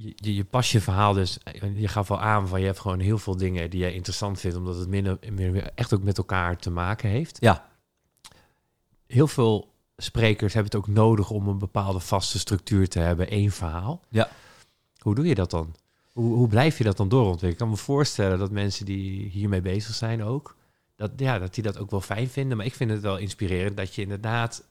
je, 0.00 0.34
je 0.34 0.44
pas 0.44 0.72
je 0.72 0.80
verhaal 0.80 1.12
dus, 1.12 1.38
je 1.74 1.88
gaf 1.88 2.08
wel 2.08 2.20
aan 2.20 2.48
van 2.48 2.60
je 2.60 2.66
hebt 2.66 2.78
gewoon 2.78 3.00
heel 3.00 3.18
veel 3.18 3.36
dingen 3.36 3.70
die 3.70 3.80
jij 3.80 3.92
interessant 3.92 4.40
vindt, 4.40 4.56
omdat 4.56 4.76
het 4.76 4.88
minder, 4.88 5.18
minder 5.32 5.70
echt 5.74 5.94
ook 5.94 6.02
met 6.02 6.18
elkaar 6.18 6.56
te 6.56 6.70
maken 6.70 7.08
heeft. 7.08 7.36
Ja. 7.40 7.68
Heel 9.06 9.26
veel 9.26 9.72
sprekers 9.96 10.54
hebben 10.54 10.72
het 10.72 10.80
ook 10.80 10.94
nodig 10.94 11.30
om 11.30 11.48
een 11.48 11.58
bepaalde 11.58 12.00
vaste 12.00 12.38
structuur 12.38 12.88
te 12.88 12.98
hebben, 12.98 13.30
één 13.30 13.50
verhaal. 13.50 14.00
Ja. 14.08 14.28
Hoe 14.98 15.14
doe 15.14 15.26
je 15.26 15.34
dat 15.34 15.50
dan? 15.50 15.74
Hoe, 16.12 16.34
hoe 16.34 16.48
blijf 16.48 16.78
je 16.78 16.84
dat 16.84 16.96
dan 16.96 17.08
doorontwikkelen? 17.08 17.52
Ik 17.52 17.58
kan 17.58 17.68
me 17.68 17.76
voorstellen 17.76 18.38
dat 18.38 18.50
mensen 18.50 18.84
die 18.84 19.28
hiermee 19.28 19.60
bezig 19.60 19.94
zijn 19.94 20.24
ook, 20.24 20.56
dat, 20.96 21.10
ja, 21.16 21.38
dat 21.38 21.54
die 21.54 21.62
dat 21.62 21.78
ook 21.78 21.90
wel 21.90 22.00
fijn 22.00 22.28
vinden. 22.28 22.56
Maar 22.56 22.66
ik 22.66 22.74
vind 22.74 22.90
het 22.90 23.00
wel 23.00 23.16
inspirerend 23.16 23.76
dat 23.76 23.94
je 23.94 24.02
inderdaad 24.02 24.64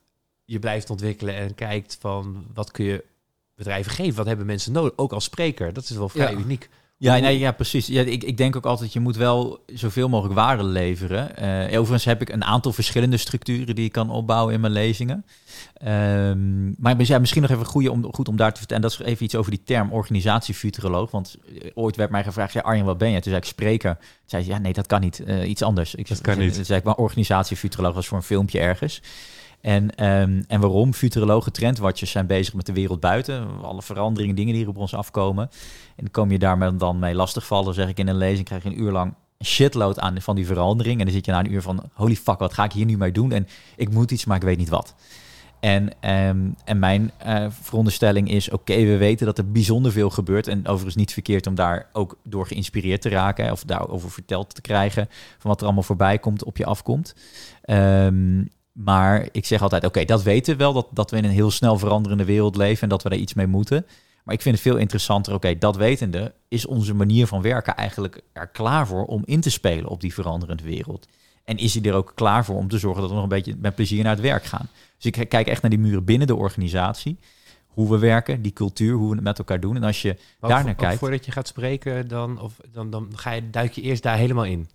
je 0.44 0.58
blijft 0.58 0.90
ontwikkelen 0.90 1.34
en 1.34 1.54
kijkt 1.54 1.96
van 2.00 2.46
wat 2.54 2.70
kun 2.70 2.84
je 2.84 3.04
bedrijven 3.60 3.92
geven. 3.92 4.14
Wat 4.14 4.26
hebben 4.26 4.46
mensen 4.46 4.72
nodig? 4.72 4.92
Ook 4.96 5.12
als 5.12 5.24
spreker. 5.24 5.72
Dat 5.72 5.84
is 5.84 5.96
wel 5.96 6.08
vrij 6.08 6.32
ja. 6.32 6.38
uniek. 6.38 6.68
Ja, 6.96 7.18
nee, 7.18 7.38
ja, 7.38 7.52
precies. 7.52 7.86
Ja, 7.86 8.02
ik, 8.02 8.24
ik 8.24 8.36
denk 8.36 8.56
ook 8.56 8.64
altijd, 8.64 8.92
je 8.92 9.00
moet 9.00 9.16
wel 9.16 9.64
zoveel 9.66 10.08
mogelijk 10.08 10.34
waarde 10.34 10.62
leveren. 10.62 11.30
Uh, 11.72 11.78
overigens 11.78 12.04
heb 12.04 12.20
ik 12.20 12.28
een 12.28 12.44
aantal 12.44 12.72
verschillende 12.72 13.16
structuren 13.16 13.74
die 13.74 13.84
ik 13.84 13.92
kan 13.92 14.10
opbouwen 14.10 14.54
in 14.54 14.60
mijn 14.60 14.72
lezingen. 14.72 15.24
Um, 15.86 16.74
maar 16.78 17.02
ja, 17.02 17.18
misschien 17.18 17.42
nog 17.42 17.50
even 17.50 17.66
goed 17.66 17.88
om, 17.88 18.14
goed 18.14 18.28
om 18.28 18.36
daar 18.36 18.52
te 18.52 18.58
vertellen. 18.58 18.82
En 18.82 18.88
dat 18.88 19.00
is 19.00 19.06
even 19.06 19.24
iets 19.24 19.34
over 19.34 19.50
die 19.50 19.62
term 19.64 19.92
organisatiefuturoloog. 19.92 21.10
Want 21.10 21.36
eh, 21.62 21.70
ooit 21.74 21.96
werd 21.96 22.10
mij 22.10 22.24
gevraagd, 22.24 22.52
ja, 22.52 22.60
Arjen, 22.60 22.84
wat 22.84 22.98
ben 22.98 23.08
je? 23.10 23.14
Toen 23.14 23.32
zei 23.32 23.36
ik 23.36 23.44
spreker. 23.44 23.94
Toen 23.94 24.08
zei 24.24 24.46
ja, 24.46 24.58
nee, 24.58 24.72
dat 24.72 24.86
kan 24.86 25.00
niet. 25.00 25.22
Uh, 25.26 25.48
iets 25.48 25.62
anders. 25.62 25.94
Ik, 25.94 26.08
dat 26.08 26.20
kan 26.20 26.38
niet. 26.38 26.54
Toen 26.54 26.64
zei 26.64 26.78
ik, 26.78 26.84
maar 26.84 26.94
organisatiefuturoloog 26.94 27.94
was 27.94 28.06
voor 28.06 28.16
een 28.16 28.22
filmpje 28.22 28.58
ergens. 28.58 29.02
En, 29.60 30.04
um, 30.04 30.44
en 30.46 30.60
waarom? 30.60 30.92
Futurologen, 30.92 31.52
trendwatchers 31.52 32.10
zijn 32.10 32.26
bezig 32.26 32.54
met 32.54 32.66
de 32.66 32.72
wereld 32.72 33.00
buiten. 33.00 33.62
Alle 33.62 33.82
veranderingen, 33.82 34.36
dingen 34.36 34.54
die 34.54 34.62
er 34.62 34.68
op 34.68 34.76
ons 34.76 34.94
afkomen. 34.94 35.50
En 35.96 36.10
kom 36.10 36.30
je 36.30 36.38
daar 36.38 36.78
dan 36.78 36.98
mee 36.98 37.14
lastigvallen, 37.14 37.74
zeg 37.74 37.88
ik 37.88 37.98
in 37.98 38.08
een 38.08 38.16
lezing, 38.16 38.46
krijg 38.46 38.62
je 38.62 38.68
een 38.68 38.80
uur 38.80 38.92
lang 38.92 39.14
shitload 39.44 39.98
aan 39.98 40.20
van 40.20 40.36
die 40.36 40.46
verandering. 40.46 40.98
En 40.98 41.04
dan 41.04 41.14
zit 41.14 41.24
je 41.24 41.32
na 41.32 41.38
een 41.38 41.52
uur 41.52 41.62
van, 41.62 41.90
holy 41.92 42.16
fuck, 42.16 42.38
wat 42.38 42.54
ga 42.54 42.64
ik 42.64 42.72
hier 42.72 42.86
nu 42.86 42.96
mee 42.96 43.12
doen? 43.12 43.32
En 43.32 43.46
ik 43.76 43.90
moet 43.90 44.10
iets, 44.10 44.24
maar 44.24 44.36
ik 44.36 44.42
weet 44.42 44.58
niet 44.58 44.68
wat. 44.68 44.94
En, 45.60 45.82
um, 46.28 46.54
en 46.64 46.78
mijn 46.78 47.10
uh, 47.26 47.46
veronderstelling 47.48 48.30
is, 48.30 48.50
oké, 48.50 48.74
we 48.74 48.96
weten 48.96 49.26
dat 49.26 49.38
er 49.38 49.50
bijzonder 49.50 49.92
veel 49.92 50.10
gebeurt. 50.10 50.46
En 50.46 50.66
overigens 50.66 50.96
niet 50.96 51.12
verkeerd 51.12 51.46
om 51.46 51.54
daar 51.54 51.88
ook 51.92 52.18
door 52.24 52.46
geïnspireerd 52.46 53.02
te 53.02 53.08
raken. 53.08 53.52
Of 53.52 53.64
daarover 53.64 54.10
verteld 54.10 54.54
te 54.54 54.60
krijgen 54.60 55.08
van 55.38 55.50
wat 55.50 55.58
er 55.58 55.64
allemaal 55.64 55.82
voorbij 55.82 56.18
komt, 56.18 56.44
op 56.44 56.56
je 56.56 56.64
afkomt. 56.64 57.14
Um, 57.64 58.48
maar 58.84 59.28
ik 59.32 59.46
zeg 59.46 59.62
altijd, 59.62 59.84
oké, 59.84 59.90
okay, 59.90 60.04
dat 60.04 60.22
weten 60.22 60.52
we 60.52 60.58
wel, 60.58 60.72
dat, 60.72 60.86
dat 60.90 61.10
we 61.10 61.16
in 61.16 61.24
een 61.24 61.30
heel 61.30 61.50
snel 61.50 61.78
veranderende 61.78 62.24
wereld 62.24 62.56
leven 62.56 62.82
en 62.82 62.88
dat 62.88 63.02
we 63.02 63.08
daar 63.08 63.18
iets 63.18 63.34
mee 63.34 63.46
moeten. 63.46 63.86
Maar 64.24 64.34
ik 64.34 64.42
vind 64.42 64.54
het 64.54 64.64
veel 64.64 64.76
interessanter, 64.76 65.34
oké, 65.34 65.46
okay, 65.46 65.58
dat 65.58 65.76
wetende, 65.76 66.32
is 66.48 66.66
onze 66.66 66.94
manier 66.94 67.26
van 67.26 67.42
werken 67.42 67.76
eigenlijk 67.76 68.22
er 68.32 68.46
klaar 68.46 68.86
voor 68.86 69.04
om 69.04 69.22
in 69.24 69.40
te 69.40 69.50
spelen 69.50 69.90
op 69.90 70.00
die 70.00 70.14
veranderende 70.14 70.62
wereld? 70.62 71.08
En 71.44 71.56
is 71.56 71.74
hij 71.74 71.82
er 71.82 71.94
ook 71.94 72.12
klaar 72.14 72.44
voor 72.44 72.56
om 72.56 72.68
te 72.68 72.78
zorgen 72.78 73.00
dat 73.00 73.10
we 73.10 73.14
nog 73.14 73.24
een 73.24 73.30
beetje 73.30 73.56
met 73.58 73.74
plezier 73.74 74.02
naar 74.02 74.12
het 74.12 74.22
werk 74.22 74.44
gaan? 74.44 74.68
Dus 74.96 75.12
ik 75.12 75.28
kijk 75.28 75.46
echt 75.46 75.62
naar 75.62 75.70
die 75.70 75.80
muren 75.80 76.04
binnen 76.04 76.26
de 76.26 76.36
organisatie. 76.36 77.18
Hoe 77.66 77.90
we 77.90 77.98
werken, 77.98 78.42
die 78.42 78.52
cultuur, 78.52 78.94
hoe 78.94 79.08
we 79.08 79.14
het 79.14 79.24
met 79.24 79.38
elkaar 79.38 79.60
doen. 79.60 79.76
En 79.76 79.82
als 79.82 80.02
je 80.02 80.16
daar 80.40 80.64
naar 80.64 80.74
kijkt. 80.74 80.98
Voordat 80.98 81.24
je 81.24 81.32
gaat 81.32 81.48
spreken, 81.48 82.08
dan, 82.08 82.40
of, 82.40 82.60
dan, 82.72 82.90
dan 82.90 83.08
ga 83.14 83.30
je, 83.30 83.50
duik 83.50 83.72
je 83.72 83.82
eerst 83.82 84.02
daar 84.02 84.16
helemaal 84.16 84.44
in. 84.44 84.68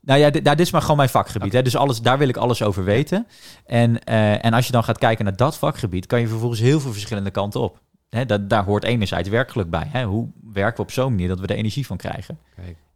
Nou 0.00 0.20
ja, 0.20 0.30
dit, 0.30 0.44
dit 0.44 0.60
is 0.60 0.70
maar 0.70 0.80
gewoon 0.80 0.96
mijn 0.96 1.08
vakgebied. 1.08 1.48
Okay. 1.48 1.58
Hè? 1.58 1.62
Dus 1.62 1.76
alles, 1.76 2.00
daar 2.00 2.18
wil 2.18 2.28
ik 2.28 2.36
alles 2.36 2.62
over 2.62 2.84
weten. 2.84 3.26
En, 3.66 3.90
uh, 3.90 4.44
en 4.44 4.52
als 4.52 4.66
je 4.66 4.72
dan 4.72 4.84
gaat 4.84 4.98
kijken 4.98 5.24
naar 5.24 5.36
dat 5.36 5.58
vakgebied, 5.58 6.06
kan 6.06 6.20
je 6.20 6.28
vervolgens 6.28 6.60
heel 6.60 6.80
veel 6.80 6.92
verschillende 6.92 7.30
kanten 7.30 7.60
op. 7.60 7.80
Hè, 8.08 8.26
dat, 8.26 8.50
daar 8.50 8.64
hoort 8.64 8.84
enerzijds 8.84 9.28
werkgeluk 9.28 9.70
bij. 9.70 9.88
Hè? 9.88 10.04
Hoe 10.04 10.28
werken 10.52 10.76
we 10.76 10.82
op 10.82 10.90
zo'n 10.90 11.10
manier 11.10 11.28
dat 11.28 11.40
we 11.40 11.46
er 11.46 11.56
energie 11.56 11.86
van 11.86 11.96
krijgen? 11.96 12.38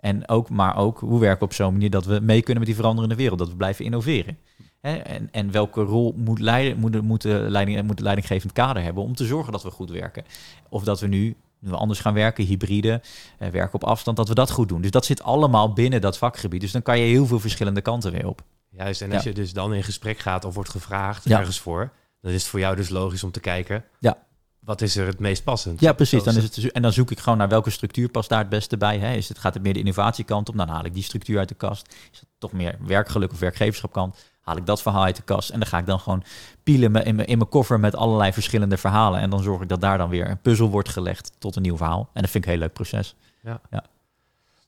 En 0.00 0.28
ook, 0.28 0.50
maar 0.50 0.76
ook, 0.76 0.98
hoe 0.98 1.20
werken 1.20 1.38
we 1.38 1.44
op 1.44 1.52
zo'n 1.52 1.72
manier 1.72 1.90
dat 1.90 2.04
we 2.04 2.20
mee 2.22 2.40
kunnen 2.40 2.58
met 2.58 2.66
die 2.66 2.74
veranderende 2.74 3.14
wereld? 3.14 3.38
Dat 3.38 3.48
we 3.48 3.56
blijven 3.56 3.84
innoveren. 3.84 4.38
Hè? 4.80 4.96
En, 4.96 5.28
en 5.32 5.50
welke 5.50 5.82
rol 5.82 6.14
moet, 6.16 6.38
leiden, 6.38 6.78
moet, 6.78 7.02
moet, 7.02 7.22
de 7.22 7.46
leiding, 7.48 7.82
moet 7.82 7.96
de 7.96 8.02
leidinggevend 8.02 8.52
kader 8.52 8.82
hebben 8.82 9.02
om 9.02 9.14
te 9.14 9.26
zorgen 9.26 9.52
dat 9.52 9.62
we 9.62 9.70
goed 9.70 9.90
werken? 9.90 10.24
Of 10.68 10.84
dat 10.84 11.00
we 11.00 11.06
nu 11.06 11.36
we 11.70 11.76
anders 11.76 12.00
gaan 12.00 12.14
werken, 12.14 12.44
hybride, 12.44 13.00
uh, 13.38 13.48
werken 13.48 13.74
op 13.74 13.84
afstand, 13.84 14.16
dat 14.16 14.28
we 14.28 14.34
dat 14.34 14.50
goed 14.50 14.68
doen. 14.68 14.80
Dus 14.80 14.90
dat 14.90 15.04
zit 15.04 15.22
allemaal 15.22 15.72
binnen 15.72 16.00
dat 16.00 16.18
vakgebied. 16.18 16.60
Dus 16.60 16.72
dan 16.72 16.82
kan 16.82 16.98
je 16.98 17.04
heel 17.04 17.26
veel 17.26 17.40
verschillende 17.40 17.80
kanten 17.80 18.12
weer 18.12 18.26
op. 18.26 18.42
Juist, 18.68 19.00
en 19.00 19.12
als 19.12 19.22
ja. 19.22 19.28
je 19.28 19.34
dus 19.34 19.52
dan 19.52 19.74
in 19.74 19.82
gesprek 19.82 20.18
gaat 20.18 20.44
of 20.44 20.54
wordt 20.54 20.70
gevraagd 20.70 21.28
ja. 21.28 21.38
ergens 21.38 21.60
voor, 21.60 21.92
dan 22.20 22.32
is 22.32 22.40
het 22.40 22.50
voor 22.50 22.60
jou 22.60 22.76
dus 22.76 22.88
logisch 22.88 23.24
om 23.24 23.30
te 23.30 23.40
kijken. 23.40 23.84
Ja. 23.98 24.18
Wat 24.58 24.80
is 24.80 24.96
er 24.96 25.06
het 25.06 25.18
meest 25.18 25.44
passend? 25.44 25.80
Ja, 25.80 25.92
precies. 25.92 26.22
Dan 26.22 26.36
is 26.36 26.42
het, 26.42 26.72
en 26.72 26.82
dan 26.82 26.92
zoek 26.92 27.10
ik 27.10 27.18
gewoon 27.18 27.38
naar 27.38 27.48
welke 27.48 27.70
structuur 27.70 28.08
past 28.08 28.28
daar 28.28 28.38
het 28.38 28.48
beste 28.48 28.76
bij. 28.76 28.98
Hè? 28.98 29.14
Is 29.14 29.28
het, 29.28 29.38
gaat 29.38 29.54
het 29.54 29.62
meer 29.62 29.72
de 29.72 29.78
innovatiekant 29.78 30.48
op? 30.48 30.56
Dan 30.56 30.68
haal 30.68 30.84
ik 30.84 30.94
die 30.94 31.02
structuur 31.02 31.38
uit 31.38 31.48
de 31.48 31.54
kast. 31.54 31.94
Is 32.12 32.20
het 32.20 32.28
toch 32.38 32.52
meer 32.52 32.76
werkgeluk 32.86 33.32
of 33.32 33.38
werkgeverschapkant? 33.38 34.16
Haal 34.42 34.56
ik 34.56 34.66
dat 34.66 34.82
verhaal 34.82 35.04
uit 35.04 35.16
de 35.16 35.22
kast. 35.22 35.50
En 35.50 35.58
dan 35.58 35.68
ga 35.68 35.78
ik 35.78 35.86
dan 35.86 36.00
gewoon 36.00 36.22
pielen 36.62 37.04
in 37.04 37.14
mijn, 37.14 37.26
in 37.26 37.38
mijn 37.38 37.50
koffer 37.50 37.80
met 37.80 37.96
allerlei 37.96 38.32
verschillende 38.32 38.76
verhalen. 38.76 39.20
En 39.20 39.30
dan 39.30 39.42
zorg 39.42 39.62
ik 39.62 39.68
dat 39.68 39.80
daar 39.80 39.98
dan 39.98 40.08
weer 40.08 40.30
een 40.30 40.40
puzzel 40.40 40.70
wordt 40.70 40.88
gelegd 40.88 41.32
tot 41.38 41.56
een 41.56 41.62
nieuw 41.62 41.76
verhaal. 41.76 42.10
En 42.12 42.22
dat 42.22 42.30
vind 42.30 42.44
ik 42.44 42.50
een 42.50 42.56
heel 42.56 42.66
leuk 42.66 42.72
proces. 42.72 43.14
Ja. 43.42 43.60
ja. 43.70 43.84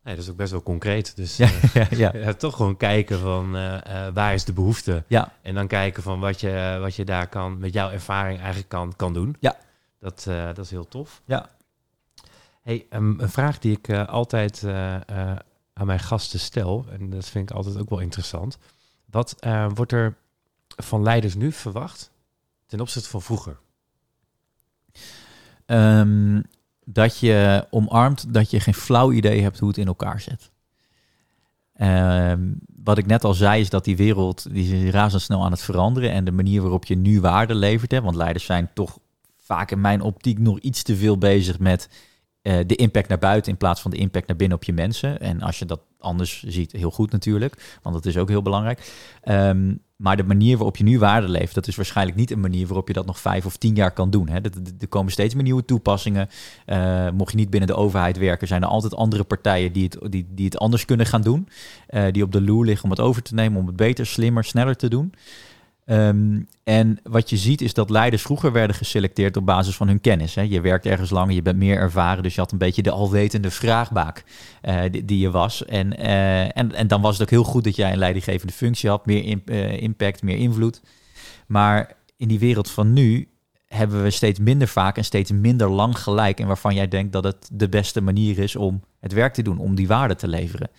Nee, 0.02 0.14
dat 0.14 0.24
is 0.24 0.30
ook 0.30 0.36
best 0.36 0.50
wel 0.50 0.62
concreet. 0.62 1.16
Dus 1.16 1.36
ja, 1.36 1.48
uh, 1.74 1.90
ja, 2.24 2.32
toch 2.32 2.56
gewoon 2.56 2.76
kijken 2.76 3.18
van 3.18 3.56
uh, 3.56 3.62
uh, 3.72 4.06
waar 4.14 4.34
is 4.34 4.44
de 4.44 4.52
behoefte. 4.52 5.04
Ja. 5.06 5.32
En 5.42 5.54
dan 5.54 5.66
kijken 5.66 6.02
van 6.02 6.20
wat 6.20 6.40
je, 6.40 6.78
wat 6.80 6.94
je 6.94 7.04
daar 7.04 7.28
kan 7.28 7.58
met 7.58 7.72
jouw 7.72 7.90
ervaring 7.90 8.38
eigenlijk 8.38 8.68
kan, 8.68 8.96
kan 8.96 9.12
doen. 9.12 9.36
Ja. 9.40 9.56
Dat, 10.00 10.24
dat 10.26 10.58
is 10.58 10.70
heel 10.70 10.88
tof. 10.88 11.22
Ja. 11.24 11.48
Hey, 12.62 12.86
um, 12.90 13.20
een 13.20 13.30
vraag 13.30 13.58
die 13.58 13.78
ik 13.78 13.90
altijd 13.90 14.64
aan 15.74 15.86
mijn 15.86 16.00
gasten 16.00 16.40
stel, 16.40 16.86
en 16.90 17.10
dat 17.10 17.28
vind 17.28 17.50
ik 17.50 17.56
altijd 17.56 17.78
ook 17.78 17.90
wel 17.90 17.98
interessant. 17.98 18.58
Wat 19.14 19.36
uh, 19.40 19.66
wordt 19.74 19.92
er 19.92 20.16
van 20.76 21.02
leiders 21.02 21.34
nu 21.34 21.52
verwacht 21.52 22.10
ten 22.66 22.80
opzichte 22.80 23.08
van 23.08 23.22
vroeger? 23.22 23.56
Um, 25.66 26.42
dat 26.84 27.18
je 27.18 27.66
omarmt 27.70 28.34
dat 28.34 28.50
je 28.50 28.60
geen 28.60 28.74
flauw 28.74 29.12
idee 29.12 29.42
hebt 29.42 29.58
hoe 29.58 29.68
het 29.68 29.78
in 29.78 29.86
elkaar 29.86 30.20
zit. 30.20 30.50
Um, 31.80 32.58
wat 32.84 32.98
ik 32.98 33.06
net 33.06 33.24
al 33.24 33.34
zei, 33.34 33.60
is 33.60 33.70
dat 33.70 33.84
die 33.84 33.96
wereld 33.96 34.52
die 34.52 34.84
is 34.84 34.90
razendsnel 34.90 35.44
aan 35.44 35.50
het 35.50 35.62
veranderen. 35.62 36.10
En 36.10 36.24
de 36.24 36.32
manier 36.32 36.60
waarop 36.60 36.84
je 36.84 36.96
nu 36.96 37.20
waarde 37.20 37.54
levert. 37.54 37.90
Hè, 37.90 38.02
want 38.02 38.16
leiders 38.16 38.44
zijn 38.44 38.70
toch 38.74 38.98
vaak 39.36 39.70
in 39.70 39.80
mijn 39.80 40.00
optiek 40.00 40.38
nog 40.38 40.58
iets 40.58 40.82
te 40.82 40.96
veel 40.96 41.18
bezig 41.18 41.58
met 41.58 41.88
eh, 42.44 42.58
de 42.66 42.76
impact 42.76 43.08
naar 43.08 43.18
buiten 43.18 43.52
in 43.52 43.58
plaats 43.58 43.80
van 43.80 43.90
de 43.90 43.96
impact 43.96 44.26
naar 44.26 44.36
binnen 44.36 44.56
op 44.56 44.64
je 44.64 44.72
mensen. 44.72 45.20
En 45.20 45.40
als 45.40 45.58
je 45.58 45.64
dat 45.64 45.80
anders 45.98 46.42
ziet, 46.42 46.72
heel 46.72 46.90
goed 46.90 47.12
natuurlijk, 47.12 47.78
want 47.82 47.94
dat 47.94 48.06
is 48.06 48.16
ook 48.16 48.28
heel 48.28 48.42
belangrijk. 48.42 48.92
Ehm, 49.22 49.74
maar 49.96 50.16
de 50.16 50.24
manier 50.24 50.56
waarop 50.56 50.76
je 50.76 50.84
nu 50.84 50.98
waarde 50.98 51.28
leeft, 51.28 51.54
dat 51.54 51.66
is 51.66 51.76
waarschijnlijk 51.76 52.16
niet 52.16 52.30
een 52.30 52.40
manier 52.40 52.66
waarop 52.66 52.88
je 52.88 52.94
dat 52.94 53.06
nog 53.06 53.20
vijf 53.20 53.46
of 53.46 53.56
tien 53.56 53.74
jaar 53.74 53.92
kan 53.92 54.10
doen. 54.10 54.28
Hè. 54.28 54.38
Er, 54.78 54.88
komen 54.88 55.12
steeds 55.12 55.34
meer 55.34 55.42
nieuwe 55.42 55.64
toepassingen. 55.64 56.28
Uh, 56.66 57.10
mocht 57.10 57.30
je 57.30 57.36
niet 57.36 57.50
binnen 57.50 57.68
de 57.68 57.76
overheid 57.76 58.18
werken, 58.18 58.48
zijn 58.48 58.62
er 58.62 58.68
altijd 58.68 58.94
andere 58.94 59.24
partijen 59.24 59.72
die 59.72 59.84
het, 59.84 60.12
die, 60.12 60.26
die 60.30 60.44
het 60.44 60.58
anders 60.58 60.84
kunnen 60.84 61.06
gaan 61.06 61.22
doen. 61.22 61.48
Uh, 61.90 62.04
die 62.10 62.22
op 62.22 62.32
de 62.32 62.42
loer 62.42 62.64
liggen 62.64 62.84
om 62.84 62.90
het 62.90 63.00
over 63.00 63.22
te 63.22 63.34
nemen, 63.34 63.60
om 63.60 63.66
het 63.66 63.76
beter, 63.76 64.06
slimmer, 64.06 64.44
sneller 64.44 64.76
te 64.76 64.88
doen. 64.88 65.12
Um, 65.86 66.48
en 66.62 66.98
wat 67.02 67.30
je 67.30 67.36
ziet 67.36 67.60
is 67.60 67.74
dat 67.74 67.90
leiders 67.90 68.22
vroeger 68.22 68.52
werden 68.52 68.76
geselecteerd 68.76 69.36
op 69.36 69.46
basis 69.46 69.76
van 69.76 69.88
hun 69.88 70.00
kennis. 70.00 70.34
Hè. 70.34 70.42
Je 70.42 70.60
werkt 70.60 70.86
ergens 70.86 71.10
langer, 71.10 71.34
je 71.34 71.42
bent 71.42 71.56
meer 71.56 71.76
ervaren, 71.76 72.22
dus 72.22 72.34
je 72.34 72.40
had 72.40 72.52
een 72.52 72.58
beetje 72.58 72.82
de 72.82 72.90
alwetende 72.90 73.50
vraagbaak 73.50 74.24
uh, 74.62 74.80
die, 75.04 75.18
je 75.18 75.30
was. 75.30 75.64
En, 75.64 76.00
uh, 76.00 76.58
en, 76.58 76.74
en 76.74 76.86
dan 76.86 77.00
was 77.00 77.12
het 77.12 77.22
ook 77.22 77.30
heel 77.30 77.44
goed 77.44 77.64
dat 77.64 77.76
jij 77.76 77.92
een 77.92 77.98
leidinggevende 77.98 78.52
functie 78.52 78.88
had, 78.88 79.06
meer 79.06 79.38
uh, 79.44 79.82
impact, 79.82 80.22
meer 80.22 80.36
invloed. 80.36 80.82
Maar 81.46 81.96
in 82.16 82.28
die 82.28 82.38
wereld 82.38 82.70
van 82.70 82.92
nu 82.92 83.28
hebben 83.66 84.02
we 84.02 84.10
steeds 84.10 84.38
minder 84.38 84.68
vaak 84.68 84.96
en 84.96 85.04
steeds 85.04 85.30
minder 85.30 85.70
lang 85.70 85.98
gelijk. 85.98 86.40
En 86.40 86.46
waarvan 86.46 86.74
jij 86.74 86.88
denkt 86.88 87.12
dat 87.12 87.24
het 87.24 87.48
de 87.52 87.68
beste 87.68 88.00
manier 88.00 88.38
is 88.38 88.56
om 88.56 88.82
het 89.00 89.12
werk 89.12 89.34
te 89.34 89.42
doen, 89.42 89.58
om 89.58 89.74
die 89.74 89.86
waarde 89.86 90.14
te 90.14 90.28
leveren. 90.28 90.70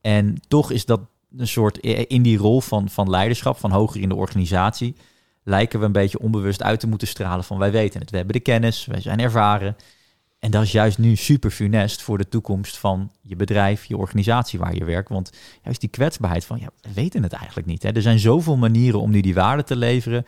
En 0.00 0.40
toch 0.48 0.70
is 0.70 0.84
dat 0.84 1.00
een 1.36 1.48
soort 1.48 1.78
in 2.06 2.22
die 2.22 2.38
rol 2.38 2.60
van, 2.60 2.88
van 2.88 3.10
leiderschap, 3.10 3.58
van 3.58 3.70
hoger 3.70 4.00
in 4.00 4.08
de 4.08 4.14
organisatie, 4.14 4.96
lijken 5.44 5.80
we 5.80 5.86
een 5.86 5.92
beetje 5.92 6.18
onbewust 6.18 6.62
uit 6.62 6.80
te 6.80 6.86
moeten 6.86 7.08
stralen 7.08 7.44
van 7.44 7.58
wij 7.58 7.70
weten 7.70 8.00
het, 8.00 8.10
we 8.10 8.16
hebben 8.16 8.34
de 8.34 8.40
kennis, 8.40 8.86
wij 8.86 9.00
zijn 9.00 9.20
ervaren. 9.20 9.76
En 10.38 10.50
dat 10.50 10.62
is 10.62 10.72
juist 10.72 10.98
nu 10.98 11.16
super 11.16 11.50
funest 11.50 12.02
voor 12.02 12.18
de 12.18 12.28
toekomst 12.28 12.78
van 12.78 13.10
je 13.20 13.36
bedrijf, 13.36 13.84
je 13.84 13.96
organisatie 13.96 14.58
waar 14.58 14.74
je 14.74 14.84
werkt. 14.84 15.08
Want 15.08 15.32
juist 15.62 15.80
die 15.80 15.88
kwetsbaarheid 15.88 16.44
van, 16.44 16.58
ja, 16.58 16.68
we 16.80 16.92
weten 16.94 17.22
het 17.22 17.32
eigenlijk 17.32 17.66
niet. 17.66 17.84
Er 17.84 18.02
zijn 18.02 18.18
zoveel 18.18 18.56
manieren 18.56 19.00
om 19.00 19.10
nu 19.10 19.20
die 19.20 19.34
waarde 19.34 19.62
te 19.64 19.76
leveren. 19.76 20.26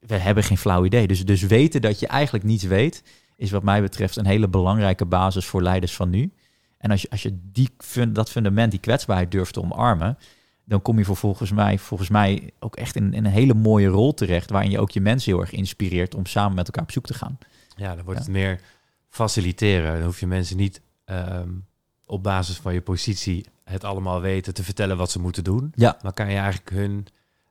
We 0.00 0.14
hebben 0.14 0.44
geen 0.44 0.58
flauw 0.58 0.84
idee. 0.84 1.06
Dus, 1.06 1.24
dus 1.24 1.42
weten 1.42 1.80
dat 1.80 2.00
je 2.00 2.06
eigenlijk 2.06 2.44
niets 2.44 2.64
weet, 2.64 3.02
is 3.36 3.50
wat 3.50 3.62
mij 3.62 3.82
betreft 3.82 4.16
een 4.16 4.26
hele 4.26 4.48
belangrijke 4.48 5.04
basis 5.04 5.46
voor 5.46 5.62
leiders 5.62 5.94
van 5.94 6.10
nu. 6.10 6.32
En 6.80 6.90
als 6.90 7.02
je, 7.02 7.10
als 7.10 7.22
je 7.22 7.38
die, 7.42 7.70
dat 8.08 8.30
fundament, 8.30 8.70
die 8.70 8.80
kwetsbaarheid 8.80 9.30
durft 9.30 9.52
te 9.52 9.62
omarmen, 9.62 10.18
dan 10.64 10.82
kom 10.82 10.98
je 10.98 11.04
voor 11.04 11.16
volgens 11.16 11.50
mij, 11.50 11.78
volgens 11.78 12.08
mij 12.08 12.50
ook 12.58 12.76
echt 12.76 12.96
in, 12.96 13.12
in, 13.12 13.24
een 13.24 13.30
hele 13.30 13.54
mooie 13.54 13.88
rol 13.88 14.14
terecht, 14.14 14.50
waarin 14.50 14.70
je 14.70 14.80
ook 14.80 14.90
je 14.90 15.00
mensen 15.00 15.32
heel 15.32 15.40
erg 15.40 15.52
inspireert 15.52 16.14
om 16.14 16.26
samen 16.26 16.54
met 16.54 16.66
elkaar 16.66 16.82
op 16.82 16.90
zoek 16.90 17.06
te 17.06 17.14
gaan. 17.14 17.38
Ja, 17.76 17.94
dan 17.94 18.04
wordt 18.04 18.20
het 18.20 18.28
meer 18.28 18.60
faciliteren. 19.08 19.94
Dan 19.94 20.04
hoef 20.04 20.20
je 20.20 20.26
mensen 20.26 20.56
niet 20.56 20.80
um, 21.04 21.66
op 22.06 22.22
basis 22.22 22.56
van 22.56 22.74
je 22.74 22.80
positie 22.80 23.46
het 23.64 23.84
allemaal 23.84 24.20
weten 24.20 24.54
te 24.54 24.64
vertellen 24.64 24.96
wat 24.96 25.10
ze 25.10 25.20
moeten 25.20 25.44
doen. 25.44 25.72
Ja. 25.74 25.98
Maar 26.02 26.12
kan 26.12 26.30
je 26.30 26.36
eigenlijk 26.36 26.70
hun 26.70 27.06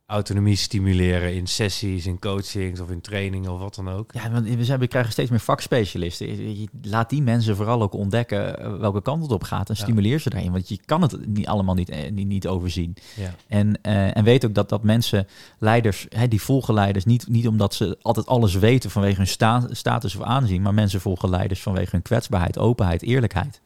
autonomie 0.09 0.55
stimuleren 0.55 1.35
in 1.35 1.47
sessies, 1.47 2.05
in 2.05 2.19
coachings 2.19 2.79
of 2.79 2.89
in 2.89 3.01
trainingen 3.01 3.51
of 3.51 3.59
wat 3.59 3.75
dan 3.75 3.89
ook. 3.89 4.11
Ja, 4.13 4.31
want 4.31 4.47
we, 4.47 4.65
zijn, 4.65 4.79
we 4.79 4.87
krijgen 4.87 5.11
steeds 5.11 5.29
meer 5.29 5.39
vakspecialisten. 5.39 6.59
Je 6.59 6.67
laat 6.81 7.09
die 7.09 7.21
mensen 7.21 7.55
vooral 7.55 7.81
ook 7.81 7.93
ontdekken 7.93 8.59
eh, 8.59 8.77
welke 8.77 9.01
kant 9.01 9.21
het 9.21 9.31
op 9.31 9.43
gaat 9.43 9.69
en 9.69 9.75
ja. 9.77 9.83
stimuleer 9.83 10.19
ze 10.19 10.29
daarin. 10.29 10.51
Want 10.51 10.69
je 10.69 10.79
kan 10.85 11.01
het 11.01 11.27
niet 11.27 11.47
allemaal 11.47 11.75
niet, 11.75 11.89
eh, 11.89 12.11
niet, 12.11 12.27
niet 12.27 12.47
overzien. 12.47 12.95
Ja. 13.15 13.33
En, 13.47 13.67
uh, 13.67 14.17
en 14.17 14.23
weet 14.23 14.45
ook 14.45 14.53
dat, 14.53 14.69
dat 14.69 14.83
mensen, 14.83 15.27
leiders, 15.57 16.05
hè, 16.09 16.27
die 16.27 16.41
volgen 16.41 16.73
leiders, 16.73 17.05
niet, 17.05 17.27
niet 17.27 17.47
omdat 17.47 17.73
ze 17.73 17.97
altijd 18.01 18.25
alles 18.25 18.53
weten 18.53 18.89
vanwege 18.89 19.17
hun 19.17 19.27
sta 19.27 19.67
status 19.71 20.15
of 20.15 20.21
aanzien, 20.21 20.61
maar 20.61 20.73
mensen 20.73 21.01
volgen 21.01 21.29
leiders 21.29 21.61
vanwege 21.61 21.89
hun 21.91 22.01
kwetsbaarheid, 22.01 22.57
openheid, 22.57 23.01
eerlijkheid. 23.01 23.61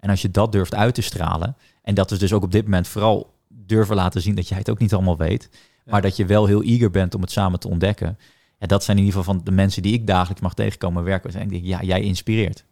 En 0.00 0.10
als 0.10 0.22
je 0.22 0.30
dat 0.30 0.52
durft 0.52 0.74
uit 0.74 0.94
te 0.94 1.02
stralen, 1.02 1.56
en 1.82 1.94
dat 1.94 2.10
is 2.10 2.18
dus 2.18 2.32
ook 2.32 2.42
op 2.42 2.52
dit 2.52 2.64
moment 2.64 2.88
vooral 2.88 3.34
durven 3.48 3.96
laten 3.96 4.20
zien 4.20 4.34
dat 4.34 4.48
jij 4.48 4.58
het 4.58 4.70
ook 4.70 4.78
niet 4.78 4.94
allemaal 4.94 5.16
weet, 5.16 5.48
maar 5.86 6.02
dat 6.02 6.16
je 6.16 6.26
wel 6.26 6.46
heel 6.46 6.62
eager 6.62 6.90
bent 6.90 7.14
om 7.14 7.20
het 7.20 7.30
samen 7.30 7.60
te 7.60 7.68
ontdekken. 7.68 8.18
Ja, 8.58 8.66
dat 8.66 8.84
zijn 8.84 8.96
in 8.98 9.04
ieder 9.04 9.18
geval 9.18 9.34
van 9.34 9.44
de 9.44 9.50
mensen 9.50 9.82
die 9.82 9.92
ik 9.92 10.06
dagelijks 10.06 10.42
mag 10.42 10.54
tegenkomen 10.54 11.04
werken. 11.04 11.34
En 11.34 11.40
ik 11.40 11.50
denk, 11.50 11.64
ja, 11.64 11.82
jij 11.82 12.00
inspireert. 12.00 12.64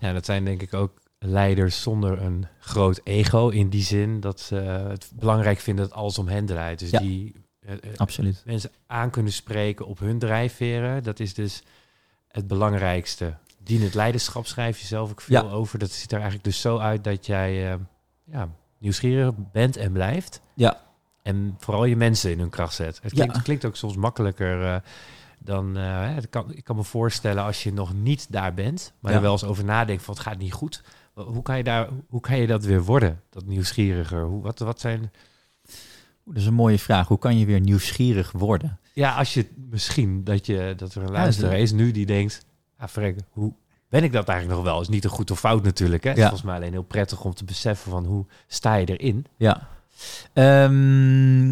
Ja, 0.00 0.12
dat 0.12 0.24
zijn 0.24 0.44
denk 0.44 0.62
ik 0.62 0.74
ook 0.74 1.00
leiders 1.18 1.82
zonder 1.82 2.22
een 2.22 2.46
groot 2.58 3.00
ego 3.04 3.48
in 3.48 3.68
die 3.68 3.82
zin 3.82 4.20
dat 4.20 4.40
ze 4.40 4.54
het 4.54 5.12
belangrijk 5.14 5.58
vinden 5.58 5.88
dat 5.88 5.94
alles 5.94 6.18
om 6.18 6.28
hen 6.28 6.46
draait. 6.46 6.78
Dus 6.78 6.90
ja, 6.90 6.98
die 6.98 7.34
uh, 7.60 7.72
absoluut. 7.96 8.42
mensen 8.44 8.70
aan 8.86 9.10
kunnen 9.10 9.32
spreken 9.32 9.86
op 9.86 9.98
hun 9.98 10.18
drijfveren, 10.18 11.02
dat 11.02 11.20
is 11.20 11.34
dus 11.34 11.62
het 12.28 12.46
belangrijkste. 12.46 13.34
Dienend 13.64 13.94
leiderschap 13.94 14.46
schrijf 14.46 14.78
je 14.78 14.86
zelf 14.86 15.10
ook 15.10 15.20
veel 15.20 15.44
Ja. 15.44 15.50
over. 15.50 15.78
Dat 15.78 15.90
ziet 15.90 16.10
er 16.10 16.20
eigenlijk 16.20 16.44
dus 16.44 16.60
zo 16.60 16.78
uit 16.78 17.04
dat 17.04 17.26
jij 17.26 17.72
uh, 17.72 17.78
ja, 18.24 18.48
nieuwsgierig 18.78 19.32
bent 19.52 19.76
en 19.76 19.92
blijft. 19.92 20.40
Ja. 20.54 20.80
En 21.22 21.54
vooral 21.58 21.84
je 21.84 21.96
mensen 21.96 22.30
in 22.30 22.38
hun 22.38 22.50
kracht 22.50 22.74
zet. 22.74 22.98
Het 23.02 23.12
klinkt, 23.12 23.30
Ja. 23.30 23.36
het 23.36 23.42
klinkt 23.42 23.64
ook 23.64 23.76
soms 23.76 23.96
makkelijker 23.96 24.62
uh, 24.62 24.76
dan... 25.38 25.78
Uh, 25.78 26.14
het 26.14 26.28
kan, 26.28 26.52
ik 26.54 26.64
kan 26.64 26.76
me 26.76 26.84
voorstellen 26.84 27.42
als 27.44 27.62
je 27.62 27.72
nog 27.72 27.94
niet 27.94 28.26
daar 28.32 28.54
bent... 28.54 28.92
maar 29.00 29.10
Ja. 29.10 29.16
er 29.16 29.22
wel 29.22 29.32
eens 29.32 29.44
over 29.44 29.64
nadenkt 29.64 30.02
van 30.02 30.14
het 30.14 30.22
gaat 30.22 30.38
niet 30.38 30.52
goed. 30.52 30.82
Hoe 31.14 31.42
kan 31.42 31.56
je, 31.56 31.62
daar, 31.64 31.88
hoe 32.08 32.20
kan 32.20 32.38
je 32.38 32.46
dat 32.46 32.64
weer 32.64 32.82
worden? 32.82 33.20
Dat 33.30 33.44
nieuwsgieriger? 33.46 34.22
Hoe, 34.24 34.42
wat, 34.42 34.58
wat 34.58 34.80
zijn... 34.80 35.10
Dat 36.24 36.36
is 36.36 36.46
een 36.46 36.54
mooie 36.54 36.78
vraag. 36.78 37.08
Hoe 37.08 37.18
kan 37.18 37.38
je 37.38 37.46
weer 37.46 37.60
nieuwsgierig 37.60 38.32
worden? 38.32 38.78
Ja, 38.92 39.14
als 39.14 39.34
je 39.34 39.46
misschien 39.70 40.24
dat, 40.24 40.46
je, 40.46 40.74
dat 40.76 40.94
er 40.94 41.02
een 41.02 41.10
luisteraar 41.10 41.50
dat- 41.50 41.60
is 41.60 41.72
nu 41.72 41.90
die 41.90 42.06
denkt... 42.06 42.44
Ah, 42.76 42.88
frek, 42.88 43.16
hoe 43.30 43.52
ben 43.88 44.02
ik 44.04 44.12
dat 44.12 44.28
eigenlijk 44.28 44.58
nog 44.60 44.68
wel? 44.72 44.80
Is 44.80 44.88
niet 44.88 45.04
een 45.04 45.10
goed 45.10 45.30
of 45.30 45.38
fout 45.38 45.62
natuurlijk. 45.64 46.02
Hè? 46.02 46.08
Het 46.08 46.18
is 46.18 46.24
Ja. 46.24 46.28
volgens 46.30 46.50
mij 46.50 46.58
alleen 46.60 46.72
heel 46.72 46.82
prettig 46.82 47.24
om 47.24 47.34
te 47.34 47.44
beseffen 47.44 47.90
van 47.90 48.04
hoe 48.04 48.26
sta 48.46 48.74
je 48.74 48.86
erin. 48.96 49.26
Ja. 49.36 49.68
Ehm, 50.32 51.48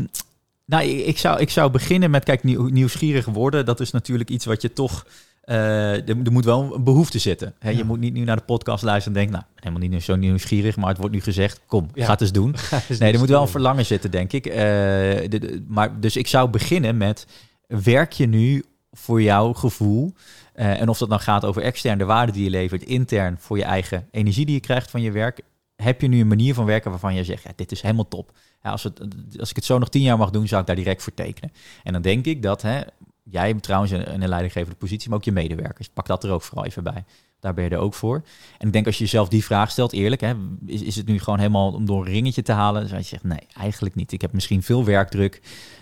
nou, 0.65 0.85
ik, 0.85 1.19
zou, 1.19 1.41
ik 1.41 1.51
zou 1.51 1.71
beginnen 1.71 2.11
met, 2.11 2.25
kijk, 2.25 2.43
nieuw, 2.45 2.67
nieuwsgierig 2.69 3.25
worden. 3.27 3.65
Dat 3.65 3.81
is 3.81 3.91
natuurlijk 3.91 4.31
iets 4.31 4.45
wat 4.45 4.63
je 4.63 4.73
toch... 4.73 5.07
eh, 5.41 5.93
er, 6.09 6.17
er 6.25 6.33
moet 6.33 6.45
wel 6.45 6.75
een 6.75 6.85
behoefte 6.85 7.19
zitten. 7.19 7.55
Hè? 7.59 7.71
Ja. 7.71 7.77
Je 7.77 7.85
moet 7.85 8.01
niet 8.01 8.13
nu 8.15 8.25
naar 8.25 8.37
de 8.37 8.43
podcast 8.43 8.83
luisteren 8.85 9.19
en 9.19 9.25
denken... 9.25 9.33
nou, 9.41 9.45
ik 9.57 9.63
ben 9.63 9.73
helemaal 9.73 9.97
niet 9.97 10.05
zo 10.05 10.17
nieuwsgierig, 10.17 10.77
maar 10.77 10.89
het 10.89 10.99
wordt 10.99 11.15
nu 11.15 11.21
gezegd... 11.21 11.61
kom, 11.67 11.89
Ja. 11.95 12.05
ga 12.05 12.11
het 12.13 12.21
eens 12.21 12.33
doen. 12.33 12.55
Nee, 12.99 13.13
er 13.13 13.19
moet 13.19 13.29
wel 13.29 13.43
een 13.43 13.49
verlangen 13.49 13.87
zitten, 13.87 14.11
denk 14.11 14.33
ik. 14.33 14.47
Eh, 14.47 14.55
de- 14.57 15.27
de- 15.29 15.65
maar, 15.69 16.01
dus 16.01 16.17
ik 16.17 16.27
zou 16.27 16.49
beginnen 16.51 16.97
met... 16.97 17.27
werk 17.67 18.13
je 18.13 18.27
nu 18.27 18.65
voor 18.93 19.23
jouw 19.23 19.53
gevoel... 19.53 20.13
eh, 20.55 20.81
en 20.81 20.89
of 20.89 20.99
dat 20.99 21.09
nou 21.09 21.21
gaat 21.21 21.45
over 21.45 21.63
extern 21.63 21.99
de 21.99 22.05
waarde 22.05 22.33
die 22.33 22.45
je 22.45 22.51
levert... 22.51 22.83
intern 22.83 23.37
voor 23.39 23.57
je 23.59 23.65
eigen 23.65 24.07
energie 24.11 24.45
die 24.47 24.55
je 24.55 24.61
krijgt 24.61 24.91
van 24.91 25.03
je 25.03 25.11
werk... 25.11 25.41
heb 25.83 26.01
je 26.01 26.09
nu 26.09 26.21
een 26.21 26.27
manier 26.29 26.55
van 26.55 26.65
werken 26.65 26.91
waarvan 26.91 27.15
je 27.15 27.25
zegt... 27.25 27.43
Ja, 27.43 27.53
dit 27.57 27.73
is 27.73 27.83
helemaal 27.83 28.09
top. 28.09 28.33
Als, 28.63 28.83
het, 28.83 29.01
als 29.39 29.51
ik 29.51 29.57
het 29.57 29.65
zo 29.65 29.79
nog 29.79 29.89
tien 29.89 30.03
jaar 30.03 30.19
mag 30.19 30.31
doen... 30.31 30.49
zou 30.49 30.61
ik 30.61 30.67
daar 30.67 30.77
direct 30.77 31.03
voor 31.03 31.15
tekenen. 31.15 31.53
En 31.83 31.93
dan 31.93 32.03
denk 32.03 32.27
ik 32.27 32.43
dat... 32.43 32.63
Hè, 32.63 32.81
jij 33.23 33.55
trouwens 33.55 33.93
een, 33.93 34.23
een 34.23 34.29
leidinggevende 34.29 34.77
positie... 34.77 35.09
maar 35.09 35.19
ook 35.19 35.25
je 35.25 35.33
medewerkers. 35.33 35.89
Pak 35.89 36.07
dat 36.07 36.25
er 36.25 36.31
ook 36.31 36.43
vooral 36.43 36.65
even 36.65 36.83
bij. 36.83 37.05
Daar 37.41 37.55
ben 37.55 37.65
je 37.65 37.71
er 37.71 37.79
ook 37.79 37.95
voor. 37.95 38.23
En 38.59 38.67
ik 38.67 38.73
denk 38.73 38.87
als 38.87 38.99
je 38.99 39.05
jezelf 39.05 39.29
die 39.29 39.45
vraag 39.45 39.71
stelt, 39.71 39.93
eerlijk, 39.93 40.21
hè, 40.21 40.35
is, 40.67 40.83
is 40.83 40.97
het 40.97 41.07
nu 41.07 41.19
gewoon 41.19 41.39
helemaal 41.39 41.73
om 41.73 41.87
door 41.87 42.07
een 42.07 42.13
ringetje 42.13 42.43
te 42.43 42.53
halen? 42.53 42.89
Dan 42.89 42.99
je 42.99 43.05
zeggen, 43.05 43.29
nee, 43.29 43.47
eigenlijk 43.57 43.95
niet. 43.95 44.13
Ik 44.13 44.21
heb 44.21 44.33
misschien 44.33 44.63
veel 44.63 44.85
werkdruk. 44.85 45.41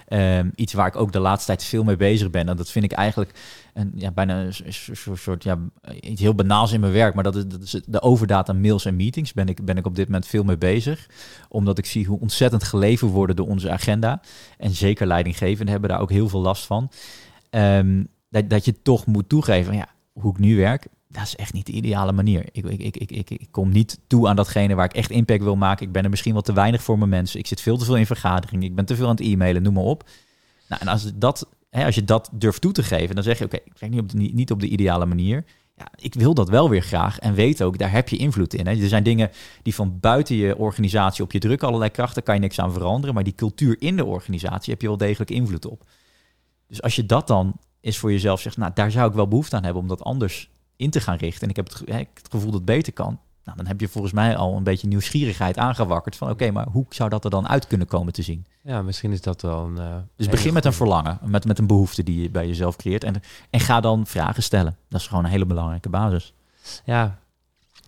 Ehm, 0.08 0.50
iets 0.54 0.72
waar 0.72 0.86
ik 0.86 0.96
ook 0.96 1.12
de 1.12 1.18
laatste 1.18 1.46
tijd 1.46 1.64
veel 1.64 1.84
mee 1.84 1.96
bezig 1.96 2.30
ben. 2.30 2.48
En 2.48 2.56
dat 2.56 2.70
vind 2.70 2.84
ik 2.84 2.92
eigenlijk 2.92 3.30
een, 3.74 3.92
ja, 3.94 4.10
bijna 4.10 4.44
een 4.44 4.54
soort, 5.16 5.42
ja, 5.42 5.58
iets 6.00 6.20
heel 6.20 6.34
banaals 6.34 6.72
in 6.72 6.80
mijn 6.80 6.92
werk. 6.92 7.14
Maar 7.14 7.24
dat 7.24 7.36
is, 7.36 7.46
dat 7.46 7.62
is 7.62 7.80
de 7.86 8.02
overdaad 8.02 8.48
aan 8.48 8.60
mails 8.60 8.84
en 8.84 8.96
meetings. 8.96 9.32
Ben 9.32 9.46
ik, 9.46 9.64
ben 9.64 9.76
ik 9.76 9.86
op 9.86 9.96
dit 9.96 10.06
moment 10.06 10.26
veel 10.26 10.44
mee 10.44 10.58
bezig. 10.58 11.06
Omdat 11.48 11.78
ik 11.78 11.86
zie 11.86 12.06
hoe 12.06 12.20
ontzettend 12.20 12.64
geleven 12.64 13.08
worden 13.08 13.36
door 13.36 13.48
onze 13.48 13.70
agenda. 13.70 14.20
En 14.58 14.70
zeker 14.70 15.06
leidinggevenden 15.06 15.68
hebben 15.68 15.90
daar 15.90 16.00
ook 16.00 16.10
heel 16.10 16.28
veel 16.28 16.40
last 16.40 16.66
van. 16.66 16.90
Ehm, 17.50 18.04
dat, 18.30 18.50
dat 18.50 18.64
je 18.64 18.82
toch 18.82 19.06
moet 19.06 19.28
toegeven, 19.28 19.74
ja, 19.74 19.88
hoe 20.12 20.32
ik 20.32 20.38
nu 20.38 20.56
werk, 20.56 20.86
dat 21.18 21.26
is 21.26 21.36
echt 21.36 21.52
niet 21.52 21.66
de 21.66 21.72
ideale 21.72 22.12
manier. 22.12 22.44
Ik, 22.52 22.64
ik, 22.64 22.96
ik, 22.96 23.10
ik, 23.10 23.30
ik, 23.30 23.48
kom 23.50 23.68
niet 23.68 24.00
toe 24.06 24.28
aan 24.28 24.36
datgene 24.36 24.74
waar 24.74 24.84
ik 24.84 24.92
echt 24.92 25.10
impact 25.10 25.42
wil 25.42 25.56
maken. 25.56 25.86
Ik 25.86 25.92
ben 25.92 26.04
er 26.04 26.10
misschien 26.10 26.32
wel 26.32 26.42
te 26.42 26.52
weinig 26.52 26.82
voor 26.82 26.98
mijn 26.98 27.10
mensen. 27.10 27.38
Ik 27.38 27.46
zit 27.46 27.60
veel 27.60 27.76
te 27.76 27.84
veel 27.84 27.96
in 27.96 28.06
vergaderingen. 28.06 28.66
Ik 28.66 28.74
ben 28.74 28.84
te 28.84 28.96
veel 28.96 29.04
aan 29.04 29.16
het 29.16 29.20
e-mailen, 29.20 29.62
noem 29.62 29.74
maar 29.74 29.82
op. 29.82 30.08
Nou, 30.68 30.80
en 30.82 30.88
als, 30.88 31.12
dat, 31.14 31.48
hè, 31.70 31.84
als 31.84 31.94
je 31.94 32.04
dat 32.04 32.30
durft 32.32 32.60
toe 32.60 32.72
te 32.72 32.82
geven, 32.82 33.14
dan 33.14 33.24
zeg 33.24 33.38
je: 33.38 33.44
Oké, 33.44 33.56
ik 33.56 33.78
werk 33.78 33.92
niet 33.92 34.00
op, 34.00 34.08
de, 34.08 34.16
niet, 34.18 34.50
op 34.50 34.60
de 34.60 34.68
ideale 34.68 35.06
manier. 35.06 35.44
Ja, 35.76 35.88
ik 35.96 36.14
wil 36.14 36.34
dat 36.34 36.48
wel 36.48 36.68
weer 36.68 36.82
graag 36.82 37.18
en 37.18 37.34
weet 37.34 37.62
ook, 37.62 37.78
daar 37.78 37.92
heb 37.92 38.08
je 38.08 38.16
invloed 38.16 38.54
in. 38.54 38.66
Hè. 38.66 38.72
Er 38.72 38.88
zijn 38.88 39.02
dingen 39.02 39.30
die 39.62 39.74
van 39.74 40.00
buiten 40.00 40.36
je 40.36 40.56
organisatie 40.56 41.24
op 41.24 41.32
je 41.32 41.38
drukken, 41.38 41.66
allerlei 41.68 41.90
krachten, 41.90 42.22
kan 42.22 42.34
je 42.34 42.40
niks 42.40 42.60
aan 42.60 42.72
veranderen. 42.72 43.14
Maar 43.14 43.24
die 43.24 43.34
cultuur 43.34 43.76
in 43.78 43.96
de 43.96 44.04
organisatie 44.04 44.72
heb 44.72 44.82
je 44.82 44.88
wel 44.88 44.96
degelijk 44.96 45.30
invloed 45.30 45.66
op. 45.66 45.84
Dus 46.66 46.82
als 46.82 46.96
je 46.96 47.06
dat 47.06 47.26
dan 47.26 47.56
is 47.80 47.98
voor 47.98 48.12
jezelf 48.12 48.40
zegt, 48.40 48.56
nou, 48.56 48.70
daar 48.74 48.90
zou 48.90 49.08
ik 49.08 49.14
wel 49.14 49.28
behoefte 49.28 49.56
aan 49.56 49.64
hebben 49.64 49.82
om 49.82 49.88
dat 49.88 50.02
anders 50.02 50.50
in 50.78 50.90
te 50.90 51.00
gaan 51.00 51.16
richten. 51.16 51.42
En 51.42 51.48
ik 51.48 51.56
heb 51.56 51.68
het, 51.68 51.82
het 51.86 52.28
gevoel 52.30 52.50
dat 52.50 52.54
het 52.60 52.64
beter 52.64 52.92
kan. 52.92 53.18
Nou, 53.44 53.56
dan 53.56 53.66
heb 53.66 53.80
je 53.80 53.88
volgens 53.88 54.12
mij 54.12 54.36
al 54.36 54.56
een 54.56 54.62
beetje 54.62 54.88
nieuwsgierigheid 54.88 55.58
aangewakkerd 55.58 56.16
van, 56.16 56.30
oké, 56.30 56.50
maar 56.50 56.66
hoe 56.72 56.86
zou 56.88 57.08
dat 57.10 57.24
er 57.24 57.30
dan 57.30 57.48
uit 57.48 57.66
kunnen 57.66 57.86
komen 57.86 58.12
te 58.12 58.22
zien? 58.22 58.46
Ja, 58.62 58.82
misschien 58.82 59.12
is 59.12 59.20
dat 59.20 59.42
wel 59.42 59.64
een... 59.64 59.78
eh, 59.78 59.96
Dus 60.16 60.28
begin 60.28 60.52
met 60.52 60.64
een 60.64 60.72
verlangen, 60.72 61.18
met, 61.24 61.44
met 61.44 61.58
een 61.58 61.66
behoefte 61.66 62.02
die 62.02 62.22
je 62.22 62.30
bij 62.30 62.46
jezelf 62.46 62.76
creëert. 62.76 63.04
En, 63.04 63.14
en 63.50 63.60
ga 63.60 63.80
dan 63.80 64.06
vragen 64.06 64.42
stellen. 64.42 64.76
Dat 64.88 65.00
is 65.00 65.06
gewoon 65.06 65.24
een 65.24 65.30
hele 65.30 65.46
belangrijke 65.46 65.88
basis. 65.88 66.32
Ja, 66.84 67.18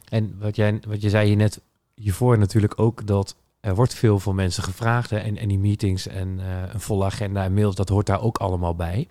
En 0.09 0.37
wat, 0.39 0.57
jij, 0.57 0.81
wat 0.89 1.03
je 1.03 1.11
zei 1.11 1.27
hier 1.27 1.37
net 1.37 1.61
hiervoor 1.95 2.39
natuurlijk 2.39 2.81
ook 2.81 3.07
dat 3.07 3.37
er 3.61 3.75
wordt 3.75 3.95
veel 3.95 4.19
van 4.19 4.35
mensen 4.35 4.63
gevraagd. 4.63 5.11
Hè, 5.11 5.19
en, 5.19 5.37
en 5.37 5.49
die 5.49 5.59
meetings 5.59 6.07
en 6.07 6.41
eh, 6.41 6.73
een 6.73 6.81
volle 6.81 7.05
agenda 7.05 7.45
en 7.45 7.55
mails, 7.55 7.75
dat 7.75 7.89
hoort 7.89 8.07
daar 8.07 8.21
ook 8.23 8.39
allemaal 8.39 8.75
bij. 8.75 9.09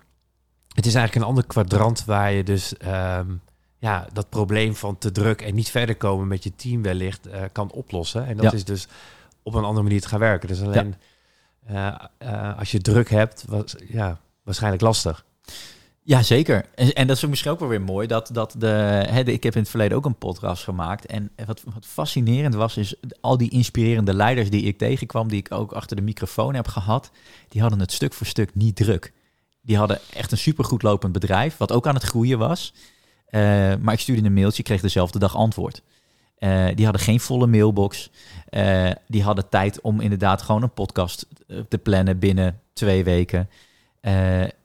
Het 0.74 0.86
is 0.86 0.94
eigenlijk 0.94 1.14
een 1.14 1.30
ander 1.30 1.46
kwadrant 1.46 2.04
waar 2.04 2.32
je 2.32 2.42
dus 2.44 2.76
ehm, 2.76 3.30
ja, 3.80 4.06
dat 4.12 4.28
probleem 4.28 4.74
van 4.74 4.98
te 4.98 5.12
druk 5.12 5.42
en 5.42 5.54
niet 5.54 5.70
verder 5.70 5.96
komen 5.96 6.28
met 6.28 6.42
je 6.44 6.54
team 6.56 6.82
wellicht 6.82 7.26
uh, 7.26 7.34
kan 7.52 7.70
oplossen. 7.70 8.26
En 8.26 8.36
dat 8.36 8.44
Ja. 8.44 8.52
is 8.52 8.64
dus 8.64 8.86
op 9.42 9.54
een 9.54 9.64
andere 9.64 9.82
manier 9.82 10.00
te 10.00 10.08
gaan 10.08 10.18
werken. 10.18 10.48
Dus 10.48 10.62
alleen 10.62 10.94
eh, 11.66 11.94
eh, 12.18 12.58
als 12.58 12.70
je 12.70 12.80
druk 12.80 13.10
hebt, 13.10 13.44
was, 13.48 13.74
ja, 13.88 14.20
waarschijnlijk 14.42 14.82
lastig. 14.82 15.24
Ja, 16.02 16.22
zeker. 16.22 16.64
En, 16.74 16.92
en 16.92 17.06
dat 17.06 17.16
is 17.16 17.26
misschien 17.26 17.50
ook 17.50 17.58
wel 17.58 17.68
weer 17.68 17.80
mooi. 17.82 18.06
Dat, 18.06 18.30
dat 18.32 18.54
de, 18.58 18.66
hè, 19.08 19.22
de- 19.24 19.32
ik 19.32 19.42
heb 19.42 19.54
in 19.54 19.60
het 19.60 19.70
verleden 19.70 19.96
ook 19.96 20.04
een 20.04 20.18
podcast 20.18 20.64
gemaakt. 20.64 21.06
En 21.06 21.30
wat, 21.46 21.62
wat 21.74 21.86
fascinerend 21.86 22.54
was, 22.54 22.76
is 22.76 22.94
al 23.20 23.36
die 23.36 23.50
inspirerende 23.50 24.14
leiders 24.14 24.50
die 24.50 24.62
ik 24.62 24.78
tegenkwam, 24.78 25.28
die 25.28 25.38
ik 25.38 25.52
ook 25.52 25.72
achter 25.72 25.96
de 25.96 26.02
microfoon 26.02 26.54
heb 26.54 26.68
gehad, 26.68 27.10
die 27.48 27.60
hadden 27.60 27.80
het 27.80 27.92
stuk 27.92 28.12
voor 28.12 28.26
stuk 28.26 28.54
niet 28.54 28.76
druk. 28.76 29.12
Die 29.62 29.76
hadden 29.76 29.98
echt 30.14 30.32
een 30.32 30.38
supergoed 30.38 30.82
lopend 30.82 31.12
bedrijf, 31.12 31.56
wat 31.56 31.72
ook 31.72 31.86
aan 31.86 31.94
het 31.94 32.02
groeien 32.04 32.38
was. 32.38 32.74
Eh, 33.30 33.40
maar 33.80 33.94
ik 33.94 34.00
stuurde 34.00 34.26
een 34.26 34.34
mailtje, 34.34 34.62
kreeg 34.62 34.80
dezelfde 34.80 35.18
dag 35.18 35.36
antwoord. 35.36 35.82
Eh, 36.38 36.66
die 36.74 36.84
hadden 36.84 37.02
geen 37.02 37.20
volle 37.20 37.46
mailbox. 37.46 38.10
Eh, 38.48 38.90
die 39.06 39.22
hadden 39.22 39.48
tijd 39.48 39.80
om 39.80 40.00
inderdaad 40.00 40.42
gewoon 40.42 40.62
een 40.62 40.72
podcast 40.72 41.26
te 41.68 41.78
plannen 41.78 42.18
binnen 42.18 42.60
twee 42.72 43.04
weken. 43.04 43.48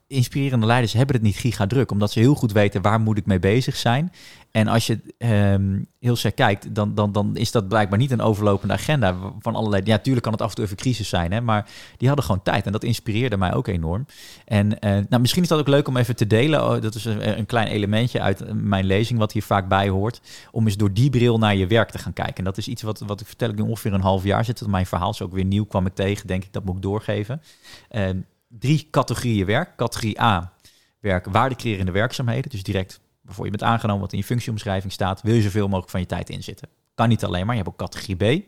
Inspirerende 0.07 0.65
leiders 0.65 0.93
hebben 0.93 1.15
het 1.15 1.23
niet 1.23 1.35
giga 1.35 1.67
druk, 1.67 1.91
omdat 1.91 2.11
ze 2.11 2.19
heel 2.19 2.35
goed 2.35 2.51
weten 2.51 2.81
waar 2.81 2.99
moet 2.99 3.17
ik 3.17 3.25
mee 3.25 3.39
bezig 3.39 3.75
zijn. 3.75 4.11
En 4.55 4.67
als 4.67 4.87
je 4.87 4.99
ehm, 5.17 5.81
heel 5.99 6.15
sterk 6.15 6.35
kijkt, 6.35 6.75
dan, 6.75 6.95
dan, 6.95 7.11
dan 7.11 7.35
is 7.37 7.51
dat 7.51 7.67
blijkbaar 7.67 7.99
niet 7.99 8.11
een 8.11 8.21
overlopende 8.21 8.73
agenda 8.73 9.15
van 9.39 9.55
allerlei. 9.55 9.81
Ja, 9.85 9.91
natuurlijk 9.91 10.23
kan 10.23 10.33
het 10.33 10.41
af 10.41 10.49
en 10.49 10.55
toe 10.55 10.65
even 10.65 10.77
crisis 10.77 11.09
zijn, 11.09 11.31
hè, 11.31 11.41
maar 11.41 11.69
die 11.97 12.07
hadden 12.07 12.25
gewoon 12.25 12.43
tijd 12.43 12.65
en 12.65 12.71
dat 12.71 12.83
inspireerde 12.83 13.37
mij 13.37 13.53
ook 13.53 13.67
enorm. 13.67 14.05
En 14.45 14.79
eh, 14.79 14.91
nou, 15.09 15.21
misschien 15.21 15.43
is 15.43 15.47
dat 15.47 15.59
ook 15.59 15.67
leuk 15.67 15.87
om 15.87 15.97
even 15.97 16.15
te 16.15 16.27
delen. 16.27 16.63
Oh, 16.63 16.81
dat 16.81 16.95
is 16.95 17.05
een, 17.05 17.37
een 17.37 17.45
klein 17.45 17.67
elementje 17.67 18.21
uit 18.21 18.41
eh, 18.41 18.53
mijn 18.53 18.85
lezing 18.85 19.19
wat 19.19 19.31
hier 19.31 19.43
vaak 19.43 19.67
bij 19.67 19.89
hoort, 19.89 20.21
om 20.51 20.65
eens 20.65 20.77
door 20.77 20.93
die 20.93 21.09
bril 21.09 21.37
naar 21.37 21.55
je 21.55 21.67
werk 21.67 21.89
te 21.89 21.97
gaan 21.97 22.13
kijken. 22.13 22.35
En 22.35 22.43
dat 22.43 22.57
is 22.57 22.67
iets 22.67 22.81
wat, 22.81 22.99
wat 22.99 23.21
ik 23.21 23.27
vertel 23.27 23.49
ik 23.49 23.55
nu 23.55 23.61
ongeveer 23.61 23.93
een 23.93 24.01
half 24.01 24.23
jaar 24.23 24.45
zit. 24.45 24.67
Mijn 24.67 24.85
verhaal 24.85 25.11
is 25.11 25.21
ook 25.21 25.33
weer 25.33 25.45
nieuw, 25.45 25.65
kwam 25.65 25.85
ik 25.85 25.95
tegen, 25.95 26.27
denk 26.27 26.43
ik, 26.43 26.53
dat 26.53 26.65
moet 26.65 26.75
ik 26.75 26.81
doorgeven. 26.81 27.41
Ehm, 27.89 28.19
drie 28.47 28.87
categorieën 28.91 29.45
werk. 29.45 29.75
Categorie 29.75 30.21
A, 30.21 30.51
werk 30.99 31.25
waardecreërende 31.25 31.91
werkzaamheden. 31.91 32.51
Dus 32.51 32.63
direct 32.63 32.99
waarvoor 33.25 33.45
je 33.45 33.51
bent 33.51 33.63
aangenomen, 33.63 34.01
wat 34.01 34.11
in 34.11 34.17
je 34.17 34.23
functieomschrijving 34.23 34.91
staat, 34.93 35.21
wil 35.21 35.33
je 35.35 35.41
zoveel 35.41 35.67
mogelijk 35.67 35.89
van 35.89 35.99
je 35.99 36.05
tijd 36.05 36.29
inzetten. 36.29 36.69
Kan 36.95 37.09
niet 37.09 37.23
alleen 37.23 37.45
maar, 37.45 37.55
je 37.55 37.61
hebt 37.61 37.73
ook 37.73 37.89
categorie 37.89 38.39
B. 38.39 38.45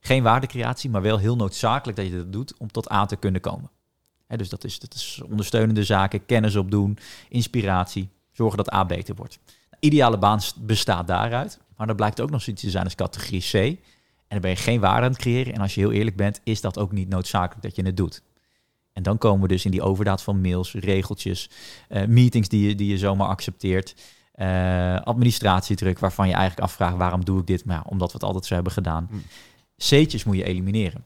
Geen 0.00 0.22
waardecreatie, 0.22 0.90
maar 0.90 1.02
wel 1.02 1.18
heel 1.18 1.36
noodzakelijk 1.36 1.98
dat 1.98 2.06
je 2.06 2.16
dat 2.16 2.32
doet 2.32 2.54
om 2.58 2.70
tot 2.70 2.92
A 2.92 3.06
te 3.06 3.16
kunnen 3.16 3.40
komen. 3.40 3.70
Dus 4.26 4.48
dat 4.48 4.64
is, 4.64 4.78
is 4.94 5.20
ondersteunende 5.28 5.84
zaken, 5.84 6.26
kennis 6.26 6.56
opdoen, 6.56 6.98
inspiratie, 7.28 8.08
zorgen 8.32 8.56
dat 8.56 8.72
A 8.72 8.84
beter 8.84 9.14
wordt. 9.14 9.38
De 9.70 9.76
ideale 9.80 10.18
baan 10.18 10.40
bestaat 10.56 11.06
daaruit, 11.06 11.60
maar 11.76 11.88
er 11.88 11.94
blijkt 11.94 12.20
ook 12.20 12.30
nog 12.30 12.42
zoiets 12.42 12.62
te 12.62 12.70
zijn 12.70 12.84
als 12.84 12.94
categorie 12.94 13.40
C. 13.50 13.54
En 13.54 13.78
dan 14.28 14.40
ben 14.40 14.50
je 14.50 14.56
geen 14.56 14.80
waarde 14.80 15.06
aan 15.06 15.12
het 15.12 15.20
creëren. 15.20 15.54
En 15.54 15.60
als 15.60 15.74
je 15.74 15.80
heel 15.80 15.92
eerlijk 15.92 16.16
bent, 16.16 16.40
is 16.44 16.60
dat 16.60 16.78
ook 16.78 16.92
niet 16.92 17.08
noodzakelijk 17.08 17.62
dat 17.62 17.76
je 17.76 17.82
het 17.82 17.96
doet. 17.96 18.22
En 18.98 19.04
dan 19.04 19.18
komen 19.18 19.42
we 19.42 19.48
dus 19.48 19.64
in 19.64 19.70
die 19.70 19.82
overdaad 19.82 20.22
van 20.22 20.40
mails, 20.40 20.72
regeltjes, 20.72 21.50
eh, 21.88 22.06
meetings 22.06 22.48
die 22.48 22.68
je, 22.68 22.74
die 22.74 22.90
je 22.90 22.98
zomaar 22.98 23.28
accepteert. 23.28 23.94
eh, 24.32 25.00
administratiedruk 25.00 25.98
waarvan 25.98 26.28
je 26.28 26.32
eigenlijk 26.34 26.62
afvraagt 26.62 26.96
waarom 26.96 27.24
doe 27.24 27.40
ik 27.40 27.46
dit? 27.46 27.64
Maar 27.64 27.76
ja, 27.76 27.82
omdat 27.86 28.08
we 28.08 28.14
het 28.14 28.26
altijd 28.26 28.46
zo 28.46 28.54
hebben 28.54 28.72
gedaan. 28.72 29.08
C'tjes 29.76 30.24
moet 30.24 30.36
je 30.36 30.44
elimineren. 30.44 31.04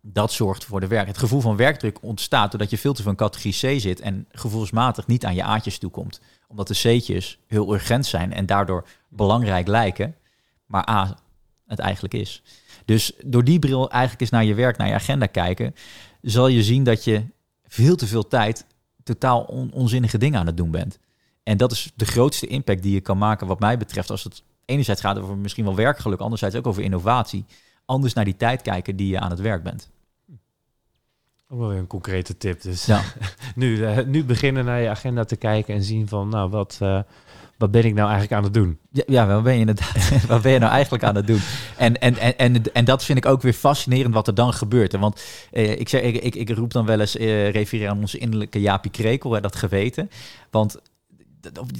Dat 0.00 0.32
zorgt 0.32 0.64
voor 0.64 0.80
de 0.80 0.86
werk. 0.86 1.06
Het 1.06 1.18
gevoel 1.18 1.40
van 1.40 1.56
werkdruk 1.56 2.02
ontstaat 2.02 2.50
doordat 2.50 2.70
je 2.70 2.78
veel 2.78 2.92
te 2.92 3.02
veel 3.02 3.10
in 3.10 3.16
categorie 3.16 3.52
C 3.52 3.80
zit 3.80 4.00
en 4.00 4.26
gevoelsmatig 4.32 5.06
niet 5.06 5.24
aan 5.24 5.34
je 5.34 5.42
A'tjes 5.42 5.78
toekomt. 5.78 6.20
Omdat 6.48 6.68
de 6.68 6.74
C'tjes 6.74 7.38
heel 7.46 7.74
urgent 7.74 8.06
zijn 8.06 8.32
en 8.32 8.46
daardoor 8.46 8.86
belangrijk 9.08 9.66
lijken, 9.66 10.14
maar 10.66 10.90
A 10.90 11.18
het 11.66 11.78
eigenlijk 11.78 12.14
is. 12.14 12.42
Dus 12.84 13.12
door 13.24 13.44
die 13.44 13.58
bril 13.58 13.90
eigenlijk 13.90 14.20
eens 14.20 14.30
naar 14.30 14.44
je 14.44 14.54
werk, 14.54 14.76
naar 14.76 14.88
je 14.88 14.94
agenda 14.94 15.26
kijken, 15.26 15.74
zal 16.22 16.46
je 16.48 16.62
zien 16.62 16.84
dat 16.84 17.04
je 17.04 17.22
veel 17.66 17.96
te 17.96 18.06
veel 18.06 18.28
tijd 18.28 18.66
totaal 19.02 19.40
on- 19.42 19.72
onzinnige 19.72 20.18
dingen 20.18 20.40
aan 20.40 20.46
het 20.46 20.56
doen 20.56 20.70
bent. 20.70 20.98
En 21.42 21.56
dat 21.56 21.72
is 21.72 21.92
de 21.94 22.04
grootste 22.04 22.46
impact 22.46 22.82
die 22.82 22.92
je 22.94 23.00
kan 23.00 23.18
maken 23.18 23.46
wat 23.46 23.60
mij 23.60 23.78
betreft 23.78 24.10
als 24.10 24.24
het 24.24 24.42
enerzijds 24.64 25.00
gaat 25.00 25.18
over 25.18 25.36
misschien 25.36 25.64
wel 25.64 25.74
werkgeluk, 25.74 26.20
anderzijds 26.20 26.56
ook 26.56 26.66
over 26.66 26.82
innovatie. 26.82 27.44
Anders 27.84 28.12
naar 28.12 28.24
die 28.24 28.36
tijd 28.36 28.62
kijken 28.62 28.96
die 28.96 29.08
je 29.08 29.20
aan 29.20 29.30
het 29.30 29.40
werk 29.40 29.62
bent. 29.62 29.90
Ook 31.48 31.58
wel 31.58 31.68
weer 31.68 31.78
een 31.78 31.86
concrete 31.86 32.36
tip. 32.36 32.62
Dus 32.62 32.86
Ja. 32.86 33.02
nu, 33.54 33.84
eh, 33.84 34.04
nu 34.06 34.24
beginnen 34.24 34.64
naar 34.64 34.80
je 34.80 34.88
agenda 34.88 35.24
te 35.24 35.36
kijken 35.36 35.74
en 35.74 35.82
zien 35.82 36.08
van, 36.08 36.28
nou, 36.28 36.50
wat, 36.50 36.78
eh, 36.80 37.00
wat 37.60 37.70
ben 37.70 37.84
ik 37.84 37.94
nou 37.94 38.10
eigenlijk 38.10 38.32
aan 38.32 38.44
het 38.44 38.54
doen? 38.54 38.78
Ja, 38.90 39.02
ja 39.06 39.26
wat 39.26 39.42
ben 39.42 39.52
je 39.52 39.58
inderdaad? 39.58 40.10
wat 40.28 40.42
ben 40.42 40.52
je 40.52 40.58
nou 40.58 40.72
eigenlijk 40.72 41.04
aan 41.04 41.14
het 41.14 41.26
doen? 41.26 41.40
En, 41.76 42.00
en, 42.00 42.16
en, 42.18 42.38
en, 42.38 42.72
en 42.72 42.84
dat 42.84 43.04
vind 43.04 43.18
ik 43.18 43.26
ook 43.26 43.42
weer 43.42 43.52
fascinerend 43.52 44.14
wat 44.14 44.26
er 44.26 44.34
dan 44.34 44.52
gebeurt. 44.52 44.96
Want 44.96 45.22
eh, 45.52 45.78
ik, 45.80 45.88
zeg, 45.88 46.02
ik, 46.02 46.16
ik, 46.16 46.34
ik 46.34 46.50
roep 46.50 46.72
dan 46.72 46.86
wel 46.86 47.00
eens, 47.00 47.16
eh 47.16 47.50
refereer 47.50 47.88
aan 47.88 47.98
onze 47.98 48.18
innerlijke 48.18 48.60
Jaapie 48.60 48.90
Krekel, 48.90 49.32
hè, 49.32 49.40
dat 49.40 49.56
geweten. 49.56 50.10
Want 50.50 50.78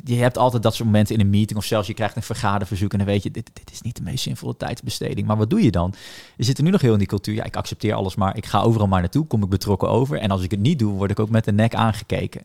je 0.04 0.14
hebt 0.14 0.38
altijd 0.38 0.62
dat 0.62 0.74
soort 0.74 0.88
momenten 0.88 1.14
in 1.14 1.20
een 1.20 1.30
meeting 1.30 1.58
of 1.58 1.64
zelfs 1.64 1.86
je 1.86 1.94
krijgt 1.94 2.16
een 2.16 2.22
vergaderverzoek 2.22 2.92
en 2.92 2.98
dan 2.98 3.06
weet 3.06 3.22
je, 3.22 3.30
dit, 3.30 3.50
dit 3.52 3.70
is 3.70 3.80
niet 3.80 3.96
de 3.96 4.02
meest 4.02 4.22
zinvolle 4.22 4.56
tijdsbesteding. 4.56 5.26
Maar 5.26 5.36
wat 5.36 5.50
doe 5.50 5.62
je 5.62 5.70
dan? 5.70 5.94
Je 6.36 6.44
zit 6.44 6.58
er 6.58 6.64
nu 6.64 6.70
nog 6.70 6.80
heel 6.80 6.92
in 6.92 6.98
die 6.98 7.06
cultuur. 7.06 7.34
Ja, 7.34 7.44
ik 7.44 7.56
accepteer 7.56 7.94
alles 7.94 8.14
maar. 8.14 8.36
Ik 8.36 8.46
ga 8.46 8.60
overal 8.60 8.86
maar 8.86 9.00
naartoe, 9.00 9.26
kom 9.26 9.42
ik 9.42 9.48
betrokken 9.48 9.88
over. 9.88 10.18
En 10.18 10.30
als 10.30 10.42
ik 10.42 10.50
het 10.50 10.60
niet 10.60 10.78
doe, 10.78 10.92
word 10.92 11.10
ik 11.10 11.20
ook 11.20 11.30
met 11.30 11.44
de 11.44 11.52
nek 11.52 11.74
aangekeken. 11.74 12.42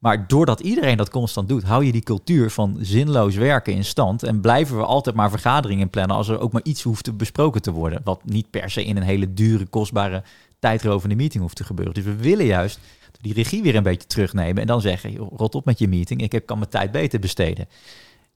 Maar 0.00 0.26
doordat 0.26 0.60
iedereen 0.60 0.96
dat 0.96 1.10
constant 1.10 1.48
doet, 1.48 1.62
hou 1.62 1.84
je 1.84 1.92
die 1.92 2.02
cultuur 2.02 2.50
van 2.50 2.76
zinloos 2.80 3.34
werken 3.34 3.72
in 3.72 3.84
stand. 3.84 4.22
En 4.22 4.40
blijven 4.40 4.76
we 4.76 4.84
altijd 4.84 5.16
maar 5.16 5.30
vergaderingen 5.30 5.90
plannen 5.90 6.16
als 6.16 6.28
er 6.28 6.38
ook 6.38 6.52
maar 6.52 6.62
iets 6.64 6.82
hoeft 6.82 7.04
te 7.04 7.12
besproken 7.12 7.62
te 7.62 7.70
worden. 7.70 8.00
Wat 8.04 8.24
niet 8.24 8.50
per 8.50 8.70
se 8.70 8.84
in 8.84 8.96
een 8.96 9.02
hele 9.02 9.32
dure, 9.32 9.66
kostbare, 9.66 10.22
tijdrovende 10.58 11.14
meeting 11.14 11.42
hoeft 11.42 11.56
te 11.56 11.64
gebeuren. 11.64 11.94
Dus 11.94 12.04
we 12.04 12.16
willen 12.16 12.46
juist 12.46 12.78
die 13.20 13.34
regie 13.34 13.62
weer 13.62 13.74
een 13.74 13.82
beetje 13.82 14.06
terugnemen. 14.06 14.60
En 14.60 14.66
dan 14.66 14.80
zeggen, 14.80 15.16
rot 15.16 15.54
op 15.54 15.64
met 15.64 15.78
je 15.78 15.88
meeting. 15.88 16.20
Ik 16.20 16.46
kan 16.46 16.58
mijn 16.58 16.70
tijd 16.70 16.90
beter 16.90 17.20
besteden. 17.20 17.68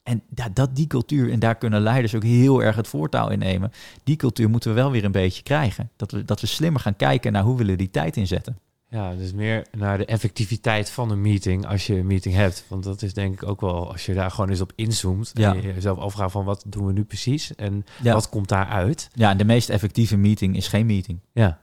En 0.03 0.21
ja, 0.35 0.49
dat, 0.53 0.75
die 0.75 0.87
cultuur, 0.87 1.31
en 1.31 1.39
daar 1.39 1.55
kunnen 1.55 1.81
leiders 1.81 2.15
ook 2.15 2.23
heel 2.23 2.63
erg 2.63 2.75
het 2.75 2.87
voortouw 2.87 3.29
in 3.29 3.39
nemen. 3.39 3.71
Die 4.03 4.15
cultuur 4.15 4.49
moeten 4.49 4.69
we 4.69 4.75
wel 4.75 4.91
weer 4.91 5.03
een 5.03 5.11
beetje 5.11 5.43
krijgen. 5.43 5.89
Dat 5.95 6.11
we, 6.11 6.25
dat 6.25 6.41
we 6.41 6.47
slimmer 6.47 6.81
gaan 6.81 6.95
kijken 6.95 7.31
naar 7.31 7.43
hoe 7.43 7.57
willen 7.57 7.71
we 7.71 7.77
die 7.77 7.91
tijd 7.91 8.17
inzetten. 8.17 8.57
Ja, 8.95 9.15
dus 9.15 9.33
meer 9.33 9.65
naar 9.71 9.97
de 9.97 10.05
effectiviteit 10.05 10.89
van 10.89 11.11
een 11.11 11.21
meeting 11.21 11.65
als 11.67 11.87
je 11.87 11.95
een 11.97 12.07
meeting 12.07 12.35
hebt. 12.35 12.65
Want 12.67 12.83
dat 12.83 13.01
is 13.01 13.13
denk 13.13 13.33
ik 13.33 13.49
ook 13.49 13.61
wel, 13.61 13.91
als 13.91 14.05
je 14.05 14.13
daar 14.13 14.31
gewoon 14.31 14.49
eens 14.49 14.61
op 14.61 14.71
inzoomt 14.75 15.31
Ja. 15.33 15.53
en 15.55 15.61
je 15.61 15.73
jezelf 15.73 15.97
afvraagt 15.97 16.31
van 16.31 16.45
wat 16.45 16.63
doen 16.67 16.85
we 16.85 16.93
nu 16.93 17.03
precies 17.03 17.55
en 17.55 17.85
Ja. 18.01 18.13
wat 18.13 18.29
komt 18.29 18.49
daaruit. 18.49 19.09
Ja, 19.13 19.29
en 19.29 19.37
de 19.37 19.45
meest 19.45 19.69
effectieve 19.69 20.17
meeting 20.17 20.55
is 20.55 20.67
geen 20.67 20.85
meeting. 20.85 21.19
Ja, 21.31 21.59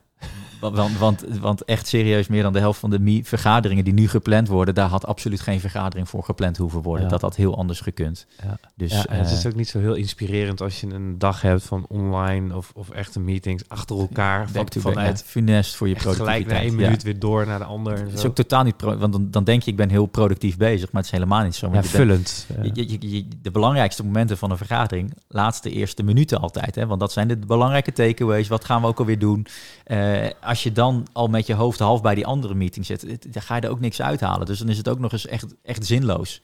Want, 0.71 0.97
want, 0.97 1.23
want, 1.39 1.63
echt 1.65 1.87
serieus, 1.87 2.27
meer 2.27 2.43
dan 2.43 2.53
de 2.53 2.59
helft 2.59 2.79
van 2.79 2.89
de 2.89 3.21
vergaderingen 3.23 3.83
die 3.83 3.93
nu 3.93 4.07
gepland 4.07 4.47
worden, 4.47 4.75
daar 4.75 4.89
had 4.89 5.05
absoluut 5.05 5.41
geen 5.41 5.59
vergadering 5.59 6.09
voor 6.09 6.23
gepland 6.23 6.57
hoeven 6.57 6.81
worden. 6.81 7.03
Ja. 7.05 7.11
Dat 7.11 7.21
had 7.21 7.35
heel 7.35 7.57
anders 7.57 7.79
gekund. 7.79 8.25
Ja. 8.43 8.57
Dus 8.75 8.91
ja 8.91 9.05
en 9.05 9.17
het 9.17 9.27
eh, 9.27 9.33
is 9.37 9.45
ook 9.47 9.55
niet 9.55 9.67
zo 9.69 9.79
heel 9.79 9.93
inspirerend 9.93 10.61
als 10.61 10.81
je 10.81 10.87
een 10.93 11.17
dag 11.19 11.41
hebt 11.41 11.63
van 11.63 11.85
online 11.89 12.55
of, 12.55 12.71
of 12.75 12.89
echte 12.89 13.19
meetings 13.19 13.63
achter 13.67 13.99
elkaar. 13.99 14.49
Van, 14.49 14.67
vanuit 14.79 15.19
ja, 15.19 15.25
funest 15.25 15.75
voor 15.75 15.87
je 15.87 15.95
echt 15.95 16.03
gelijk 16.03 16.17
productiviteit. 16.23 16.61
na 16.61 16.67
één 16.69 16.79
Ja. 16.79 16.85
minuut 16.85 17.03
weer 17.03 17.19
door 17.19 17.47
naar 17.47 17.59
de 17.59 17.65
ander. 17.65 17.93
En 17.93 18.05
Het 18.05 18.13
is 18.19 18.25
ook 18.25 18.35
totaal 18.35 18.63
niet, 18.63 18.77
pro- 18.77 18.97
want 18.97 19.11
dan, 19.13 19.27
dan 19.31 19.43
denk 19.43 19.63
je 19.63 19.71
ik 19.71 19.77
ben 19.77 19.89
heel 19.89 20.05
productief 20.05 20.57
bezig, 20.57 20.91
maar 20.91 21.01
het 21.01 21.11
is 21.11 21.17
helemaal 21.17 21.43
niet 21.43 21.55
zo. 21.55 21.65
ja, 21.65 21.71
bent- 21.71 21.87
vullend. 21.87 22.45
Ja. 22.57 22.63
Je, 22.73 22.89
je, 22.99 23.09
je- 23.15 23.27
de 23.41 23.51
belangrijkste 23.51 24.03
momenten 24.05 24.37
van 24.37 24.51
een 24.51 24.57
vergadering, 24.57 25.13
laatste 25.27 25.69
eerste 25.71 26.03
minuten 26.03 26.39
altijd. 26.39 26.75
Hè? 26.75 26.85
Want 26.87 26.99
dat 26.99 27.11
zijn 27.11 27.27
de 27.27 27.37
belangrijke 27.37 27.91
takeaways. 27.93 28.47
Wat 28.47 28.65
gaan 28.65 28.81
we 28.81 28.87
ook 28.87 28.99
alweer 28.99 29.19
doen? 29.19 29.45
Eh, 29.83 29.97
als 30.53 30.63
je 30.63 30.71
dan 30.71 31.07
al 31.11 31.27
met 31.27 31.47
je 31.47 31.53
hoofd 31.53 31.79
half 31.79 32.01
bij 32.01 32.15
die 32.15 32.25
andere 32.25 32.53
meeting 32.53 32.85
zit, 32.85 33.33
dan 33.33 33.41
ga 33.41 33.55
je 33.55 33.61
er 33.61 33.69
ook 33.69 33.79
niks 33.79 34.01
uithalen. 34.01 34.45
Dus 34.45 34.59
dan 34.59 34.69
is 34.69 34.77
het 34.77 34.87
ook 34.87 34.99
nog 34.99 35.11
eens 35.11 35.27
echt, 35.27 35.45
echt 35.63 35.85
zinloos. 35.85 36.41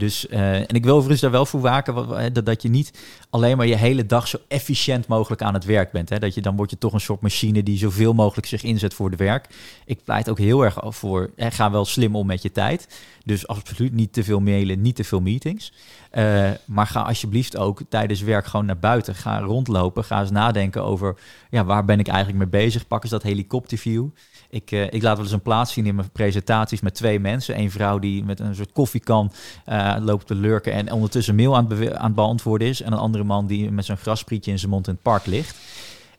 Dus, 0.00 0.26
eh, 0.26 0.54
en 0.54 0.74
ik 0.74 0.84
wil 0.84 0.94
overigens 0.94 1.20
daar 1.20 1.30
wel 1.30 1.46
voor 1.46 1.60
waken 1.60 2.32
dat, 2.32 2.46
dat 2.46 2.62
je 2.62 2.68
niet 2.68 2.92
alleen 3.30 3.56
maar 3.56 3.66
je 3.66 3.76
hele 3.76 4.06
dag 4.06 4.28
zo 4.28 4.38
efficiënt 4.48 5.06
mogelijk 5.06 5.42
aan 5.42 5.54
het 5.54 5.64
werk 5.64 5.92
bent. 5.92 6.08
Hè? 6.08 6.18
Dat 6.18 6.34
je, 6.34 6.40
dan 6.40 6.56
word 6.56 6.70
je 6.70 6.78
toch 6.78 6.92
een 6.92 7.00
soort 7.00 7.20
machine 7.20 7.62
die 7.62 7.78
zoveel 7.78 8.12
mogelijk 8.12 8.46
zich 8.46 8.62
inzet 8.62 8.94
voor 8.94 9.10
het 9.10 9.18
werk. 9.18 9.46
Ik 9.84 10.04
pleit 10.04 10.30
ook 10.30 10.38
heel 10.38 10.64
erg 10.64 10.78
voor, 10.82 11.30
hè, 11.36 11.50
ga 11.50 11.70
wel 11.70 11.84
slim 11.84 12.16
om 12.16 12.26
met 12.26 12.42
je 12.42 12.52
tijd. 12.52 12.88
Dus 13.24 13.46
absoluut 13.46 13.92
niet 13.92 14.12
te 14.12 14.24
veel 14.24 14.40
mailen, 14.40 14.80
niet 14.80 14.96
te 14.96 15.04
veel 15.04 15.20
meetings. 15.20 15.72
Eh, 16.10 16.50
maar 16.64 16.86
ga 16.86 17.00
alsjeblieft 17.00 17.56
ook 17.56 17.80
tijdens 17.88 18.20
werk 18.20 18.46
gewoon 18.46 18.66
naar 18.66 18.78
buiten. 18.78 19.14
Ga 19.14 19.40
rondlopen. 19.40 20.04
Ga 20.04 20.20
eens 20.20 20.30
nadenken 20.30 20.84
over 20.84 21.16
ja, 21.50 21.64
waar 21.64 21.84
ben 21.84 21.98
ik 21.98 22.08
eigenlijk 22.08 22.38
mee 22.38 22.62
bezig. 22.62 22.86
Pak 22.86 23.02
eens 23.02 23.12
dat 23.12 23.22
helikopterview. 23.22 24.08
Ik, 24.50 24.70
uh, 24.70 24.82
ik 24.82 25.02
laat 25.02 25.16
wel 25.16 25.24
eens 25.24 25.34
een 25.34 25.40
plaats 25.40 25.72
zien 25.72 25.86
in 25.86 25.94
mijn 25.94 26.10
presentaties 26.10 26.80
met 26.80 26.94
twee 26.94 27.20
mensen. 27.20 27.58
Eén 27.58 27.70
vrouw 27.70 27.98
die 27.98 28.24
met 28.24 28.40
een 28.40 28.54
soort 28.54 28.72
koffiekan 28.72 29.32
uh, 29.68 29.96
loopt 30.00 30.26
te 30.26 30.34
lurken 30.34 30.72
en 30.72 30.92
ondertussen 30.92 31.34
mail 31.34 31.56
aan 31.56 31.96
aan 31.96 32.04
het 32.04 32.14
beantwoorden 32.14 32.68
is. 32.68 32.82
En 32.82 32.92
een 32.92 32.98
andere 32.98 33.24
man 33.24 33.46
die 33.46 33.70
met 33.70 33.84
zo'n 33.84 33.96
grasprietje 33.96 34.50
in 34.50 34.58
zijn 34.58 34.70
mond 34.70 34.86
in 34.86 34.92
het 34.92 35.02
park 35.02 35.26
ligt. 35.26 35.56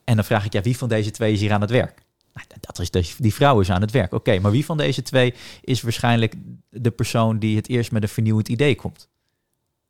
En 0.03 0.15
dan 0.15 0.25
vraag 0.25 0.45
ik, 0.45 0.53
ja, 0.53 0.61
wie 0.61 0.77
van 0.77 0.89
deze 0.89 1.11
twee 1.11 1.33
is 1.33 1.39
hier 1.39 1.53
aan 1.53 1.61
het 1.61 1.69
werk? 1.69 2.03
Nou, 2.33 2.47
dat 2.59 2.79
is 2.79 2.91
dus, 2.91 3.15
die 3.15 3.33
vrouw 3.33 3.59
is 3.59 3.71
aan 3.71 3.81
het 3.81 3.91
werk. 3.91 4.13
Oké, 4.13 4.39
maar 4.39 4.51
wie 4.51 4.65
van 4.65 4.77
deze 4.77 5.01
twee 5.01 5.33
is 5.61 5.81
waarschijnlijk 5.81 6.35
de 6.69 6.91
persoon 6.91 7.39
die 7.39 7.55
het 7.55 7.69
eerst 7.69 7.91
met 7.91 8.03
een 8.03 8.09
vernieuwend 8.09 8.47
idee 8.47 8.75
komt? 8.75 9.09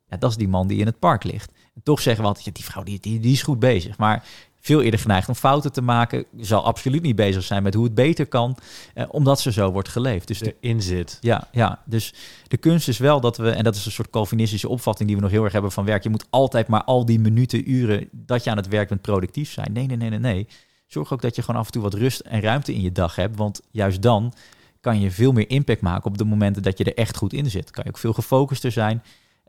Ja, 0.08 0.16
dat 0.16 0.30
is 0.30 0.36
die 0.36 0.48
man 0.48 0.66
die 0.66 0.78
in 0.78 0.86
het 0.86 0.98
park 0.98 1.24
ligt. 1.24 1.52
En 1.74 1.82
toch 1.82 2.00
zeggen 2.00 2.22
we 2.22 2.28
altijd, 2.28 2.46
ja, 2.46 2.52
die 2.52 2.64
vrouw 2.64 2.82
die, 2.82 3.00
die, 3.00 3.20
die 3.20 3.32
is 3.32 3.42
goed 3.42 3.58
bezig. 3.58 3.98
Maar 3.98 4.24
veel 4.62 4.82
eerder 4.82 5.00
geneigd 5.00 5.28
om 5.28 5.34
fouten 5.34 5.72
te 5.72 5.82
maken. 5.82 6.24
Zal 6.36 6.64
absoluut 6.64 7.02
niet 7.02 7.16
bezig 7.16 7.42
zijn 7.42 7.62
met 7.62 7.74
hoe 7.74 7.84
het 7.84 7.94
beter 7.94 8.26
kan, 8.26 8.56
eh, 8.94 9.04
omdat 9.08 9.40
ze 9.40 9.52
zo 9.52 9.72
wordt 9.72 9.88
geleefd. 9.88 10.26
Dus 10.28 10.38
de 10.38 10.56
inzit. 10.60 11.18
Ja, 11.20 11.48
ja, 11.52 11.82
dus 11.84 12.14
de 12.48 12.56
kunst 12.56 12.88
is 12.88 12.98
wel 12.98 13.20
dat 13.20 13.36
we, 13.36 13.50
en 13.50 13.64
dat 13.64 13.74
is 13.74 13.86
een 13.86 13.92
soort 13.92 14.10
Calvinistische 14.10 14.68
opvatting 14.68 15.08
die 15.08 15.16
we 15.16 15.22
nog 15.22 15.30
heel 15.32 15.44
erg 15.44 15.52
hebben 15.52 15.72
van 15.72 15.84
werk. 15.84 16.02
Je 16.02 16.10
moet 16.10 16.26
altijd 16.30 16.68
maar 16.68 16.84
al 16.84 17.04
die 17.04 17.20
minuten, 17.20 17.70
uren 17.70 18.08
dat 18.12 18.44
je 18.44 18.50
aan 18.50 18.56
het 18.56 18.68
werk 18.68 18.88
bent 18.88 19.02
productief 19.02 19.52
zijn. 19.52 19.72
Nee, 19.72 19.86
nee, 19.86 19.96
nee, 19.96 20.10
nee, 20.10 20.18
nee. 20.18 20.48
Zorg 20.86 21.12
ook 21.12 21.22
dat 21.22 21.36
je 21.36 21.42
gewoon 21.42 21.60
af 21.60 21.66
en 21.66 21.72
toe 21.72 21.82
wat 21.82 21.94
rust 21.94 22.20
en 22.20 22.40
ruimte 22.40 22.74
in 22.74 22.80
je 22.80 22.92
dag 22.92 23.16
hebt, 23.16 23.36
want 23.36 23.60
juist 23.70 24.02
dan 24.02 24.32
kan 24.80 25.00
je 25.00 25.10
veel 25.10 25.32
meer 25.32 25.50
impact 25.50 25.80
maken 25.80 26.10
op 26.10 26.18
de 26.18 26.24
momenten 26.24 26.62
dat 26.62 26.78
je 26.78 26.84
er 26.84 26.96
echt 26.96 27.16
goed 27.16 27.32
in 27.32 27.50
zit. 27.50 27.70
Kan 27.70 27.84
je 27.84 27.90
ook 27.90 27.98
veel 27.98 28.12
gefocuster 28.12 28.72
zijn. 28.72 29.02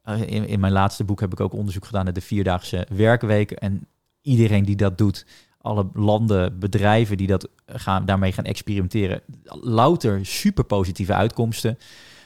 Uh, 0.06 0.22
in, 0.22 0.48
in, 0.48 0.60
mijn 0.60 0.74
laatste 0.74 1.04
boek 1.04 1.20
heb 1.20 1.32
ik 1.32 1.40
ook 1.40 1.54
onderzoek 1.54 1.86
gedaan 1.86 2.04
naar 2.04 2.14
de 2.14 2.22
vierdaagse 2.22 2.88
werkweken. 2.90 3.58
En 3.58 3.88
iedereen 4.24 4.66
die 4.66 4.76
dat 4.76 4.98
doet, 4.98 5.26
alle 5.62 5.88
landen, 5.94 6.60
bedrijven 6.60 7.18
die 7.18 7.28
dat 7.28 7.48
gaan, 7.66 8.06
daarmee 8.06 8.32
gaan 8.32 8.44
experimenteren, 8.44 9.22
louter 9.62 10.26
super 10.26 10.64
positieve 10.64 11.14
uitkomsten. 11.14 11.78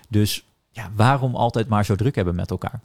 Dus 0.10 0.46
ja, 0.72 0.92
waarom 0.96 1.36
altijd 1.36 1.68
maar 1.68 1.86
zo 1.86 1.96
druk 1.96 2.16
hebben 2.16 2.36
met 2.36 2.52
elkaar? 2.52 2.82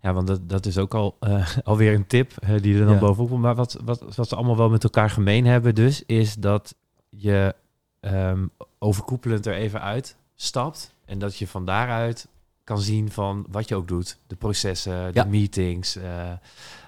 Ja, 0.00 0.12
want 0.12 0.26
dat, 0.26 0.48
dat 0.48 0.66
is 0.66 0.78
ook 0.78 0.94
al 0.94 1.16
uh, 1.20 1.48
alweer 1.64 1.94
een 1.94 2.06
tip 2.06 2.32
uh, 2.44 2.62
die 2.62 2.78
er 2.78 2.84
dan 2.84 2.94
ja. 2.94 3.00
bovenop 3.00 3.28
komt. 3.28 3.42
Maar 3.42 3.54
wat, 3.54 3.78
wat, 3.84 4.16
wat 4.16 4.28
ze 4.28 4.36
allemaal 4.36 4.56
wel 4.56 4.70
met 4.70 4.84
elkaar 4.84 5.10
gemeen 5.10 5.46
hebben 5.46 5.74
dus, 5.74 6.02
is 6.06 6.34
dat 6.34 6.74
je 7.08 7.54
um, 8.00 8.50
overkoepelend 8.78 9.46
er 9.46 9.54
even 9.54 9.80
uit 9.80 10.16
stapt. 10.34 10.94
En 11.04 11.18
dat 11.18 11.36
je 11.36 11.48
van 11.48 11.64
daaruit 11.64 12.28
kan 12.64 12.80
zien 12.80 13.10
van 13.10 13.46
wat 13.48 13.68
je 13.68 13.74
ook 13.74 13.88
doet. 13.88 14.18
De 14.26 14.36
processen, 14.36 15.12
de 15.12 15.18
ja. 15.18 15.24
meetings, 15.24 15.96
uh, 15.96 16.32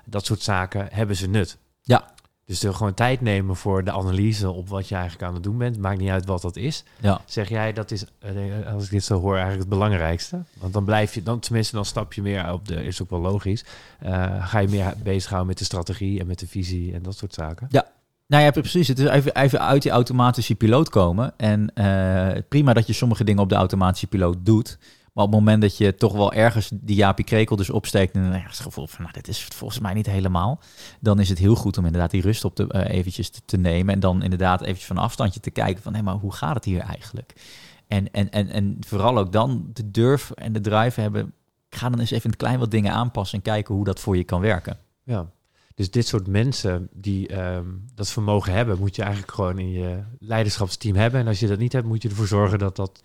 dat 0.06 0.26
soort 0.26 0.42
zaken 0.42 0.88
hebben 0.90 1.16
ze 1.16 1.28
nut. 1.28 1.58
Ja. 1.82 2.14
Dus 2.44 2.62
er 2.62 2.74
gewoon 2.74 2.94
tijd 2.94 3.20
nemen 3.20 3.56
voor 3.56 3.84
de 3.84 3.92
analyse 3.92 4.50
op 4.50 4.68
wat 4.68 4.88
je 4.88 4.94
eigenlijk 4.94 5.24
aan 5.24 5.34
het 5.34 5.42
doen 5.42 5.58
bent. 5.58 5.78
Maakt 5.78 5.98
niet 5.98 6.10
uit 6.10 6.26
wat 6.26 6.42
dat 6.42 6.56
is. 6.56 6.84
Ja. 7.00 7.20
Zeg 7.24 7.48
jij, 7.48 7.72
dat 7.72 7.90
is, 7.90 8.04
als 8.72 8.84
ik 8.84 8.90
dit 8.90 9.04
zo 9.04 9.20
hoor, 9.20 9.32
eigenlijk 9.32 9.60
het 9.60 9.78
belangrijkste. 9.78 10.42
Want 10.58 10.72
dan 10.72 10.84
blijf 10.84 11.14
je, 11.14 11.22
dan 11.22 11.38
tenminste, 11.38 11.74
dan 11.74 11.84
stap 11.84 12.12
je 12.12 12.22
meer 12.22 12.52
op 12.52 12.68
de, 12.68 12.84
is 12.84 13.02
ook 13.02 13.10
wel 13.10 13.20
logisch. 13.20 13.64
Uh, 14.04 14.46
ga 14.46 14.58
je 14.58 14.68
meer 14.68 14.94
bezighouden 15.02 15.48
met 15.48 15.58
de 15.58 15.64
strategie 15.64 16.20
en 16.20 16.26
met 16.26 16.38
de 16.38 16.46
visie 16.46 16.94
en 16.94 17.02
dat 17.02 17.16
soort 17.16 17.34
zaken. 17.34 17.66
Ja, 17.70 17.86
nou 18.26 18.42
ja, 18.42 18.50
precies. 18.50 18.88
Het 18.88 18.98
is 18.98 19.08
even, 19.08 19.34
even 19.34 19.60
uit 19.60 19.82
die 19.82 19.90
automatische 19.90 20.54
piloot 20.54 20.88
komen. 20.88 21.32
En 21.36 21.70
uh, 21.74 22.42
prima 22.48 22.72
dat 22.72 22.86
je 22.86 22.92
sommige 22.92 23.24
dingen 23.24 23.42
op 23.42 23.48
de 23.48 23.54
automatische 23.54 24.06
piloot 24.06 24.36
doet. 24.40 24.78
Maar 25.16 25.24
op 25.24 25.30
het 25.30 25.40
moment 25.40 25.62
dat 25.62 25.76
je 25.76 25.94
toch 25.94 26.12
wel 26.12 26.32
ergens 26.32 26.70
die 26.72 26.96
Jaapie 26.96 27.24
Krekel 27.24 27.56
dus 27.56 27.70
opsteekt... 27.70 28.14
en 28.14 28.32
ergens 28.32 28.58
het 28.58 28.66
gevoel 28.66 28.86
van, 28.86 29.00
nou, 29.00 29.12
dit 29.12 29.28
is 29.28 29.44
volgens 29.44 29.80
mij 29.80 29.94
niet 29.94 30.06
helemaal... 30.06 30.60
dan 31.00 31.20
is 31.20 31.28
het 31.28 31.38
heel 31.38 31.54
goed 31.54 31.78
om 31.78 31.84
inderdaad 31.84 32.10
die 32.10 32.22
rust 32.22 32.44
op 32.44 32.54
te, 32.54 32.68
uh, 32.70 32.94
eventjes 32.96 33.30
te, 33.44 33.56
nemen... 33.56 33.94
en 33.94 34.00
dan 34.00 34.22
inderdaad 34.22 34.60
eventjes 34.60 34.86
van 34.86 34.96
een 34.96 35.02
afstandje 35.02 35.40
te 35.40 35.50
kijken 35.50 35.82
van... 35.82 35.94
hé, 35.94 36.02
maar 36.02 36.14
hoe 36.14 36.32
gaat 36.32 36.54
het 36.54 36.64
hier 36.64 36.80
eigenlijk? 36.80 37.32
En, 37.86 38.10
en, 38.10 38.30
en, 38.30 38.48
en 38.48 38.76
vooral 38.86 39.18
ook 39.18 39.32
dan 39.32 39.70
de 39.72 39.90
durf 39.90 40.30
en 40.30 40.52
de 40.52 40.60
drive 40.60 41.00
hebben... 41.00 41.32
ga 41.70 41.88
dan 41.88 42.00
eens 42.00 42.10
even 42.10 42.30
een 42.30 42.36
klein 42.36 42.58
wat 42.58 42.70
dingen 42.70 42.92
aanpassen... 42.92 43.38
en 43.38 43.44
kijken 43.44 43.74
hoe 43.74 43.84
dat 43.84 44.00
voor 44.00 44.16
je 44.16 44.24
kan 44.24 44.40
werken. 44.40 44.78
Ja, 45.02 45.30
dus 45.74 45.90
dit 45.90 46.06
soort 46.06 46.26
mensen 46.26 46.88
die 46.92 47.40
um, 47.40 47.84
dat 47.94 48.10
vermogen 48.10 48.52
hebben... 48.52 48.78
moet 48.78 48.96
je 48.96 49.02
eigenlijk 49.02 49.32
gewoon 49.32 49.58
in 49.58 49.70
je 49.70 50.02
leiderschapsteam 50.18 50.96
hebben. 50.96 51.20
En 51.20 51.26
als 51.26 51.40
je 51.40 51.46
dat 51.46 51.58
niet 51.58 51.72
hebt, 51.72 51.86
moet 51.86 52.02
je 52.02 52.08
ervoor 52.08 52.26
zorgen 52.26 52.58
dat 52.58 52.76
dat 52.76 53.02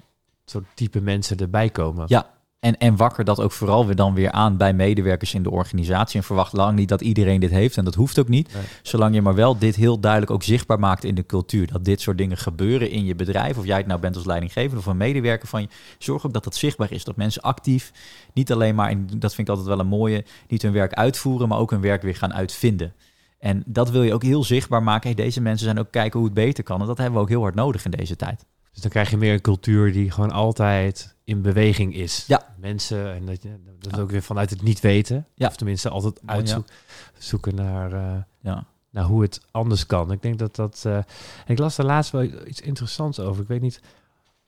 soort 0.51 0.65
type 0.73 1.01
mensen 1.01 1.37
erbij 1.37 1.69
komen. 1.69 2.05
Ja, 2.07 2.29
en, 2.61 2.77
en 2.77 2.95
wakker 2.95 3.23
dat 3.23 3.39
ook 3.39 3.51
vooral 3.51 3.85
weer 3.85 3.95
dan 3.95 4.13
weer 4.13 4.31
aan 4.31 4.57
bij 4.57 4.73
medewerkers 4.73 5.33
in 5.33 5.43
de 5.43 5.51
organisatie. 5.51 6.19
En 6.19 6.25
verwacht 6.25 6.53
lang 6.53 6.77
niet 6.77 6.89
dat 6.89 7.01
iedereen 7.01 7.39
dit 7.39 7.49
heeft. 7.49 7.77
En 7.77 7.85
dat 7.85 7.95
hoeft 7.95 8.19
ook 8.19 8.27
niet. 8.27 8.53
Nee. 8.53 8.63
Zolang 8.81 9.13
je 9.13 9.21
maar 9.21 9.35
wel 9.35 9.57
dit 9.57 9.75
heel 9.75 9.99
duidelijk 9.99 10.31
ook 10.31 10.43
zichtbaar 10.43 10.79
maakt 10.79 11.03
in 11.03 11.15
de 11.15 11.25
cultuur. 11.25 11.67
Dat 11.67 11.85
dit 11.85 12.01
soort 12.01 12.17
dingen 12.17 12.37
gebeuren 12.37 12.89
in 12.89 13.05
je 13.05 13.15
bedrijf. 13.15 13.57
Of 13.57 13.65
jij 13.65 13.77
het 13.77 13.87
nou 13.87 13.99
bent 13.99 14.15
als 14.15 14.25
leidinggever 14.25 14.77
of 14.77 14.85
een 14.85 14.97
medewerker 14.97 15.47
van 15.47 15.61
je. 15.61 15.67
Zorg 15.97 16.25
ook 16.25 16.33
dat 16.33 16.43
dat 16.43 16.55
zichtbaar 16.55 16.91
is. 16.91 17.03
Dat 17.03 17.15
mensen 17.15 17.41
actief, 17.41 17.91
niet 18.33 18.51
alleen 18.51 18.75
maar, 18.75 18.89
en 18.89 19.07
dat 19.17 19.33
vind 19.33 19.47
ik 19.47 19.53
altijd 19.53 19.75
wel 19.75 19.79
een 19.79 19.87
mooie, 19.87 20.25
niet 20.47 20.61
hun 20.61 20.71
werk 20.71 20.93
uitvoeren, 20.93 21.47
maar 21.47 21.57
ook 21.57 21.71
hun 21.71 21.81
werk 21.81 22.01
weer 22.01 22.15
gaan 22.15 22.33
uitvinden. 22.33 22.93
En 23.39 23.63
dat 23.65 23.89
wil 23.89 24.03
je 24.03 24.13
ook 24.13 24.23
heel 24.23 24.43
zichtbaar 24.43 24.83
maken. 24.83 25.15
Hey, 25.15 25.23
deze 25.23 25.41
mensen 25.41 25.65
zijn 25.65 25.79
ook 25.79 25.91
kijken 25.91 26.19
hoe 26.19 26.27
het 26.27 26.37
beter 26.37 26.63
kan. 26.63 26.81
En 26.81 26.87
dat 26.87 26.97
hebben 26.97 27.15
we 27.15 27.21
ook 27.21 27.29
heel 27.29 27.41
hard 27.41 27.55
nodig 27.55 27.85
in 27.85 27.91
deze 27.91 28.15
tijd. 28.15 28.45
Dus 28.71 28.81
dan 28.81 28.91
krijg 28.91 29.09
je 29.09 29.17
meer 29.17 29.33
een 29.33 29.41
cultuur 29.41 29.91
die 29.91 30.11
gewoon 30.11 30.31
altijd 30.31 31.15
in 31.23 31.41
beweging 31.41 31.95
is. 31.95 32.23
Ja. 32.27 32.55
Mensen, 32.57 33.13
en 33.13 33.25
dat, 33.25 33.43
je, 33.43 33.49
dat 33.79 33.95
ja. 33.95 34.01
ook 34.01 34.11
weer 34.11 34.21
vanuit 34.21 34.49
het 34.49 34.61
niet 34.61 34.79
weten. 34.79 35.27
Ja. 35.35 35.47
Of 35.47 35.55
tenminste 35.55 35.89
altijd 35.89 36.19
uitzoeken 36.25 36.73
zoeken 37.17 37.55
naar, 37.55 37.93
uh, 37.93 38.17
ja. 38.39 38.65
naar 38.89 39.03
hoe 39.03 39.21
het 39.21 39.41
anders 39.51 39.85
kan. 39.85 40.11
Ik 40.11 40.21
denk 40.21 40.39
dat 40.39 40.55
dat... 40.55 40.83
Uh, 40.87 40.99
ik 41.47 41.57
las 41.57 41.77
er 41.77 41.85
laatst 41.85 42.11
wel 42.11 42.23
iets 42.23 42.61
interessants 42.61 43.19
over. 43.19 43.41
Ik 43.41 43.47
weet 43.47 43.61
niet... 43.61 43.81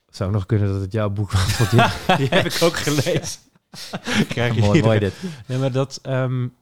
Zou 0.08 0.30
nog 0.30 0.46
kunnen 0.46 0.68
dat 0.68 0.80
het 0.80 0.92
jouw 0.92 1.10
boek 1.10 1.32
was. 1.32 1.58
Want 1.58 1.70
die, 1.70 1.82
die 2.16 2.28
heb 2.28 2.46
ik 2.46 2.62
ook 2.62 2.76
gelezen. 2.76 3.40
krijg 4.28 4.54
je 4.54 4.60
mooi, 4.60 4.82
mooi 4.82 4.98
dit. 4.98 5.14
Nee, 5.46 5.58
maar 5.58 5.72
dat... 5.72 6.00
Um, 6.02 6.54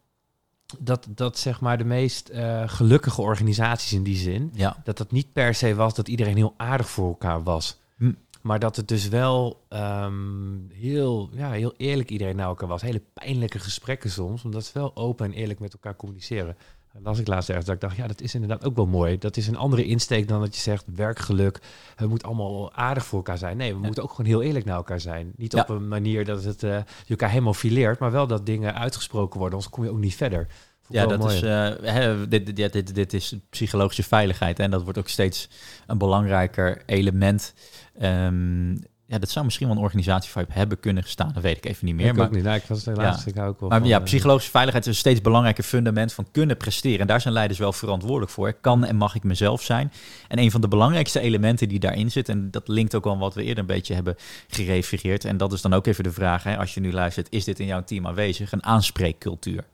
dat, 0.78 1.06
dat 1.08 1.38
zeg 1.38 1.60
maar 1.60 1.78
de 1.78 1.84
meest 1.84 2.30
uh, 2.30 2.62
gelukkige 2.66 3.20
organisaties 3.20 3.92
in 3.92 4.02
die 4.02 4.16
zin, 4.16 4.50
ja. 4.54 4.76
dat 4.84 4.96
dat 4.96 5.10
niet 5.10 5.32
per 5.32 5.54
se 5.54 5.74
was 5.74 5.94
dat 5.94 6.08
iedereen 6.08 6.36
heel 6.36 6.54
aardig 6.56 6.88
voor 6.88 7.08
elkaar 7.08 7.42
was. 7.42 7.80
Hm. 7.96 8.12
Maar 8.42 8.58
dat 8.58 8.76
het 8.76 8.88
dus 8.88 9.08
wel 9.08 9.64
um, 9.68 10.68
heel, 10.72 11.30
ja, 11.32 11.50
heel 11.50 11.74
eerlijk 11.76 12.10
iedereen 12.10 12.36
naar 12.36 12.46
elkaar 12.46 12.68
was. 12.68 12.82
Hele 12.82 13.02
pijnlijke 13.14 13.58
gesprekken 13.58 14.10
soms, 14.10 14.44
omdat 14.44 14.64
ze 14.64 14.70
wel 14.74 14.96
open 14.96 15.26
en 15.26 15.32
eerlijk 15.32 15.60
met 15.60 15.72
elkaar 15.72 15.96
communiceren. 15.96 16.56
Las 17.02 17.18
ik 17.18 17.26
laatst 17.26 17.48
ergens 17.48 17.66
dat 17.66 17.74
ik 17.74 17.80
dacht, 17.80 17.96
ja, 17.96 18.06
dat 18.06 18.20
is 18.20 18.34
inderdaad 18.34 18.64
ook 18.64 18.76
wel 18.76 18.86
mooi. 18.86 19.18
Dat 19.18 19.36
is 19.36 19.46
een 19.46 19.56
andere 19.56 19.84
insteek 19.84 20.28
dan 20.28 20.40
dat 20.40 20.54
je 20.54 20.60
zegt, 20.60 20.84
werkgeluk, 20.94 21.58
het 21.96 22.08
moet 22.08 22.22
allemaal 22.22 22.72
aardig 22.72 23.04
voor 23.04 23.18
elkaar 23.18 23.38
zijn. 23.38 23.56
Nee, 23.56 23.72
we 23.74 23.78
ja. 23.80 23.84
moeten 23.84 24.02
ook 24.02 24.10
gewoon 24.10 24.26
heel 24.26 24.42
eerlijk 24.42 24.64
naar 24.64 24.76
elkaar 24.76 25.00
zijn. 25.00 25.32
Niet 25.36 25.52
Ja. 25.52 25.60
op 25.60 25.68
een 25.68 25.88
manier 25.88 26.24
dat 26.24 26.44
het 26.44 26.62
uh, 26.62 26.70
je 26.70 26.84
elkaar 27.08 27.30
helemaal 27.30 27.54
fileert, 27.54 27.98
maar 27.98 28.10
wel 28.10 28.26
dat 28.26 28.46
dingen 28.46 28.74
uitgesproken 28.74 29.38
worden, 29.38 29.58
anders 29.58 29.74
kom 29.74 29.84
je 29.84 29.90
ook 29.90 29.98
niet 29.98 30.14
verder. 30.14 30.46
Vond 30.82 30.98
Ja, 30.98 31.06
dat 31.06 31.18
mooi. 31.18 31.34
is, 31.36 31.42
eh, 31.42 32.14
dit, 32.28 32.56
dit, 32.56 32.72
dit, 32.72 32.94
dit 32.94 33.12
is 33.12 33.36
psychologische 33.50 34.02
veiligheid. 34.02 34.58
hè, 34.58 34.64
En 34.64 34.70
dat 34.70 34.82
wordt 34.82 34.98
ook 34.98 35.08
steeds 35.08 35.48
een 35.86 35.98
belangrijker 35.98 36.82
element. 36.86 37.54
Ehm, 37.98 38.76
ja, 39.12 39.18
dat 39.18 39.30
zou 39.30 39.44
misschien 39.44 39.66
wel 39.66 39.76
een 39.76 39.82
organisatievibe 39.82 40.52
hebben 40.52 40.80
kunnen 40.80 41.02
staan. 41.06 41.30
Dat 41.34 41.42
weet 41.42 41.56
ik 41.56 41.66
even 41.66 41.86
niet 41.86 41.94
meer. 41.94 42.06
ik 42.06 42.16
maar, 42.16 42.26
ook 42.26 42.32
niet. 42.32 42.44
Nou, 42.44 42.56
ik 42.56 42.62
was 42.68 42.84
helaas, 42.84 43.24
Ja. 43.24 43.30
ik 43.30 43.34
hou 43.34 43.48
ook 43.48 43.60
wel 43.60 43.68
Maar 43.68 43.78
van, 43.78 43.88
ja, 43.88 43.98
eh, 43.98 44.04
psychologische 44.04 44.50
veiligheid 44.50 44.86
is 44.86 44.92
een 44.92 44.98
steeds 44.98 45.20
belangrijker 45.20 45.64
fundament 45.64 46.12
van 46.12 46.26
kunnen 46.30 46.56
presteren. 46.56 47.00
En 47.00 47.06
daar 47.06 47.20
zijn 47.20 47.34
leiders 47.34 47.58
wel 47.58 47.72
verantwoordelijk 47.72 48.30
voor. 48.30 48.52
Kan 48.52 48.84
en 48.84 48.96
mag 48.96 49.14
ik 49.14 49.22
mezelf 49.22 49.62
zijn? 49.62 49.92
En 50.28 50.38
een 50.38 50.50
van 50.50 50.60
de 50.60 50.68
belangrijkste 50.68 51.20
elementen 51.20 51.68
die 51.68 51.78
daarin 51.78 52.10
zit, 52.10 52.28
en 52.28 52.50
dat 52.50 52.68
linkt 52.68 52.94
ook 52.94 53.06
al 53.06 53.12
aan 53.12 53.18
wat 53.18 53.34
we 53.34 53.42
eerder 53.42 53.58
een 53.58 53.66
beetje 53.66 53.94
hebben 53.94 54.16
gerefereerd. 54.48 55.24
En 55.24 55.36
dat 55.36 55.52
is 55.52 55.60
dan 55.60 55.72
ook 55.72 55.86
even 55.86 56.04
de 56.04 56.12
vraag, 56.12 56.42
hè, 56.42 56.58
als 56.58 56.74
je 56.74 56.80
nu 56.80 56.92
luistert, 56.92 57.26
is 57.30 57.44
dit 57.44 57.60
in 57.60 57.66
jouw 57.66 57.84
team 57.84 58.06
aanwezig? 58.06 58.52
Een 58.52 58.64
aanspreekcultuur. 58.64 59.64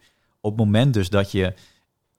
Op 0.41 0.51
het 0.51 0.65
moment 0.65 0.95
dus 0.95 1.09
dat 1.09 1.33
je 1.33 1.55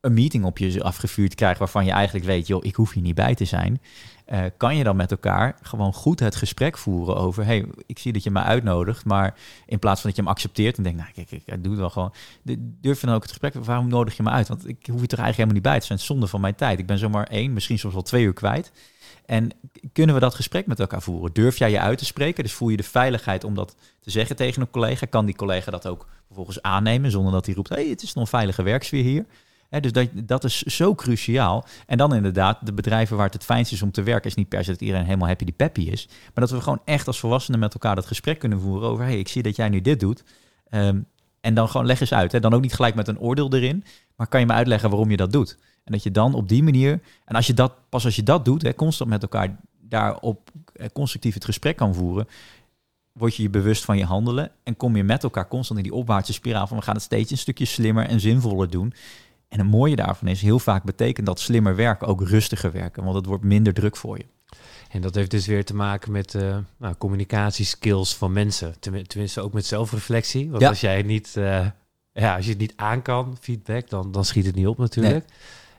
een 0.02 0.14
meeting 0.14 0.44
op 0.44 0.58
je 0.58 0.84
afgevuurd 0.84 1.36
krijgt 1.36 1.60
waarvan 1.60 1.86
je 1.86 1.92
eigenlijk 1.92 2.26
weet, 2.26 2.48
joh, 2.48 2.66
ik 2.66 2.76
hoef 2.76 2.94
hier 2.94 3.04
niet 3.04 3.16
bij 3.16 3.36
te 3.36 3.46
zijn. 3.46 3.82
Eh, 4.30 4.44
kan 4.58 4.76
je 4.76 4.84
dan 4.84 4.96
met 4.96 5.12
elkaar 5.12 5.58
gewoon 5.62 5.94
goed 5.94 6.20
het 6.20 6.36
gesprek 6.36 6.78
voeren 6.78 7.16
over, 7.16 7.46
hey, 7.46 7.66
ik 7.86 8.00
zie 8.00 8.14
dat 8.14 8.24
je 8.24 8.32
mij 8.32 8.44
uitnodigt, 8.44 9.06
maar 9.06 9.36
in 9.66 9.80
plaats 9.80 10.02
van 10.02 10.10
dat 10.10 10.20
je 10.20 10.26
hem 10.26 10.32
accepteert 10.32 10.78
en 10.78 10.84
denkt, 10.84 11.00
nou, 11.00 11.12
kijk, 11.12 11.32
ik, 11.32 11.42
ik 11.46 11.64
doe 11.64 11.72
het 11.72 11.82
wel 11.82 11.90
gewoon, 11.90 12.14
durf 12.82 13.00
je 13.00 13.06
dan 13.06 13.16
ook 13.16 13.22
het 13.22 13.30
gesprek, 13.32 13.54
waarom 13.54 13.88
nodig 13.88 14.18
je 14.18 14.24
me 14.24 14.30
uit? 14.30 14.48
Want 14.48 14.68
ik 14.68 14.88
hoef 14.92 15.02
je 15.02 15.08
toch 15.08 15.20
eigenlijk 15.20 15.36
helemaal 15.36 15.54
niet 15.54 15.64
bij 15.64 15.80
zijn, 15.80 15.92
het 15.92 16.00
is 16.00 16.06
zonde 16.06 16.28
van 16.28 16.42
mijn 16.42 16.56
tijd. 16.56 16.80
Ik 16.80 16.86
ben 16.86 16.98
zomaar 16.98 17.28
één, 17.28 17.54
misschien 17.54 17.80
soms 17.80 17.94
wel 17.94 18.04
twee 18.04 18.24
uur 18.24 18.34
kwijt. 18.34 18.72
En 19.26 19.50
kunnen 19.94 20.16
we 20.16 20.22
dat 20.22 20.36
gesprek 20.36 20.68
met 20.68 20.80
elkaar 20.80 21.02
voeren? 21.02 21.34
Durf 21.34 21.58
jij 21.58 21.72
je 21.72 21.80
uit 21.80 21.98
te 21.98 22.06
spreken? 22.06 22.44
Dus 22.44 22.54
voel 22.54 22.70
je 22.70 22.78
de 22.78 22.84
veiligheid 22.84 23.44
om 23.44 23.56
dat 23.56 23.76
te 24.00 24.12
zeggen 24.12 24.36
tegen 24.36 24.62
een 24.62 24.70
collega? 24.70 25.06
Kan 25.06 25.26
die 25.26 25.36
collega 25.36 25.72
dat 25.72 25.88
ook 25.88 26.08
vervolgens 26.26 26.62
aannemen 26.62 27.12
zonder 27.12 27.32
dat 27.32 27.46
hij 27.46 27.56
roept: 27.56 27.70
hey, 27.70 27.88
het 27.88 28.02
is 28.02 28.16
een 28.16 28.22
onveilige 28.22 28.64
werksfeer 28.64 29.04
hier? 29.04 29.26
Dus 29.70 29.92
dat, 29.92 30.10
dat 30.14 30.44
is 30.44 30.62
zo 30.62 30.96
cruciaal. 30.96 31.66
En 31.86 31.98
dan 31.98 32.16
inderdaad, 32.16 32.66
de 32.66 32.74
bedrijven 32.74 33.16
waar 33.16 33.26
het 33.26 33.34
het 33.34 33.44
fijnst 33.44 33.72
is 33.72 33.82
om 33.82 33.92
te 33.92 34.04
werken, 34.04 34.30
is 34.30 34.36
niet 34.36 34.50
per 34.50 34.64
se 34.64 34.72
dat 34.72 34.82
iedereen 34.82 35.06
helemaal 35.06 35.28
happy 35.28 35.46
die 35.46 35.54
peppy 35.54 35.82
is. 35.82 36.08
Maar 36.08 36.48
dat 36.48 36.52
we 36.52 36.62
gewoon 36.62 36.82
echt 36.86 37.08
als 37.08 37.20
volwassenen 37.20 37.60
met 37.60 37.74
elkaar 37.74 37.96
dat 37.96 38.06
gesprek 38.06 38.40
kunnen 38.40 38.60
voeren 38.60 38.90
over: 38.90 39.06
hey, 39.06 39.20
ik 39.20 39.28
zie 39.28 39.44
dat 39.44 39.56
jij 39.56 39.70
nu 39.70 39.82
dit 39.82 40.00
doet. 40.00 40.24
Ehm, 40.70 41.00
En 41.42 41.54
dan 41.54 41.70
gewoon 41.70 41.86
leg 41.86 42.02
eens 42.02 42.14
uit. 42.14 42.32
Hè? 42.32 42.40
Dan 42.40 42.54
ook 42.54 42.62
niet 42.62 42.74
gelijk 42.74 42.96
met 42.96 43.08
een 43.08 43.20
oordeel 43.20 43.54
erin. 43.54 43.84
Maar 44.16 44.28
kan 44.28 44.40
je 44.40 44.46
me 44.46 44.54
uitleggen 44.54 44.90
waarom 44.90 45.10
je 45.10 45.18
dat 45.18 45.32
doet? 45.32 45.58
En 45.84 45.92
dat 45.92 46.04
je 46.04 46.12
dan 46.12 46.34
op 46.34 46.50
die 46.50 46.64
manier... 46.64 47.02
En 47.26 47.36
als 47.36 47.48
je 47.48 47.54
dat, 47.54 47.74
pas 47.90 48.06
als 48.06 48.16
je 48.16 48.24
dat 48.24 48.46
doet, 48.46 48.62
hè, 48.62 48.76
constant 48.76 49.10
met 49.10 49.22
elkaar 49.22 49.60
daarop 49.82 50.50
eh, 50.74 50.88
constructief 50.94 51.34
het 51.34 51.46
gesprek 51.46 51.76
kan 51.76 51.96
voeren... 51.96 52.28
word 53.12 53.36
je 53.36 53.44
je 53.44 53.50
bewust 53.50 53.86
van 53.86 53.98
je 53.98 54.06
handelen... 54.06 54.52
en 54.64 54.78
kom 54.78 54.96
je 54.96 55.04
met 55.04 55.24
elkaar 55.24 55.48
constant 55.48 55.80
in 55.80 55.86
die 55.86 55.94
opwaartse 55.94 56.34
spiraal 56.34 56.68
van... 56.68 56.78
we 56.78 56.84
gaan 56.84 56.96
het 56.96 57.04
steeds 57.04 57.32
een 57.32 57.38
stukje 57.38 57.66
slimmer 57.66 58.06
en 58.06 58.20
zinvoller 58.20 58.70
doen... 58.70 58.94
En 59.50 59.60
het 59.60 59.68
mooie 59.68 59.96
daarvan 59.96 60.28
is, 60.28 60.42
heel 60.42 60.60
vaak 60.60 60.84
betekent 60.84 61.26
dat 61.26 61.40
slimmer 61.40 61.76
werken 61.76 62.08
ook 62.08 62.22
rustiger 62.22 62.72
werken, 62.72 63.04
want 63.04 63.16
het 63.16 63.26
wordt 63.26 63.44
minder 63.44 63.74
druk 63.74 63.96
voor 63.96 64.18
je. 64.18 64.26
En 64.90 65.02
dat 65.02 65.16
heeft 65.16 65.32
dus 65.32 65.48
weer 65.48 65.66
te 65.66 65.76
maken 65.76 66.12
met 66.12 66.34
uh, 66.34 66.58
nou, 66.78 66.96
communicatieskills 66.96 68.16
van 68.16 68.32
mensen. 68.32 68.76
Tenminste 68.80 69.42
ook 69.42 69.54
met 69.54 69.66
zelfreflectie. 69.66 70.50
Want 70.50 70.64
als 70.64 70.82
jij 70.82 71.02
niet, 71.02 71.36
uh, 71.38 71.66
ja, 72.14 72.36
als 72.36 72.46
je 72.46 72.52
het 72.52 72.60
niet 72.60 72.74
aan 72.76 73.02
kan, 73.02 73.38
feedback, 73.42 73.90
dan, 73.90 74.12
dan 74.12 74.26
schiet 74.26 74.46
het 74.46 74.56
niet 74.56 74.68
op 74.68 74.78
natuurlijk. 74.78 75.26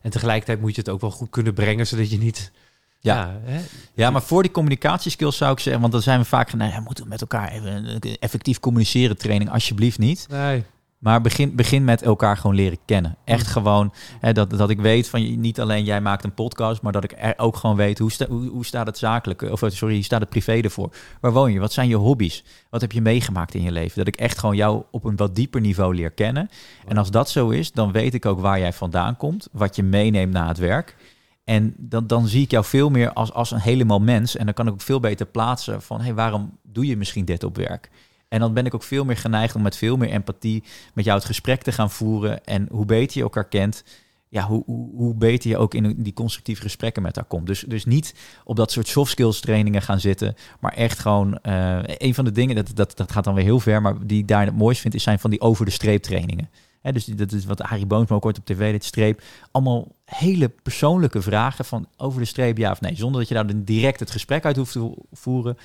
En 0.02 0.10
tegelijkertijd 0.10 0.60
moet 0.60 0.74
je 0.74 0.80
het 0.80 0.90
ook 0.90 1.00
wel 1.00 1.10
goed 1.10 1.30
kunnen 1.30 1.54
brengen, 1.54 1.86
zodat 1.86 2.10
je 2.10 2.18
niet. 2.18 2.50
Ja, 2.98 3.14
ja, 3.14 3.40
hè? 3.42 3.60
ja 3.94 4.10
maar 4.10 4.22
voor 4.22 4.42
die 4.42 4.50
communicatieskills 4.50 5.36
zou 5.36 5.52
ik 5.52 5.58
zeggen, 5.58 5.80
want 5.80 5.92
dan 5.92 6.02
zijn 6.02 6.20
we 6.20 6.24
vaak, 6.24 6.52
nee, 6.52 6.72
we 6.72 6.80
moeten 6.80 7.08
met 7.08 7.20
elkaar 7.20 7.52
even 7.52 8.00
effectief 8.18 8.60
communiceren 8.60 9.16
training, 9.16 9.50
alsjeblieft 9.50 9.98
niet. 9.98 10.26
Nee. 10.30 10.64
Maar 11.00 11.20
begin, 11.20 11.54
begin 11.56 11.84
met 11.84 12.02
elkaar 12.02 12.36
gewoon 12.36 12.56
leren 12.56 12.78
kennen. 12.84 13.16
Echt 13.24 13.46
mm. 13.46 13.52
gewoon 13.52 13.92
hè, 14.20 14.32
dat, 14.32 14.50
dat 14.50 14.70
ik 14.70 14.80
weet 14.80 15.08
van 15.08 15.40
niet 15.40 15.60
alleen 15.60 15.84
jij 15.84 16.00
maakt 16.00 16.24
een 16.24 16.34
podcast, 16.34 16.82
maar 16.82 16.92
dat 16.92 17.04
ik 17.04 17.14
er 17.16 17.34
ook 17.36 17.56
gewoon 17.56 17.76
weet 17.76 17.98
hoe, 17.98 18.12
sta, 18.12 18.26
hoe, 18.28 18.48
hoe 18.48 18.66
staat 18.66 18.86
het 18.86 18.98
zakelijk, 18.98 19.42
of 19.42 19.62
sorry, 19.66 19.94
hoe 19.94 20.04
staat 20.04 20.20
het 20.20 20.28
privé 20.28 20.52
ervoor? 20.52 20.92
Waar 21.20 21.32
woon 21.32 21.52
je? 21.52 21.60
Wat 21.60 21.72
zijn 21.72 21.88
je 21.88 21.94
hobby's? 21.94 22.44
Wat 22.70 22.80
heb 22.80 22.92
je 22.92 23.00
meegemaakt 23.00 23.54
in 23.54 23.62
je 23.62 23.72
leven? 23.72 23.98
Dat 23.98 24.06
ik 24.06 24.16
echt 24.16 24.38
gewoon 24.38 24.56
jou 24.56 24.82
op 24.90 25.04
een 25.04 25.16
wat 25.16 25.34
dieper 25.34 25.60
niveau 25.60 25.94
leer 25.94 26.10
kennen. 26.10 26.50
En 26.86 26.96
als 26.96 27.10
dat 27.10 27.30
zo 27.30 27.48
is, 27.48 27.72
dan 27.72 27.92
weet 27.92 28.14
ik 28.14 28.26
ook 28.26 28.40
waar 28.40 28.58
jij 28.58 28.72
vandaan 28.72 29.16
komt, 29.16 29.48
wat 29.52 29.76
je 29.76 29.82
meeneemt 29.82 30.32
na 30.32 30.48
het 30.48 30.58
werk. 30.58 30.96
En 31.44 31.74
dan, 31.76 32.06
dan 32.06 32.26
zie 32.26 32.42
ik 32.42 32.50
jou 32.50 32.64
veel 32.64 32.90
meer 32.90 33.12
als, 33.12 33.32
als 33.32 33.50
een 33.50 33.60
helemaal 33.60 34.00
mens. 34.00 34.36
En 34.36 34.44
dan 34.44 34.54
kan 34.54 34.66
ik 34.66 34.72
ook 34.72 34.80
veel 34.80 35.00
beter 35.00 35.26
plaatsen 35.26 35.82
van, 35.82 36.00
hey, 36.00 36.14
waarom 36.14 36.58
doe 36.62 36.86
je 36.86 36.96
misschien 36.96 37.24
dit 37.24 37.44
op 37.44 37.56
werk? 37.56 37.90
En 38.30 38.40
dan 38.40 38.54
ben 38.54 38.66
ik 38.66 38.74
ook 38.74 38.82
veel 38.82 39.04
meer 39.04 39.16
geneigd 39.16 39.54
om 39.54 39.62
met 39.62 39.76
veel 39.76 39.96
meer 39.96 40.10
empathie 40.10 40.62
met 40.94 41.04
jou 41.04 41.16
het 41.18 41.26
gesprek 41.26 41.62
te 41.62 41.72
gaan 41.72 41.90
voeren. 41.90 42.44
En 42.44 42.68
hoe 42.70 42.84
beter 42.84 43.16
je 43.16 43.22
elkaar 43.22 43.48
kent, 43.48 43.84
ja, 44.28 44.46
hoe, 44.46 44.64
hoe, 44.94 45.14
beter 45.14 45.50
je 45.50 45.56
ook 45.56 45.74
in 45.74 45.94
die 46.02 46.12
constructieve 46.12 46.62
gesprekken 46.62 47.02
met 47.02 47.16
haar 47.16 47.24
komt. 47.24 47.46
Dus, 47.46 47.64
dus 47.68 47.84
niet 47.84 48.14
op 48.44 48.56
dat 48.56 48.72
soort 48.72 48.88
soft 48.88 49.10
skills 49.10 49.40
trainingen 49.40 49.82
gaan 49.82 50.00
zitten, 50.00 50.34
maar 50.60 50.72
echt 50.72 50.98
gewoon 50.98 51.38
uh, 51.42 51.78
een 51.84 52.14
van 52.14 52.24
de 52.24 52.32
dingen, 52.32 52.56
dat, 52.56 52.70
dat, 52.74 52.96
dat 52.96 53.12
gaat 53.12 53.24
dan 53.24 53.34
weer 53.34 53.44
heel 53.44 53.60
ver, 53.60 53.82
maar 53.82 54.06
die 54.06 54.18
ik 54.18 54.28
daar 54.28 54.44
het 54.44 54.56
mooist 54.56 54.80
vind, 54.80 54.94
is 54.94 55.02
zijn 55.02 55.18
van 55.18 55.30
die 55.30 55.40
over 55.40 55.64
de 55.64 55.70
streep 55.70 56.02
trainingen. 56.02 56.50
He, 56.80 56.92
dus 56.92 57.04
dat 57.04 57.32
is 57.32 57.44
wat 57.44 57.58
Harry 57.58 57.86
Boomsma 57.86 58.16
ook 58.16 58.24
ooit 58.24 58.38
op 58.38 58.46
tv 58.46 58.72
dit 58.72 58.84
streep. 58.84 59.22
Allemaal 59.50 59.88
hele 60.04 60.48
persoonlijke 60.48 61.22
vragen 61.22 61.64
van 61.64 61.86
over 61.96 62.20
de 62.20 62.26
streep 62.26 62.56
ja 62.56 62.70
of 62.70 62.80
nee. 62.80 62.96
Zonder 62.96 63.20
dat 63.20 63.28
je 63.28 63.34
daar 63.34 63.64
direct 63.64 64.00
het 64.00 64.10
gesprek 64.10 64.44
uit 64.44 64.56
hoeft 64.56 64.72
te 64.72 64.94
voeren. 65.12 65.56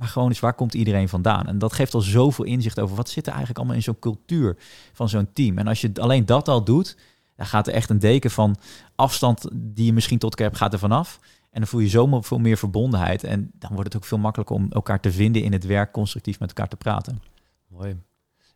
Maar 0.00 0.08
gewoon 0.08 0.28
eens, 0.28 0.40
waar 0.40 0.54
komt 0.54 0.74
iedereen 0.74 1.08
vandaan? 1.08 1.46
En 1.46 1.58
dat 1.58 1.72
geeft 1.72 1.94
al 1.94 2.00
zoveel 2.00 2.44
inzicht 2.44 2.80
over 2.80 2.96
wat 2.96 3.08
zit 3.08 3.22
er 3.26 3.28
eigenlijk 3.28 3.58
allemaal 3.58 3.76
in 3.76 3.82
zo'n 3.82 3.98
cultuur 3.98 4.56
van 4.92 5.08
zo'n 5.08 5.32
team. 5.32 5.58
En 5.58 5.66
als 5.66 5.80
je 5.80 5.90
alleen 5.94 6.26
dat 6.26 6.48
al 6.48 6.64
doet, 6.64 6.96
dan 7.36 7.46
gaat 7.46 7.66
er 7.66 7.72
echt 7.72 7.90
een 7.90 7.98
deken 7.98 8.30
van 8.30 8.56
afstand 8.94 9.48
die 9.52 9.84
je 9.84 9.92
misschien 9.92 10.18
tot 10.18 10.30
elkaar 10.30 10.46
hebt, 10.46 10.58
gaat 10.58 10.72
er 10.72 10.78
vanaf. 10.78 11.18
En 11.50 11.60
dan 11.60 11.66
voel 11.66 11.80
je 11.80 11.88
zomaar 11.88 12.22
veel 12.22 12.38
meer 12.38 12.56
verbondenheid. 12.56 13.24
En 13.24 13.50
dan 13.58 13.70
wordt 13.72 13.92
het 13.92 14.02
ook 14.02 14.08
veel 14.08 14.18
makkelijker 14.18 14.56
om 14.56 14.66
elkaar 14.70 15.00
te 15.00 15.12
vinden 15.12 15.42
in 15.42 15.52
het 15.52 15.66
werk, 15.66 15.92
constructief 15.92 16.38
met 16.38 16.48
elkaar 16.48 16.68
te 16.68 16.76
praten. 16.76 17.22
Mooi. 17.68 17.96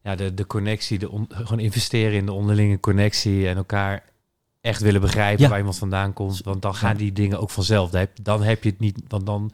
Ja, 0.03 0.15
de, 0.15 0.35
de 0.35 0.47
connectie, 0.47 0.99
de 0.99 1.27
gewoon 1.29 1.61
investeren 1.61 2.19
in 2.19 2.27
de 2.27 2.33
onderlinge 2.33 2.81
connectie 2.81 3.49
en 3.49 3.57
elkaar 3.57 4.03
echt 4.61 4.83
willen 4.83 5.01
begrijpen 5.01 5.49
waar 5.49 5.59
iemand 5.59 5.79
vandaan 5.79 6.13
komt. 6.13 6.43
Want 6.43 6.63
dan 6.63 6.75
gaan 6.75 6.97
die 6.97 7.13
dingen 7.13 7.41
ook 7.41 7.51
vanzelf. 7.51 7.91
Dan 8.23 8.43
heb 8.43 8.63
je 8.63 8.71
het 8.71 8.81
niet, 8.81 9.01
want 9.09 9.27
dan 9.27 9.53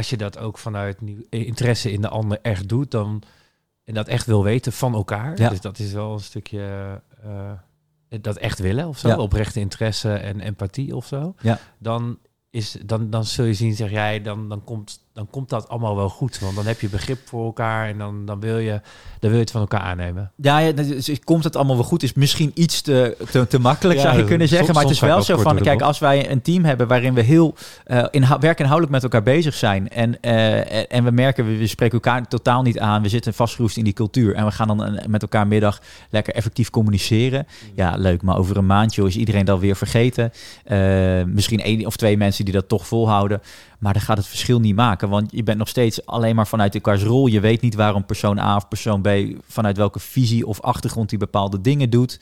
als 0.00 0.10
je 0.10 0.16
dat 0.16 0.38
ook 0.38 0.58
vanuit 0.58 1.00
nieuw, 1.00 1.22
interesse 1.28 1.92
in 1.92 2.00
de 2.00 2.08
ander 2.08 2.38
echt 2.42 2.68
doet, 2.68 2.90
dan 2.90 3.22
en 3.84 3.94
dat 3.94 4.08
echt 4.08 4.26
wil 4.26 4.44
weten 4.44 4.72
van 4.72 4.94
elkaar. 4.94 5.38
Ja. 5.38 5.48
Dus 5.48 5.60
dat 5.60 5.78
is 5.78 5.92
wel 5.92 6.12
een 6.12 6.20
stukje 6.20 7.00
uh, 7.24 7.52
dat 8.20 8.36
echt 8.36 8.58
willen 8.58 8.88
of 8.88 8.98
zo, 8.98 9.08
ja. 9.08 9.18
oprechte 9.18 9.60
interesse 9.60 10.12
en 10.12 10.40
empathie 10.40 10.96
of 10.96 11.06
zo. 11.06 11.34
Ja. 11.40 11.58
Dan 11.78 12.18
is 12.50 12.76
dan, 12.84 13.10
dan 13.10 13.24
zul 13.24 13.44
je 13.44 13.54
zien, 13.54 13.74
zeg 13.74 13.90
jij, 13.90 14.22
dan, 14.22 14.48
dan, 14.48 14.64
komt, 14.64 15.04
dan 15.12 15.30
komt 15.30 15.48
dat 15.48 15.68
allemaal 15.68 15.96
wel 15.96 16.08
goed. 16.08 16.38
Want 16.38 16.56
dan 16.56 16.66
heb 16.66 16.80
je 16.80 16.88
begrip 16.88 17.18
voor 17.24 17.44
elkaar 17.44 17.88
en 17.88 17.98
dan, 17.98 18.26
dan, 18.26 18.40
wil, 18.40 18.58
je, 18.58 18.80
dan 19.18 19.30
wil 19.30 19.32
je 19.32 19.38
het 19.38 19.50
van 19.50 19.60
elkaar 19.60 19.80
aannemen. 19.80 20.32
Ja, 20.36 20.58
ja 20.58 20.72
dus 20.72 21.20
komt 21.24 21.44
het 21.44 21.56
allemaal 21.56 21.76
wel 21.76 21.84
goed 21.84 22.02
is 22.02 22.12
misschien 22.12 22.50
iets 22.54 22.80
te, 22.80 23.16
te, 23.30 23.46
te 23.46 23.58
makkelijk, 23.58 24.00
zou 24.00 24.16
je 24.16 24.24
kunnen 24.24 24.48
zeggen. 24.48 24.74
maar 24.74 24.82
het 24.82 24.92
is 24.92 25.00
wel 25.00 25.22
zo 25.22 25.36
van, 25.36 25.60
kijk, 25.60 25.82
als 25.82 25.98
wij 25.98 26.30
een 26.30 26.42
team 26.42 26.64
hebben 26.64 26.88
waarin 26.88 27.14
we 27.14 27.20
heel 27.20 27.54
uh, 27.86 28.04
in, 28.10 28.24
werkinhoudelijk 28.40 28.92
met 28.92 29.02
elkaar 29.02 29.22
bezig 29.22 29.54
zijn. 29.54 29.88
En, 29.88 30.16
uh, 30.22 30.92
en 30.92 31.04
we 31.04 31.10
merken, 31.10 31.46
we, 31.46 31.56
we, 31.56 31.66
spreken 31.66 31.94
elkaar 31.94 32.28
totaal 32.28 32.62
niet 32.62 32.78
aan. 32.78 33.02
We 33.02 33.08
zitten 33.08 33.34
vastgeroest 33.34 33.76
in 33.76 33.84
die 33.84 33.92
cultuur. 33.92 34.34
En 34.34 34.44
we 34.44 34.50
gaan 34.50 34.68
dan 34.68 35.00
met 35.06 35.22
elkaar 35.22 35.46
middag 35.46 35.80
lekker 36.10 36.34
effectief 36.34 36.70
communiceren. 36.70 37.46
Mm. 37.48 37.72
Ja, 37.74 37.94
leuk. 37.96 38.22
Maar 38.22 38.36
over 38.36 38.56
een 38.56 38.66
maandje 38.66 39.06
is 39.06 39.16
iedereen 39.16 39.44
dan 39.44 39.58
weer 39.58 39.76
vergeten. 39.76 40.32
Uh, 40.66 41.24
misschien 41.24 41.60
één 41.60 41.86
of 41.86 41.96
twee 41.96 42.16
mensen 42.16 42.44
die 42.44 42.54
dat 42.54 42.68
toch 42.68 42.86
volhouden. 42.86 43.40
Maar 43.80 43.92
dan 43.92 44.02
gaat 44.02 44.16
het 44.16 44.26
verschil 44.26 44.60
niet 44.60 44.74
maken. 44.74 45.08
Want 45.08 45.32
je 45.32 45.42
bent 45.42 45.58
nog 45.58 45.68
steeds 45.68 46.06
alleen 46.06 46.34
maar 46.34 46.46
vanuit 46.46 46.74
elkaars 46.74 47.02
rol. 47.02 47.26
Je 47.26 47.40
weet 47.40 47.60
niet 47.60 47.74
waarom 47.74 48.04
persoon 48.04 48.38
A 48.38 48.56
of 48.56 48.68
persoon 48.68 49.02
B 49.02 49.08
vanuit 49.46 49.76
welke 49.76 49.98
visie 49.98 50.46
of 50.46 50.60
achtergrond 50.60 51.08
die 51.08 51.18
bepaalde 51.18 51.60
dingen 51.60 51.90
doet. 51.90 52.20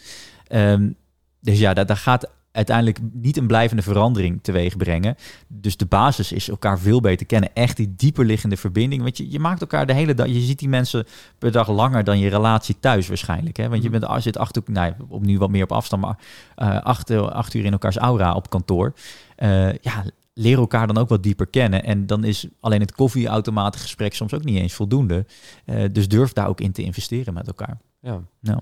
Um, 0.53 0.97
dus 1.41 1.59
ja, 1.59 1.75
daar, 1.75 1.97
gaat 1.97 2.31
uiteindelijk 2.53 2.99
niet 3.13 3.37
een 3.37 3.47
blijvende 3.47 3.83
verandering 3.83 4.39
teweeg 4.43 4.77
brengen. 4.77 5.17
Dus 5.49 5.77
de 5.77 5.87
basis 5.87 6.33
is 6.33 6.49
elkaar 6.49 6.79
veel 6.79 7.01
beter 7.01 7.27
kennen. 7.27 7.55
Echt 7.55 7.77
die 7.77 7.95
dieperliggende 7.97 8.57
verbinding. 8.57 9.03
Want 9.03 9.17
je, 9.17 9.31
je 9.31 9.39
maakt 9.39 9.61
elkaar 9.61 9.87
de 9.87 9.93
hele 9.93 10.15
dag. 10.15 10.27
Je 10.27 10.41
ziet 10.41 10.59
die 10.59 10.69
mensen 10.69 11.07
per 11.39 11.53
dag 11.53 11.69
langer 11.69 12.05
dan 12.05 12.19
je 12.19 12.29
relatie 12.29 12.77
thuis 12.81 13.09
waarschijnlijk. 13.09 13.57
Hè? 13.57 13.69
Want 13.69 13.83
je 13.83 13.91
mm. 13.91 14.01
bent, 14.01 14.23
zit 14.23 14.39
achter, 14.39 14.63
nou, 14.67 14.93
opnieuw 15.09 15.39
wat 15.39 15.51
meer 15.51 15.63
op 15.63 15.73
afstand, 15.73 16.03
maar 16.03 16.19
uh, 16.57 16.81
acht, 16.81 17.11
acht 17.11 17.55
uur 17.55 17.65
in 17.65 17.73
elkaars 17.73 17.97
aura 17.97 18.35
op 18.35 18.51
kantoor. 18.51 18.93
Uh, 19.39 19.73
ja, 19.73 20.05
leer 20.39 20.59
elkaar 20.59 20.87
dan 20.87 20.99
ook 20.99 21.09
wat 21.09 21.23
dieper 21.23 21.47
kennen. 21.47 21.85
En 21.85 22.07
dan 22.07 22.25
is 22.25 22.49
alleen 22.61 22.81
het 22.81 22.93
koffieautomatengesprek 22.93 24.15
soms 24.15 24.35
ook 24.35 24.45
niet 24.45 24.59
eens 24.59 24.75
voldoende. 24.75 25.27
Uh, 25.67 25.85
dus 25.93 26.09
durf 26.09 26.33
daar 26.33 26.49
ook 26.49 26.61
in 26.61 26.73
te 26.73 26.83
investeren 26.83 27.35
met 27.35 27.47
elkaar. 27.47 27.79
Ja. 28.01 28.23
Nou. 28.41 28.61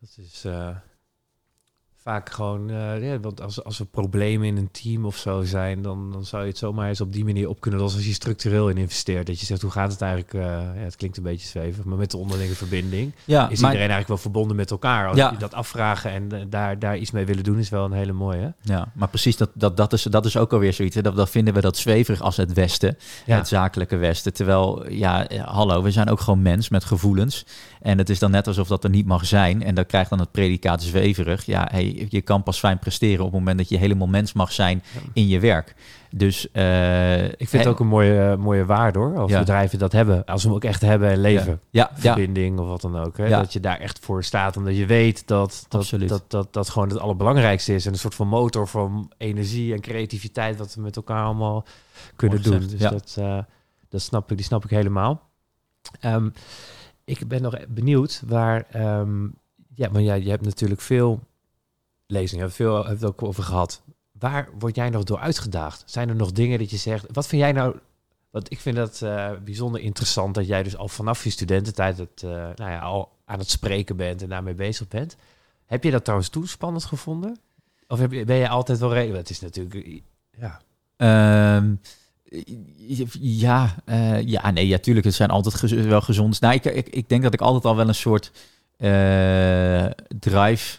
Dat 0.00 0.16
is... 0.16 0.44
Uh 0.44 0.76
vaak 2.04 2.30
gewoon, 2.30 2.70
uh, 2.70 3.10
ja, 3.10 3.20
want 3.20 3.40
als, 3.40 3.64
als 3.64 3.78
er 3.78 3.86
problemen 3.86 4.46
in 4.46 4.56
een 4.56 4.70
team 4.70 5.04
of 5.04 5.16
zo 5.16 5.42
zijn, 5.42 5.82
dan, 5.82 6.12
dan 6.12 6.24
zou 6.24 6.42
je 6.42 6.48
het 6.48 6.58
zomaar 6.58 6.88
eens 6.88 7.00
op 7.00 7.12
die 7.12 7.24
manier 7.24 7.48
op 7.48 7.60
kunnen 7.60 7.80
lossen 7.80 7.98
als 7.98 8.08
je 8.08 8.14
structureel 8.14 8.68
in 8.68 8.76
investeert. 8.76 9.26
Dat 9.26 9.40
je 9.40 9.46
zegt, 9.46 9.62
hoe 9.62 9.70
gaat 9.70 9.92
het 9.92 10.00
eigenlijk? 10.00 10.32
Uh, 10.34 10.42
ja, 10.42 10.82
het 10.82 10.96
klinkt 10.96 11.16
een 11.16 11.22
beetje 11.22 11.46
zwevig, 11.46 11.84
maar 11.84 11.98
met 11.98 12.10
de 12.10 12.16
onderlinge 12.16 12.54
verbinding 12.54 13.12
ja, 13.24 13.44
is 13.48 13.50
iedereen 13.50 13.78
eigenlijk 13.78 14.08
wel 14.08 14.16
verbonden 14.16 14.56
met 14.56 14.70
elkaar. 14.70 15.08
Als 15.08 15.16
ja. 15.16 15.30
je 15.30 15.36
dat 15.36 15.54
afvragen 15.54 16.10
en 16.10 16.28
uh, 16.32 16.40
daar, 16.48 16.78
daar 16.78 16.96
iets 16.96 17.10
mee 17.10 17.24
willen 17.24 17.44
doen, 17.44 17.58
is 17.58 17.68
wel 17.68 17.84
een 17.84 17.92
hele 17.92 18.12
mooie. 18.12 18.54
Ja, 18.60 18.92
maar 18.94 19.08
precies, 19.08 19.36
dat, 19.36 19.50
dat, 19.54 19.76
dat, 19.76 19.92
is, 19.92 20.02
dat 20.02 20.24
is 20.24 20.36
ook 20.36 20.52
alweer 20.52 20.72
zoiets. 20.72 20.94
Hè? 20.94 21.02
Dat, 21.02 21.16
dat 21.16 21.30
vinden 21.30 21.54
we 21.54 21.60
dat 21.60 21.76
zweverig 21.76 22.20
als 22.20 22.36
het 22.36 22.52
Westen, 22.52 22.96
het 23.24 23.48
zakelijke 23.48 23.96
Westen. 23.96 24.32
Terwijl, 24.32 24.90
ja, 24.90 25.26
hallo, 25.44 25.82
we 25.82 25.90
zijn 25.90 26.08
ook 26.08 26.20
gewoon 26.20 26.42
mens 26.42 26.68
met 26.68 26.84
gevoelens. 26.84 27.46
En 27.80 27.98
het 27.98 28.10
is 28.10 28.18
dan 28.18 28.30
net 28.30 28.46
alsof 28.46 28.68
dat 28.68 28.84
er 28.84 28.90
niet 28.90 29.06
mag 29.06 29.26
zijn. 29.26 29.62
En 29.62 29.74
dan 29.74 29.86
krijgt 29.86 30.10
dan 30.10 30.18
het 30.18 30.30
predicaat 30.30 30.82
zweverig. 30.82 31.46
Ja, 31.46 31.68
hey, 31.70 31.93
je 32.08 32.22
kan 32.22 32.42
pas 32.42 32.58
fijn 32.58 32.78
presteren 32.78 33.24
op 33.24 33.30
het 33.30 33.38
moment 33.38 33.58
dat 33.58 33.68
je 33.68 33.76
helemaal 33.76 34.06
mens 34.06 34.32
mag 34.32 34.52
zijn 34.52 34.82
in 35.12 35.28
je 35.28 35.40
werk. 35.40 35.74
Dus 36.10 36.48
uh, 36.52 37.24
ik 37.24 37.48
vind 37.48 37.64
het 37.64 37.66
ook 37.66 37.80
een 37.80 37.86
mooie, 37.86 38.36
mooie 38.36 38.64
waarde 38.64 38.98
hoor. 38.98 39.16
Als 39.16 39.32
bedrijven 39.32 39.78
dat 39.78 39.92
hebben, 39.92 40.24
als 40.24 40.42
we 40.42 40.48
hem 40.48 40.56
ook 40.56 40.64
echt 40.64 40.80
hebben 40.80 41.10
en 41.10 41.20
leven. 41.20 41.60
Ja. 41.70 41.90
Verbinding 41.94 42.58
of 42.58 42.66
wat 42.66 42.80
dan 42.80 42.98
ook. 42.98 43.16
Hè? 43.16 43.28
Dat 43.28 43.52
je 43.52 43.60
daar 43.60 43.78
echt 43.78 43.98
voor 43.98 44.24
staat, 44.24 44.56
omdat 44.56 44.76
je 44.76 44.86
weet 44.86 45.26
dat 45.26 45.66
dat, 45.68 45.90
dat, 46.06 46.24
dat, 46.28 46.52
dat 46.52 46.68
gewoon 46.68 46.88
het 46.88 46.98
allerbelangrijkste 46.98 47.74
is. 47.74 47.86
En 47.86 47.92
een 47.92 47.98
soort 47.98 48.14
van 48.14 48.28
motor 48.28 48.68
van 48.68 49.12
energie 49.18 49.72
en 49.72 49.80
creativiteit, 49.80 50.58
wat 50.58 50.74
we 50.74 50.80
met 50.80 50.96
elkaar 50.96 51.24
allemaal 51.24 51.64
kunnen 52.16 52.42
doen. 52.42 52.66
Dus 52.66 52.80
dat, 52.80 53.16
uh, 53.18 53.38
dat 53.88 54.00
snap 54.00 54.30
ik, 54.30 54.36
die 54.36 54.46
snap 54.46 54.64
ik 54.64 54.70
helemaal. 54.70 55.30
Um, 56.00 56.32
ik 57.04 57.28
ben 57.28 57.42
nog 57.42 57.56
benieuwd 57.68 58.22
waar. 58.26 58.66
Um, 59.00 59.34
ja, 59.74 59.88
maar 59.92 60.02
ja, 60.02 60.14
je 60.14 60.30
hebt 60.30 60.44
natuurlijk 60.44 60.80
veel 60.80 61.20
lezingen, 62.06 62.52
veel 62.52 62.86
hebben 62.86 63.08
ook 63.08 63.22
over 63.22 63.42
gehad. 63.42 63.82
Waar 64.18 64.48
word 64.58 64.76
jij 64.76 64.90
nog 64.90 65.04
door 65.04 65.18
uitgedaagd? 65.18 65.82
Zijn 65.86 66.08
er 66.08 66.14
nog 66.14 66.32
dingen 66.32 66.58
dat 66.58 66.70
je 66.70 66.76
zegt? 66.76 67.06
Wat 67.12 67.26
vind 67.26 67.42
jij 67.42 67.52
nou? 67.52 67.76
Want 68.30 68.52
ik 68.52 68.60
vind 68.60 68.76
dat 68.76 69.00
uh, 69.04 69.30
bijzonder 69.44 69.80
interessant 69.80 70.34
dat 70.34 70.46
jij 70.46 70.62
dus 70.62 70.76
al 70.76 70.88
vanaf 70.88 71.24
je 71.24 71.30
studententijd 71.30 71.98
het, 71.98 72.22
uh, 72.24 72.30
nou 72.30 72.70
ja, 72.70 72.78
al 72.78 73.12
aan 73.24 73.38
het 73.38 73.50
spreken 73.50 73.96
bent 73.96 74.22
en 74.22 74.28
daarmee 74.28 74.54
bezig 74.54 74.88
bent. 74.88 75.16
Heb 75.66 75.84
je 75.84 75.90
dat 75.90 76.02
trouwens 76.02 76.30
toen 76.30 76.46
spannend 76.46 76.84
gevonden? 76.84 77.38
Of 77.88 78.00
je, 78.00 78.24
ben 78.24 78.36
je 78.36 78.48
altijd 78.48 78.78
wel 78.78 78.92
redelijk? 78.92 79.18
Het 79.18 79.30
is 79.30 79.40
natuurlijk, 79.40 80.02
ja. 80.38 80.60
Um, 81.56 81.80
Ja, 83.20 83.74
uh, 83.86 84.22
ja, 84.22 84.50
nee, 84.50 84.66
ja, 84.66 84.78
tuurlijk. 84.78 85.06
Het 85.06 85.14
zijn 85.14 85.30
altijd 85.30 85.60
wel 85.86 86.00
gezond. 86.00 86.40
Nou, 86.40 86.54
ik, 86.54 86.64
ik, 86.64 86.88
ik 86.88 87.08
denk 87.08 87.22
dat 87.22 87.34
ik 87.34 87.40
altijd 87.40 87.64
al 87.64 87.76
wel 87.76 87.88
een 87.88 87.94
soort 87.94 88.30
drive 90.18 90.78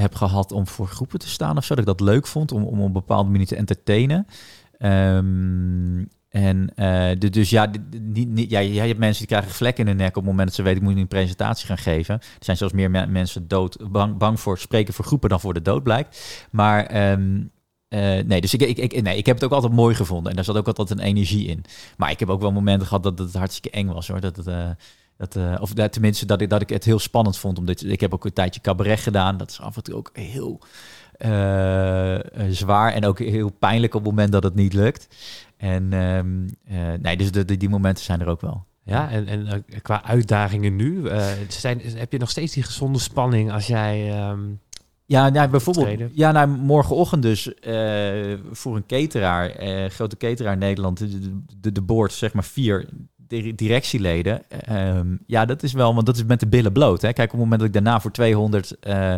heb 0.00 0.14
gehad 0.14 0.52
om 0.52 0.66
voor 0.66 0.86
groepen 0.86 1.18
te 1.18 1.28
staan 1.28 1.56
of 1.56 1.64
zo. 1.64 1.74
Dat 1.74 1.88
ik 1.88 1.98
dat 1.98 2.08
leuk 2.08 2.26
vond 2.26 2.52
om, 2.52 2.62
om 2.64 2.80
op 2.80 2.86
een 2.86 2.92
bepaalde 2.92 3.30
manier 3.30 3.46
te 3.46 3.56
entertainen. 3.56 4.26
Um, 4.78 6.08
en 6.28 6.70
uh, 6.76 7.30
dus 7.32 7.50
ja, 7.50 7.70
niet, 8.00 8.28
niet, 8.28 8.50
ja, 8.50 8.58
je 8.58 8.80
hebt 8.80 8.98
mensen 8.98 9.18
die 9.18 9.36
krijgen 9.36 9.56
vlekken 9.56 9.86
in 9.86 9.96
de 9.96 10.02
nek 10.02 10.08
op 10.08 10.14
het 10.14 10.24
moment 10.24 10.46
dat 10.46 10.56
ze 10.56 10.62
weten, 10.62 10.82
ik 10.82 10.88
moet 10.88 10.96
een 10.96 11.08
presentatie 11.08 11.66
gaan 11.66 11.78
geven. 11.78 12.14
Er 12.14 12.24
zijn 12.38 12.56
zelfs 12.56 12.74
meer 12.74 12.90
mensen 12.90 13.48
dood, 13.48 13.90
bang, 13.90 14.16
bang 14.16 14.40
voor 14.40 14.58
spreken 14.58 14.94
voor 14.94 15.04
groepen 15.04 15.28
dan 15.28 15.40
voor 15.40 15.54
de 15.54 15.62
dood 15.62 15.82
blijkt. 15.82 16.46
Maar 16.50 17.10
um, 17.10 17.50
uh, 17.88 18.00
nee, 18.00 18.40
dus 18.40 18.54
ik, 18.54 18.62
ik, 18.62 18.78
ik, 18.78 19.02
nee, 19.02 19.16
ik 19.16 19.26
heb 19.26 19.34
het 19.34 19.44
ook 19.44 19.52
altijd 19.52 19.72
mooi 19.72 19.94
gevonden. 19.94 20.30
En 20.30 20.36
daar 20.36 20.44
zat 20.44 20.56
ook 20.56 20.66
altijd 20.66 20.90
een 20.90 21.04
energie 21.04 21.46
in. 21.46 21.64
Maar 21.96 22.10
ik 22.10 22.18
heb 22.18 22.28
ook 22.28 22.40
wel 22.40 22.52
momenten 22.52 22.86
gehad 22.86 23.02
dat 23.02 23.18
het 23.18 23.34
hartstikke 23.34 23.70
eng 23.70 23.86
was 23.86 24.08
hoor. 24.08 24.20
Dat 24.20 24.48
uh, 24.48 24.68
dat, 25.18 25.36
uh, 25.36 25.54
of 25.60 25.72
tenminste, 25.72 26.26
dat 26.26 26.40
ik, 26.40 26.50
dat 26.50 26.60
ik 26.60 26.68
het 26.68 26.84
heel 26.84 26.98
spannend 26.98 27.38
vond. 27.38 27.58
Omdat 27.58 27.82
ik 27.84 28.00
heb 28.00 28.14
ook 28.14 28.24
een 28.24 28.32
tijdje 28.32 28.60
cabaret 28.60 29.00
gedaan. 29.00 29.36
Dat 29.36 29.50
is 29.50 29.60
af 29.60 29.76
en 29.76 29.82
toe 29.82 29.94
ook 29.94 30.10
heel 30.12 30.60
zwaar 32.48 32.92
en 32.92 33.04
ook 33.04 33.18
heel 33.18 33.50
pijnlijk 33.50 33.94
op 33.94 34.00
het 34.00 34.10
moment 34.10 34.32
dat 34.32 34.42
het 34.42 34.54
niet 34.54 34.72
lukt. 34.72 35.08
En 35.56 35.92
um, 35.92 36.48
nee, 37.00 37.16
dus 37.16 37.32
de, 37.32 37.44
de, 37.44 37.56
die 37.56 37.68
momenten 37.68 38.04
zijn 38.04 38.20
er 38.20 38.26
ook 38.26 38.40
wel. 38.40 38.64
Ja, 38.84 39.10
en, 39.10 39.26
en 39.26 39.64
qua 39.82 40.04
uitdagingen 40.04 40.76
nu, 40.76 41.08
zijn, 41.48 41.80
heb 41.84 42.12
je 42.12 42.18
nog 42.18 42.30
steeds 42.30 42.54
die 42.54 42.62
gezonde 42.62 42.98
spanning 42.98 43.52
als 43.52 43.66
jij... 43.66 44.28
Um 44.30 44.60
ja, 45.08 45.28
nou, 45.28 45.48
bijvoorbeeld. 45.48 46.10
Ja, 46.14 46.32
nou, 46.32 46.48
morgenochtend 46.48 47.22
dus 47.22 47.46
uh, 47.46 48.38
voor 48.50 48.76
een 48.76 48.86
cateraar, 48.86 49.62
uh, 49.62 49.86
grote 49.86 50.16
cateraar 50.16 50.52
in 50.52 50.58
Nederland, 50.58 50.98
de, 50.98 51.42
de, 51.60 51.72
de 51.72 51.82
board, 51.82 52.12
zeg 52.12 52.32
maar 52.32 52.44
vier 52.44 52.88
directieleden. 53.54 54.42
Um, 54.70 55.18
ja, 55.26 55.44
dat 55.44 55.62
is 55.62 55.72
wel, 55.72 55.94
want 55.94 56.06
dat 56.06 56.16
is 56.16 56.24
met 56.24 56.40
de 56.40 56.46
billen 56.46 56.72
bloot. 56.72 57.02
Hè. 57.02 57.12
Kijk, 57.12 57.32
op 57.32 57.38
het 57.38 57.42
moment 57.42 57.58
dat 57.60 57.68
ik 57.68 57.74
daarna 57.74 58.00
voor 58.00 58.10
200 58.10 58.76
uh, 58.86 59.14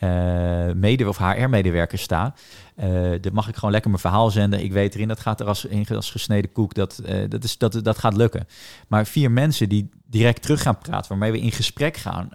uh, 0.00 0.72
mede- 0.74 1.08
of 1.08 1.18
HR-medewerkers 1.18 2.02
sta, 2.02 2.34
uh, 2.76 3.10
dan 3.20 3.32
mag 3.32 3.48
ik 3.48 3.54
gewoon 3.54 3.70
lekker 3.70 3.90
mijn 3.90 4.02
verhaal 4.02 4.30
zenden. 4.30 4.62
Ik 4.62 4.72
weet 4.72 4.94
erin, 4.94 5.08
dat 5.08 5.20
gaat 5.20 5.40
er 5.40 5.46
als, 5.46 5.66
gesneden 5.90 6.52
koek, 6.52 6.74
dat, 6.74 7.02
dat, 7.28 7.44
is, 7.44 7.58
dat, 7.58 7.84
dat 7.84 7.98
gaat 7.98 8.16
lukken. 8.16 8.46
Maar 8.88 9.06
vier 9.06 9.30
mensen 9.30 9.68
die 9.68 9.88
direct 10.06 10.42
terug 10.42 10.62
gaan 10.62 10.78
praten, 10.78 11.08
waarmee 11.08 11.32
we 11.32 11.40
in 11.40 11.52
gesprek 11.52 11.96
gaan, 11.96 12.28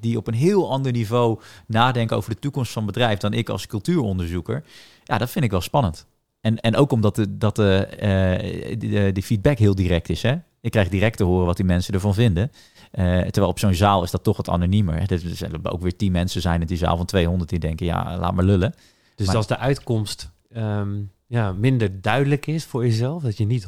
die 0.00 0.16
op 0.16 0.26
een 0.26 0.34
heel 0.34 0.70
ander 0.70 0.92
niveau 0.92 1.40
nadenken 1.66 2.16
over 2.16 2.30
de 2.30 2.38
toekomst 2.38 2.72
van 2.72 2.82
het 2.82 2.92
bedrijf 2.92 3.18
dan 3.18 3.32
ik 3.32 3.48
als 3.48 3.66
cultuuronderzoeker, 3.66 4.64
ja, 5.04 5.18
dat 5.18 5.30
vind 5.30 5.44
ik 5.44 5.50
wel 5.50 5.60
spannend. 5.60 6.06
En, 6.40 6.60
en 6.60 6.76
ook 6.76 6.92
omdat 6.92 7.16
de, 7.16 7.36
dat 7.36 7.56
de, 7.56 9.12
de, 9.14 9.22
feedback 9.22 9.58
heel 9.58 9.74
direct 9.74 10.08
is. 10.08 10.22
Hè? 10.22 10.36
Ik 10.60 10.70
krijg 10.70 10.88
direct 10.88 11.16
te 11.16 11.24
horen 11.24 11.46
wat 11.46 11.56
die 11.56 11.64
mensen 11.64 11.94
ervan 11.94 12.14
vinden. 12.14 12.50
Uh, 12.92 13.20
terwijl 13.20 13.48
op 13.48 13.58
zo'n 13.58 13.74
zaal 13.74 14.02
is 14.02 14.10
dat 14.10 14.24
toch 14.24 14.36
wat 14.36 14.48
anoniemer. 14.48 15.10
Er 15.10 15.18
zullen 15.18 15.72
ook 15.72 15.82
weer 15.82 15.96
tien 15.96 16.12
mensen 16.12 16.40
zijn 16.40 16.60
in 16.60 16.66
die 16.66 16.76
zaal 16.76 16.96
van 16.96 17.06
200 17.06 17.50
die 17.50 17.58
denken, 17.58 17.86
ja, 17.86 18.18
laat 18.18 18.34
maar 18.34 18.44
lullen. 18.44 18.74
Dus 19.14 19.34
als 19.34 19.46
de 19.46 19.56
uitkomst 19.56 20.30
um, 20.56 21.10
ja, 21.26 21.52
minder 21.52 22.00
duidelijk 22.00 22.46
is 22.46 22.64
voor 22.64 22.86
jezelf, 22.86 23.22
dat 23.22 23.36
je 23.36 23.46
niet 23.46 23.66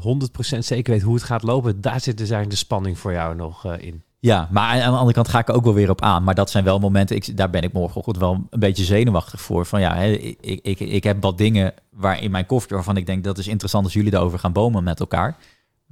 100% 0.57 0.59
zeker 0.59 0.93
weet 0.93 1.03
hoe 1.03 1.14
het 1.14 1.22
gaat 1.22 1.43
lopen, 1.43 1.80
daar 1.80 2.01
zit 2.01 2.18
dus 2.18 2.30
eigenlijk 2.30 2.51
de 2.51 2.64
spanning 2.66 2.99
voor 2.99 3.12
jou 3.12 3.36
nog 3.36 3.66
uh, 3.66 3.72
in. 3.78 4.03
Ja, 4.18 4.49
maar 4.51 4.82
aan 4.82 4.93
de 4.93 4.99
andere 4.99 5.12
kant 5.12 5.28
ga 5.28 5.38
ik 5.38 5.51
ook 5.51 5.64
wel 5.64 5.74
weer 5.74 5.90
op 5.90 6.01
aan. 6.01 6.24
Maar 6.24 6.34
dat 6.34 6.51
zijn 6.51 6.64
wel 6.64 6.78
momenten, 6.78 7.16
ik, 7.16 7.36
daar 7.36 7.51
ben 7.51 7.62
ik 7.62 7.72
morgenochtend 7.72 8.18
wel 8.18 8.47
een 8.51 8.61
beetje 8.61 8.84
zenuwachtig 8.84 9.40
voor. 9.40 9.66
Van 9.66 9.80
ja, 9.80 9.95
hè, 9.95 10.07
ik, 10.07 10.61
ik, 10.62 10.80
ik 10.80 11.05
heb 11.05 11.22
wat 11.22 11.38
dingen 11.38 11.74
waar 11.90 12.22
in 12.22 12.30
mijn 12.30 12.47
koffer 12.47 12.74
waarvan 12.74 12.97
ik 12.97 13.07
denk 13.07 13.24
dat 13.24 13.38
is 13.38 13.49
interessant 13.49 13.84
als 13.84 13.93
jullie 13.93 14.11
daarover 14.11 14.38
gaan 14.38 14.53
bomen 14.53 14.84
met 14.84 15.01
elkaar. 15.01 15.36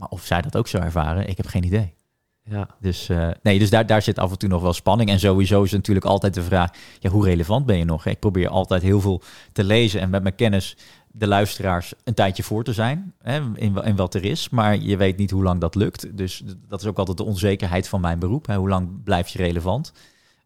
Maar 0.00 0.08
of 0.08 0.24
zij 0.24 0.42
dat 0.42 0.56
ook 0.56 0.68
zo 0.68 0.78
ervaren, 0.78 1.28
ik 1.28 1.36
heb 1.36 1.46
geen 1.46 1.64
idee. 1.64 1.94
Ja. 2.42 2.68
Dus, 2.80 3.08
uh, 3.08 3.30
nee, 3.42 3.58
dus 3.58 3.70
daar, 3.70 3.86
daar 3.86 4.02
zit 4.02 4.18
af 4.18 4.30
en 4.30 4.38
toe 4.38 4.48
nog 4.48 4.62
wel 4.62 4.72
spanning. 4.72 5.10
En 5.10 5.18
sowieso 5.18 5.62
is 5.62 5.72
natuurlijk 5.72 6.06
altijd 6.06 6.34
de 6.34 6.42
vraag, 6.42 6.70
ja, 6.98 7.10
hoe 7.10 7.24
relevant 7.24 7.66
ben 7.66 7.76
je 7.76 7.84
nog? 7.84 8.06
Ik 8.06 8.18
probeer 8.18 8.48
altijd 8.48 8.82
heel 8.82 9.00
veel 9.00 9.22
te 9.52 9.64
lezen 9.64 10.00
en 10.00 10.10
met 10.10 10.22
mijn 10.22 10.34
kennis 10.34 10.76
de 11.08 11.26
luisteraars 11.26 11.92
een 12.04 12.14
tijdje 12.14 12.42
voor 12.42 12.64
te 12.64 12.72
zijn 12.72 13.14
hè, 13.22 13.40
in, 13.54 13.76
in 13.76 13.96
wat 13.96 14.14
er 14.14 14.24
is. 14.24 14.48
Maar 14.48 14.76
je 14.76 14.96
weet 14.96 15.16
niet 15.16 15.30
hoe 15.30 15.42
lang 15.42 15.60
dat 15.60 15.74
lukt. 15.74 16.16
Dus 16.16 16.42
dat 16.68 16.80
is 16.80 16.86
ook 16.86 16.98
altijd 16.98 17.16
de 17.16 17.24
onzekerheid 17.24 17.88
van 17.88 18.00
mijn 18.00 18.18
beroep. 18.18 18.46
Hè. 18.46 18.56
Hoe 18.56 18.68
lang 18.68 19.02
blijf 19.02 19.28
je 19.28 19.38
relevant? 19.38 19.92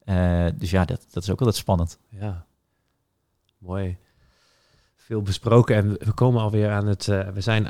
Uh, 0.04 0.46
dus 0.54 0.70
ja, 0.70 0.84
dat, 0.84 1.06
dat 1.10 1.22
is 1.22 1.30
ook 1.30 1.38
altijd 1.38 1.56
spannend. 1.56 1.98
Ja, 2.08 2.44
mooi. 3.58 3.96
Veel 4.94 5.22
besproken 5.22 5.76
en 5.76 5.90
we 5.90 6.12
komen 6.12 6.42
alweer 6.42 6.70
aan 6.70 6.86
het... 6.86 7.06
Uh, 7.06 7.28
we 7.28 7.40
zijn 7.40 7.66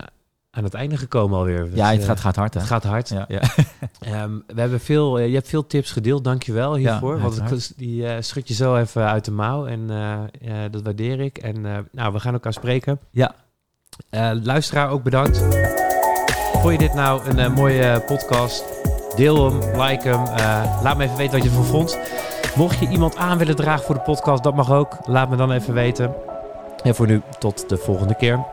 aan 0.55 0.65
het 0.65 0.75
einde 0.75 0.97
gekomen 0.97 1.39
alweer. 1.39 1.69
ja, 1.75 1.93
het 1.93 2.05
gaat, 2.05 2.21
gaat 2.21 2.37
hard. 2.37 2.55
Hè? 2.55 2.61
Het 2.61 2.69
gaat 2.69 2.85
hard. 2.85 3.09
Ja. 3.09 3.25
ja. 3.29 3.43
um, 4.23 4.45
we 4.47 4.61
hebben 4.61 4.81
veel, 4.81 5.19
je 5.19 5.35
hebt 5.35 5.49
veel 5.49 5.67
tips 5.67 5.91
gedeeld, 5.91 6.25
dankjewel 6.25 6.75
hiervoor. 6.75 7.17
Ja, 7.17 7.23
want 7.23 7.73
die 7.77 8.03
uh, 8.03 8.17
schud 8.21 8.49
je 8.49 8.55
zo 8.55 8.77
even 8.77 9.05
uit 9.07 9.25
de 9.25 9.31
mouw 9.31 9.67
en 9.67 9.91
uh, 9.91 10.55
dat 10.71 10.83
waardeer 10.83 11.21
ik. 11.21 11.39
En 11.39 11.61
nou, 11.93 12.13
we 12.13 12.21
gaan 12.21 12.33
elkaar 12.33 12.53
spreken. 12.53 12.99
Ja. 13.11 13.35
luisteraar 14.43 14.91
ook 14.91 15.03
bedankt. 15.03 15.45
Vond 16.53 16.73
je 16.73 16.79
dit 16.79 16.95
nou 16.95 17.31
een 17.31 17.53
mooie 17.53 18.03
podcast? 18.07 18.65
Deel 19.17 19.51
hem, 19.51 19.81
like 19.81 20.09
hem. 20.09 20.25
laat 20.83 20.97
me 20.97 21.05
even 21.05 21.17
weten 21.17 21.33
wat 21.33 21.43
je 21.43 21.49
ervan 21.49 21.65
vond. 21.65 21.99
Mocht 22.57 22.79
je 22.79 22.89
iemand 22.89 23.17
aan 23.17 23.39
willen 23.39 23.57
dragen 23.57 23.85
voor 23.85 23.95
de 23.95 24.01
podcast, 24.01 24.43
dat 24.43 24.55
mag 24.55 24.73
ook. 24.73 24.99
Laat 25.07 25.31
me 25.31 25.37
dan 25.37 25.53
even 25.53 25.75
weten. 25.75 26.15
En 26.83 26.95
voor 26.95 27.07
nu, 27.07 27.23
tot 27.39 27.69
de 27.69 27.77
volgende 27.77 28.15
keer. 28.15 28.45